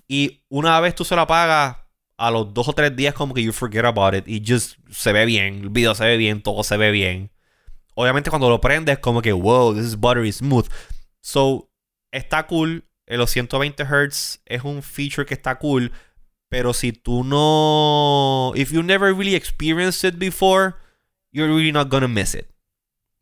[0.09, 1.77] Y una vez tú se lo apagas,
[2.17, 5.13] a los dos o tres días como que you forget about it y just se
[5.13, 7.31] ve bien, el video se ve bien, todo se ve bien.
[7.95, 10.69] Obviamente cuando lo prendes como que wow, this is buttery smooth.
[11.21, 11.71] So,
[12.13, 12.85] está cool.
[13.07, 15.93] En los 120 Hz es un feature que está cool,
[16.49, 20.77] pero si tú no if you never really experienced it before,
[21.33, 22.47] you're really not gonna miss it.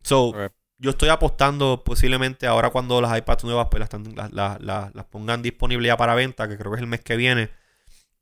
[0.04, 0.32] So,
[0.78, 5.88] yo estoy apostando posiblemente ahora cuando las iPads nuevas pues las, las, las pongan disponibles
[5.88, 7.50] ya para venta, que creo que es el mes que viene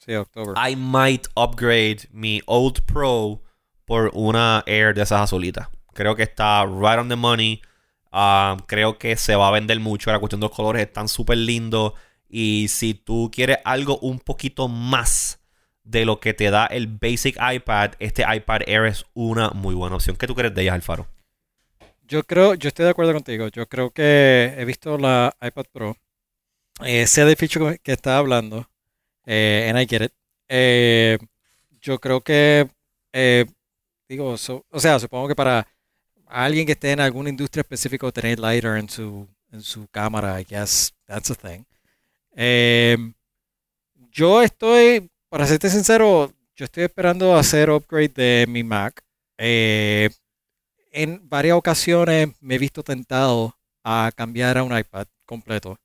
[0.05, 0.55] Sí, octubre.
[0.57, 3.43] I might upgrade mi Old Pro
[3.85, 5.69] por una Air de esas azulitas.
[5.93, 7.61] Creo que está right on the money.
[8.11, 10.11] Um, creo que se va a vender mucho.
[10.11, 11.93] La cuestión de los colores están súper lindos.
[12.29, 15.39] Y si tú quieres algo un poquito más
[15.85, 19.97] de lo que te da el basic iPad, este iPad Air es una muy buena
[19.97, 20.17] opción.
[20.17, 21.09] ¿Qué tú crees de ellas, Alfaro?
[22.09, 23.49] Yo creo, yo estoy de acuerdo contigo.
[23.49, 25.97] Yo creo que he visto la iPad Pro.
[26.83, 28.67] Eh, sé del feature que está hablando.
[29.27, 30.13] Eh, and I get it.
[30.49, 31.19] Eh,
[31.81, 32.69] yo creo que,
[33.13, 33.47] eh,
[34.09, 35.67] digo, o sea, supongo que para
[36.27, 40.45] alguien que esté en alguna industria específica tener lighter en su, en su cámara, I
[40.45, 41.65] guess that's a thing.
[44.13, 49.03] yo estoy, para serte sincero, yo estoy esperando hacer upgrade de mi Mac.
[49.39, 55.79] en varias ocasiones me he visto tentado a cambiar a un iPad completo.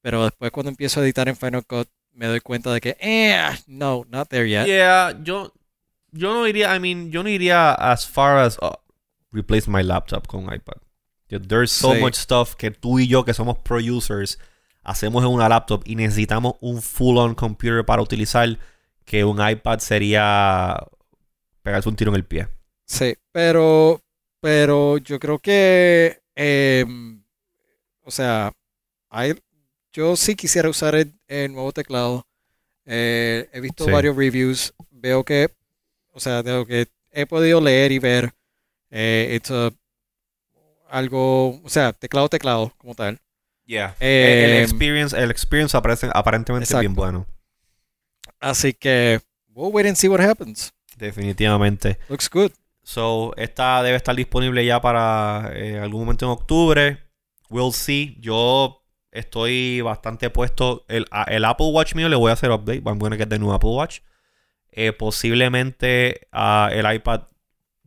[0.00, 3.36] Pero después cuando empiezo a editar en Final Cut me doy cuenta de que, eh,
[3.66, 4.66] no, not there yet.
[4.66, 5.52] Yeah, yo,
[6.12, 8.76] yo no iría, I mean, yo no iría as far as uh,
[9.30, 10.80] replace my laptop con iPad.
[11.28, 14.38] There's so much stuff que tú y yo, que somos pro users,
[14.82, 18.58] hacemos en una laptop y necesitamos un full-on computer para utilizar
[19.06, 20.76] que un iPad sería
[21.62, 22.48] pegarse un tiro en el pie.
[22.84, 24.02] Sí, pero,
[24.40, 27.24] pero yo creo que, em,
[28.02, 28.52] o sea,
[29.08, 29.34] hay,
[29.92, 32.26] yo sí quisiera usar el, nuevo teclado.
[32.84, 34.74] Eh, he visto varios reviews.
[34.90, 35.50] Veo que,
[36.12, 38.32] o sea, de lo que he podido leer y ver,
[38.90, 39.38] eh,
[40.88, 43.18] algo, o sea, teclado, teclado, como tal.
[43.64, 43.94] Yeah.
[44.00, 47.26] el, eh, experience, el experience aparentemente es bien bueno.
[48.40, 49.20] Así que,
[49.54, 50.72] we'll wait and see what happens.
[50.96, 51.98] Definitivamente.
[52.08, 52.50] Looks good.
[52.82, 55.46] So, esta debe estar disponible ya para
[55.82, 56.98] algún momento en octubre.
[57.48, 58.16] We'll see.
[58.20, 58.81] Yo
[59.12, 60.84] estoy bastante puesto.
[60.88, 62.82] El, el, Apple Watch mío le voy a hacer update.
[62.84, 64.00] I'm gonna get the new Apple Watch.
[64.70, 67.22] Eh, posiblemente uh, el iPad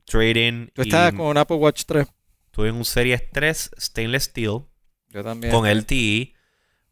[0.06, 0.68] Trading.
[0.74, 2.08] Tú estás con un Apple Watch 3.
[2.46, 4.62] Estuve en un Series 3 Stainless Steel.
[5.10, 5.52] Yo también.
[5.52, 6.34] Con LTE.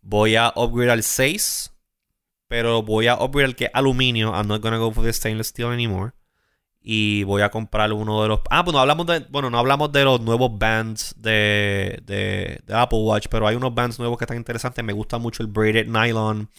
[0.02, 1.72] Voy a upgrade al 6.
[2.48, 4.34] Pero voy a upgrade al que es aluminio.
[4.34, 6.14] I'm not gonna go for the stainless steel anymore
[6.86, 8.42] y voy a comprar uno de los.
[8.50, 9.22] Ah, pues no hablamos de.
[9.30, 13.98] Bueno, no hablamos de los nuevos bands de, de, Apple Watch, pero hay unos bands
[14.00, 14.84] nuevos que están interesantes.
[14.84, 16.50] Me gusta mucho el Braided Nylon.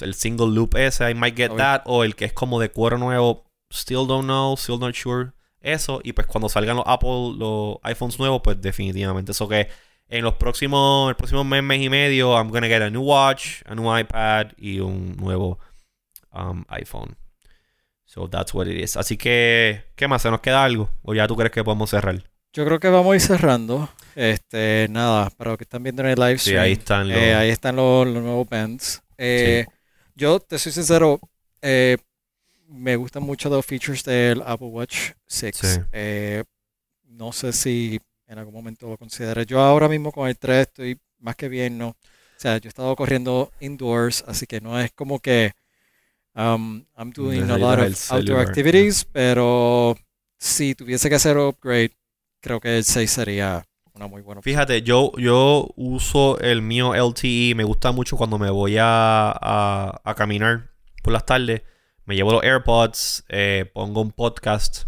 [0.00, 1.82] El single loop ese, I might get that.
[1.84, 3.44] O el que es como de cuero nuevo.
[3.70, 5.32] Still don't know, still not sure.
[5.60, 6.00] Eso.
[6.02, 9.32] Y pues cuando salgan los Apple, los iPhones nuevos, pues definitivamente.
[9.32, 9.68] Eso que
[10.08, 13.62] en los próximos, el próximo mes, mes y medio, I'm gonna get a new watch,
[13.66, 15.58] a new iPad y un nuevo
[16.32, 17.16] um, iPhone.
[18.12, 18.98] So that's what it is.
[18.98, 20.20] Así que, ¿qué más?
[20.20, 20.90] ¿Se nos queda algo?
[21.00, 22.22] ¿O ya tú crees que podemos cerrar?
[22.52, 23.88] Yo creo que vamos a ir cerrando.
[24.14, 26.58] Este, nada, para los que están viendo en el live stream.
[26.58, 29.02] Sí, ahí están los, eh, ahí están los, nuevos bands.
[29.16, 29.64] Eh,
[30.14, 31.20] yo, te soy sincero,
[31.62, 31.96] eh,
[32.68, 35.80] me gustan mucho los features del Apple Watch 6.
[37.06, 39.46] no sé si en algún momento lo consideré.
[39.46, 41.88] Yo ahora mismo con el 3 estoy más que bien, ¿no?
[41.88, 41.96] O
[42.36, 45.52] sea, yo he estado corriendo indoors, así que no es como que
[46.34, 49.96] Um, I'm doing a lot of outdoor activities, pero
[50.38, 51.92] si tuviese que hacer upgrade,
[52.40, 53.64] creo que el 6 sería
[53.94, 57.54] una muy buena Fíjate, yo, yo uso el mío LTE.
[57.54, 59.30] Me gusta mucho cuando me voy a,
[60.04, 60.70] a, caminar
[61.02, 61.62] por las tardes.
[62.06, 64.84] Me llevo los AirPods, eh, pongo un podcast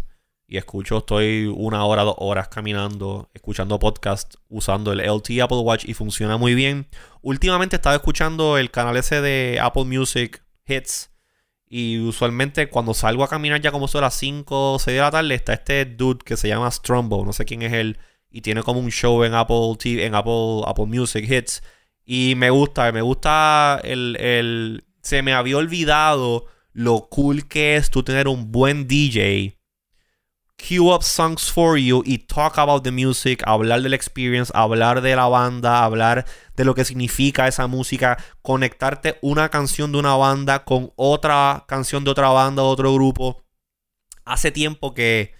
[0.47, 5.85] y escucho, estoy una hora, dos horas caminando, escuchando podcast, usando el LTE Apple Watch
[5.87, 6.87] y funciona muy bien.
[7.21, 11.14] Últimamente estaba escuchando el canal ese de Apple Music Hits.
[11.77, 15.11] Y usualmente cuando salgo a caminar ya como son las 5 o 6 de la
[15.11, 17.97] tarde, está este dude que se llama Strombo, no sé quién es él,
[18.29, 21.61] y tiene como un show en Apple TV, en Apple, Apple Music Hits.
[22.05, 24.85] Y me gusta, me gusta el, el...
[25.01, 29.54] Se me había olvidado lo cool que es tú tener un buen DJ
[30.65, 35.15] queue up songs for you y talk about the music, hablar del experience, hablar de
[35.15, 36.25] la banda, hablar
[36.55, 42.03] de lo que significa esa música, conectarte una canción de una banda con otra canción
[42.03, 43.43] de otra banda, de otro grupo.
[44.25, 45.33] Hace tiempo que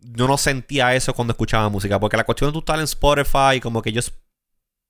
[0.00, 3.60] yo no sentía eso cuando escuchaba música, porque la cuestión de tú estar en Spotify,
[3.60, 4.14] como que just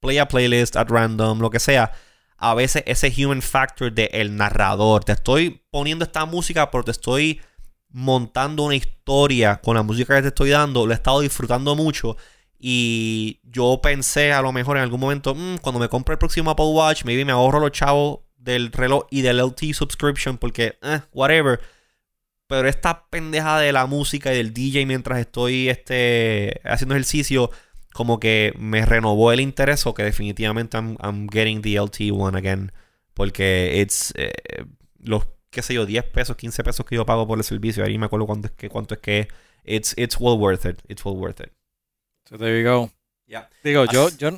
[0.00, 1.90] play a playlist at random, lo que sea,
[2.36, 6.92] a veces ese human factor de el narrador, te estoy poniendo esta música, pero te
[6.92, 7.40] estoy
[7.90, 12.16] montando una historia con la música que te estoy dando, lo he estado disfrutando mucho.
[12.58, 16.50] Y yo pensé a lo mejor en algún momento, mm, cuando me compre el próximo
[16.50, 21.00] Apple Watch, maybe me ahorro los chavos del reloj y del LT subscription porque, eh,
[21.12, 21.60] whatever.
[22.46, 27.50] Pero esta pendeja de la música y del DJ mientras estoy este, haciendo ejercicio,
[27.92, 32.72] como que me renovó el interés o que definitivamente I'm, getting the LT one again.
[33.14, 34.32] Porque it's, eh,
[35.00, 37.84] los qué sé yo, 10 pesos, 15 pesos que yo pago por el servicio.
[37.84, 39.28] Ahí me acuerdo cuánto es que, cuánto es que
[39.64, 40.80] it's, it's well worth it.
[40.88, 41.52] It's well worth it.
[42.28, 42.90] So there you go.
[43.26, 43.48] Yeah.
[43.62, 44.30] Digo, yo, yo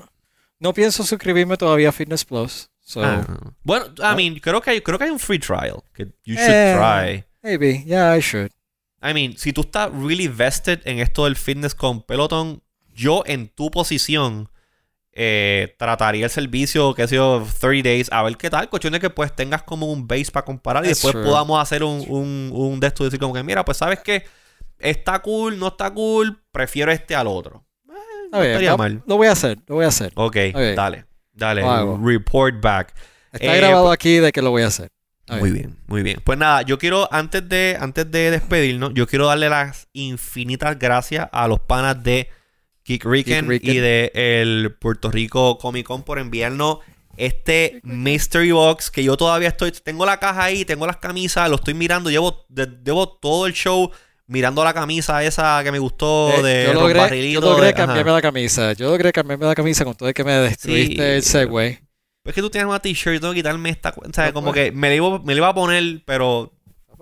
[0.58, 2.70] no, pienso suscribirme todavía a Fitness Plus.
[2.80, 3.24] So, ah.
[3.62, 6.50] Bueno, I mean, creo que, hay, creo que hay un free trial que you should
[6.50, 7.24] eh, try.
[7.42, 8.50] Maybe, yeah, I should.
[9.02, 12.62] I mean, si tú estás really vested en esto del fitness con Peloton,
[12.92, 14.50] yo en tu posición
[15.12, 18.68] eh, trataría el servicio, que ha sido 30 days, a ver qué tal.
[18.68, 22.04] Cuestión de que pues tengas como un base para comparar y después podamos hacer un,
[22.08, 24.24] un, un de esto y decir como que, mira, pues sabes que
[24.78, 27.64] está cool, no está cool, prefiero este al otro.
[28.32, 29.02] Eh, no mal.
[29.06, 30.12] Lo voy a hacer, lo voy a hacer.
[30.14, 30.36] Ok,
[30.76, 31.62] dale, dale,
[32.00, 32.94] report back.
[33.32, 34.90] Está grabado pues aquí de que lo voy a hacer.
[35.38, 36.20] Muy bien, muy bien.
[36.24, 41.28] Pues nada, yo quiero, antes de, antes de despedirnos, yo quiero darle las infinitas gracias
[41.30, 42.28] a los panas de
[42.90, 46.78] Geek Rican, y de el Puerto Rico Comic Con por enviarnos
[47.16, 51.56] este Mystery Box que yo todavía estoy, tengo la caja ahí, tengo las camisas, lo
[51.56, 52.46] estoy mirando, llevo,
[52.84, 53.90] llevo todo el show
[54.26, 58.22] mirando la camisa esa que me gustó eh, de yo logré, yo logré cambiarme la
[58.22, 61.78] camisa, yo logré cambiarme la camisa con todo el que me destruiste el Segway.
[62.24, 64.72] Es que tú tienes una t-shirt y tengo que quitarme esta, o sea, como que
[64.72, 66.52] me la, iba, me iba a poner, pero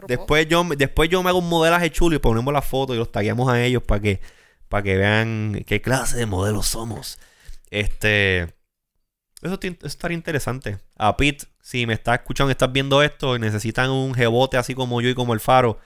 [0.06, 3.10] después yo, después yo me hago un modelaje chulo y ponemos la foto y los
[3.10, 4.20] tagueamos a ellos para que
[4.68, 7.18] para que vean qué clase de modelos somos.
[7.70, 8.54] Este.
[9.42, 10.78] Eso, estaría interesante.
[10.96, 15.00] A Pete, si me estás escuchando, estás viendo esto y necesitan un rebote así como
[15.00, 15.78] yo y como el Faro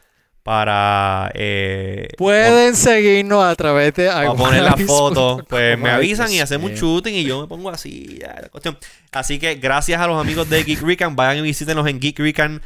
[0.42, 1.30] para.
[1.34, 4.08] Eh, Pueden seguirnos a través de.
[4.08, 5.44] Para poner la foto.
[5.48, 8.18] Pues me avisan y hacemos un shooting y yo me pongo así.
[8.20, 8.78] la cuestión.
[9.12, 11.14] Así que gracias a los amigos de Geek Recon.
[11.14, 12.62] Vayan y visítenos en Geek Recon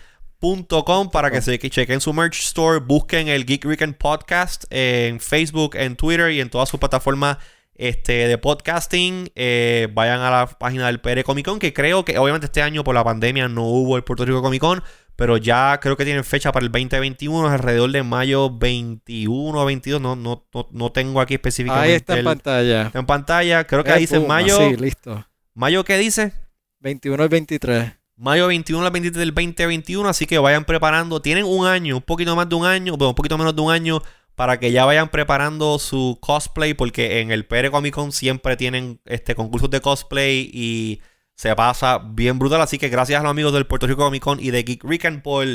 [1.10, 5.96] Para que se chequen su merch store, busquen el Geek Weekend Podcast en Facebook, en
[5.96, 7.38] Twitter y en todas sus plataformas
[7.74, 9.28] este, de podcasting.
[9.34, 12.84] Eh, vayan a la página del PR Comic Con, que creo que obviamente este año
[12.84, 14.84] por la pandemia no hubo el Puerto Rico Comic Con,
[15.16, 20.00] pero ya creo que tienen fecha para el 2021, alrededor de mayo 21 o 22.
[20.00, 21.90] No, no, no, tengo aquí específicamente.
[21.90, 22.82] Ahí está en pantalla.
[22.82, 24.58] Está en pantalla, creo que ahí dice mayo.
[24.58, 25.26] Sí, listo.
[25.54, 26.32] ¿Mayo qué dice?
[26.80, 27.92] 21 al 23.
[28.18, 31.20] Mayo 21 al 23 del 2021, así que vayan preparando.
[31.20, 34.02] Tienen un año, un poquito más de un año, un poquito menos de un año
[34.34, 39.00] para que ya vayan preparando su cosplay, porque en el PR Comic Con siempre tienen
[39.04, 41.02] este concursos de cosplay y
[41.34, 42.62] se pasa bien brutal.
[42.62, 45.22] Así que gracias a los amigos del Puerto Rico Comic Con y de Geek Weekend
[45.22, 45.46] por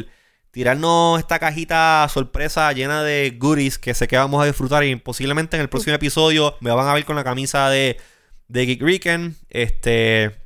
[0.51, 5.57] tirarnos esta cajita sorpresa llena de goodies que sé que vamos a disfrutar y posiblemente
[5.57, 7.97] en el próximo episodio me van a ver con la camisa de,
[8.49, 9.35] de Geek Weekend.
[9.49, 10.40] Este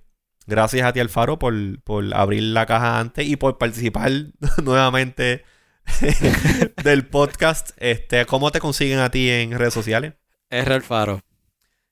[0.48, 4.12] Gracias a ti, Alfaro, por, por abrir la caja antes y por participar
[4.64, 5.44] nuevamente
[6.84, 7.72] del podcast.
[7.78, 10.14] Este, ¿Cómo te consiguen a ti en redes sociales?
[10.50, 11.22] R Alfaro.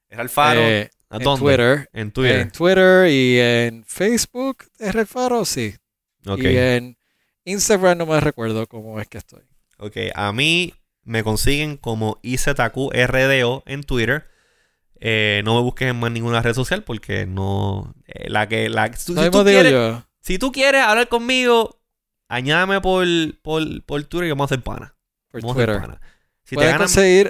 [0.09, 0.59] R Alfaro.
[0.61, 1.89] Eh, ¿A en Twitter.
[1.93, 2.39] En Twitter.
[2.39, 4.65] En Twitter y en Facebook.
[4.79, 5.75] R Alfaro, sí.
[6.25, 6.97] Y en
[7.45, 9.43] Instagram no me recuerdo cómo es que estoy.
[9.77, 10.73] Ok, a mí
[11.03, 14.27] me consiguen como IZQRDO en Twitter.
[15.05, 17.93] Eh, no me busques en más ninguna red social porque no.
[18.07, 18.69] Eh, la que.
[18.69, 21.81] La, si, tú quieres, si tú quieres hablar conmigo,
[22.29, 23.05] añádame por,
[23.41, 24.95] por, por Twitter y vamos a hacer pana.
[25.29, 25.99] Por Twitter.
[26.45, 27.29] Si te ganas, conseguir.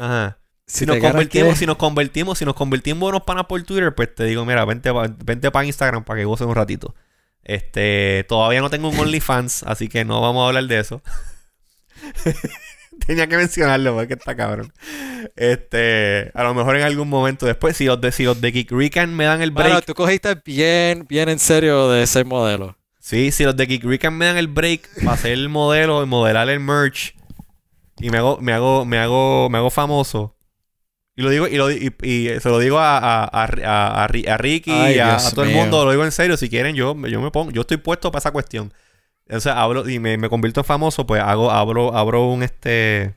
[0.68, 4.14] si, nos convertimos, si nos convertimos, si nos convertimos en unos panas por Twitter, pues
[4.14, 4.92] te digo, mira, vente,
[5.26, 6.94] vente para Instagram para que gocen un ratito.
[7.42, 11.02] Este, todavía no tengo un OnlyFans, así que no vamos a hablar de eso.
[13.08, 14.72] Tenía que mencionarlo porque está cabrón.
[15.36, 18.72] Este, a lo mejor en algún momento después, si los de, si los de Geek
[19.08, 19.68] me dan el break.
[19.68, 22.78] Bueno, tú cogiste bien, bien en serio de ese modelo.
[23.00, 26.06] Sí, si los de Geek Recon me dan el break para hacer el modelo y
[26.06, 27.16] modelar el merch
[28.00, 30.36] y me hago, me hago, me hago, me hago famoso.
[31.16, 31.92] Y lo digo, y, lo, y,
[32.40, 36.04] se lo digo a, a, a, a Ricky y a, todo el mundo, lo digo
[36.04, 38.74] en serio, si quieren, yo, yo me pongo, yo estoy puesto para esa cuestión.
[39.30, 43.16] O sea, hablo y me, me convierto en famoso, pues hago, abro, abro un este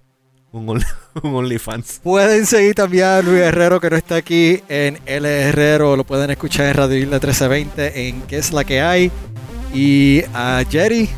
[0.52, 0.68] un,
[1.22, 2.00] un OnlyFans.
[2.02, 6.30] Pueden seguir también a Luis Herrero que no está aquí en L Herrero, lo pueden
[6.30, 9.10] escuchar en Radio Isla 1320 en ¿Qué es la que hay?
[9.74, 11.10] Y a Jerry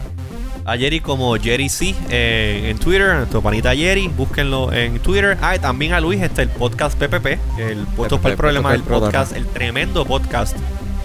[0.65, 5.39] a Jerry como Jerry C eh, en Twitter, nuestro panita Jerry, búsquenlo en Twitter.
[5.41, 8.83] Ah, y también a Luis está el podcast PPP, el puesto por el problema del
[8.83, 10.55] podcast, el tremendo podcast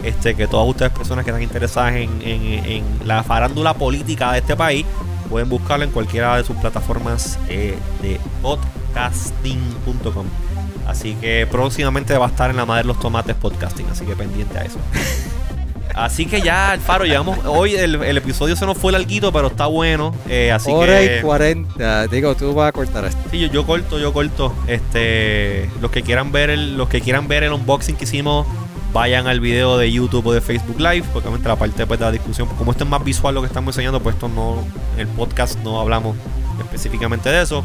[0.03, 4.85] este que todas ustedes personas que están interesadas en, la farándula política de este país
[5.29, 10.25] pueden buscarlo en cualquiera de sus plataformas eh, de podcasting.com.
[10.87, 14.15] Así que próximamente va a estar en la madre de los tomates podcasting, así que
[14.15, 14.79] pendiente a eso.
[15.93, 17.37] Así que ya, Alfaro, llegamos.
[17.45, 20.13] Hoy el, episodio se nos fue larguito, pero está bueno.
[20.27, 21.19] Eh, así Hora que.
[21.19, 22.07] y 40.
[22.07, 23.21] Digo, tú vas a cortar esto.
[23.29, 24.53] Sí, yo, corto, yo corto.
[24.67, 25.69] Este.
[25.81, 28.47] Los que quieran ver el, los que quieran ver el unboxing que hicimos,
[28.93, 31.03] vayan al video de YouTube o de Facebook Live.
[31.11, 32.47] Porque obviamente la parte pues, de la discusión.
[32.47, 34.63] Como esto es más visual lo que estamos enseñando, pues esto no.
[34.93, 36.15] En el podcast no hablamos
[36.59, 37.63] específicamente de eso.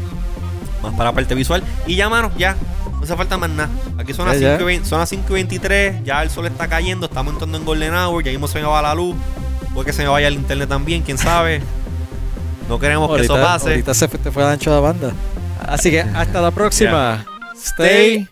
[0.81, 1.63] Más para la parte visual.
[1.85, 2.57] Y ya, mano, ya.
[2.93, 3.69] No hace falta más nada.
[3.97, 6.03] Aquí son las, 5 y, son las 5 y 23.
[6.03, 7.05] Ya el sol está cayendo.
[7.05, 8.23] Estamos entrando en Golden Hour.
[8.23, 9.15] Ya mismo se me va la luz.
[9.73, 11.03] Puede que se me vaya el internet también.
[11.03, 11.61] Quién sabe.
[12.67, 13.69] No queremos que eso pase.
[13.69, 15.13] Ahorita se te fue de ancho la banda.
[15.65, 17.25] Así que hasta la próxima.
[17.55, 18.27] Stay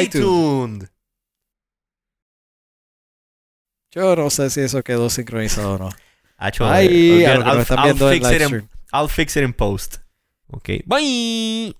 [0.00, 0.89] iTunes.
[3.92, 5.90] Yo no sé si eso quedó sincronizado o no.
[6.60, 9.98] Ahí, I'll, I'll, fix it in, I'll fix it in post.
[10.50, 10.70] Ok.
[10.86, 11.74] Bye.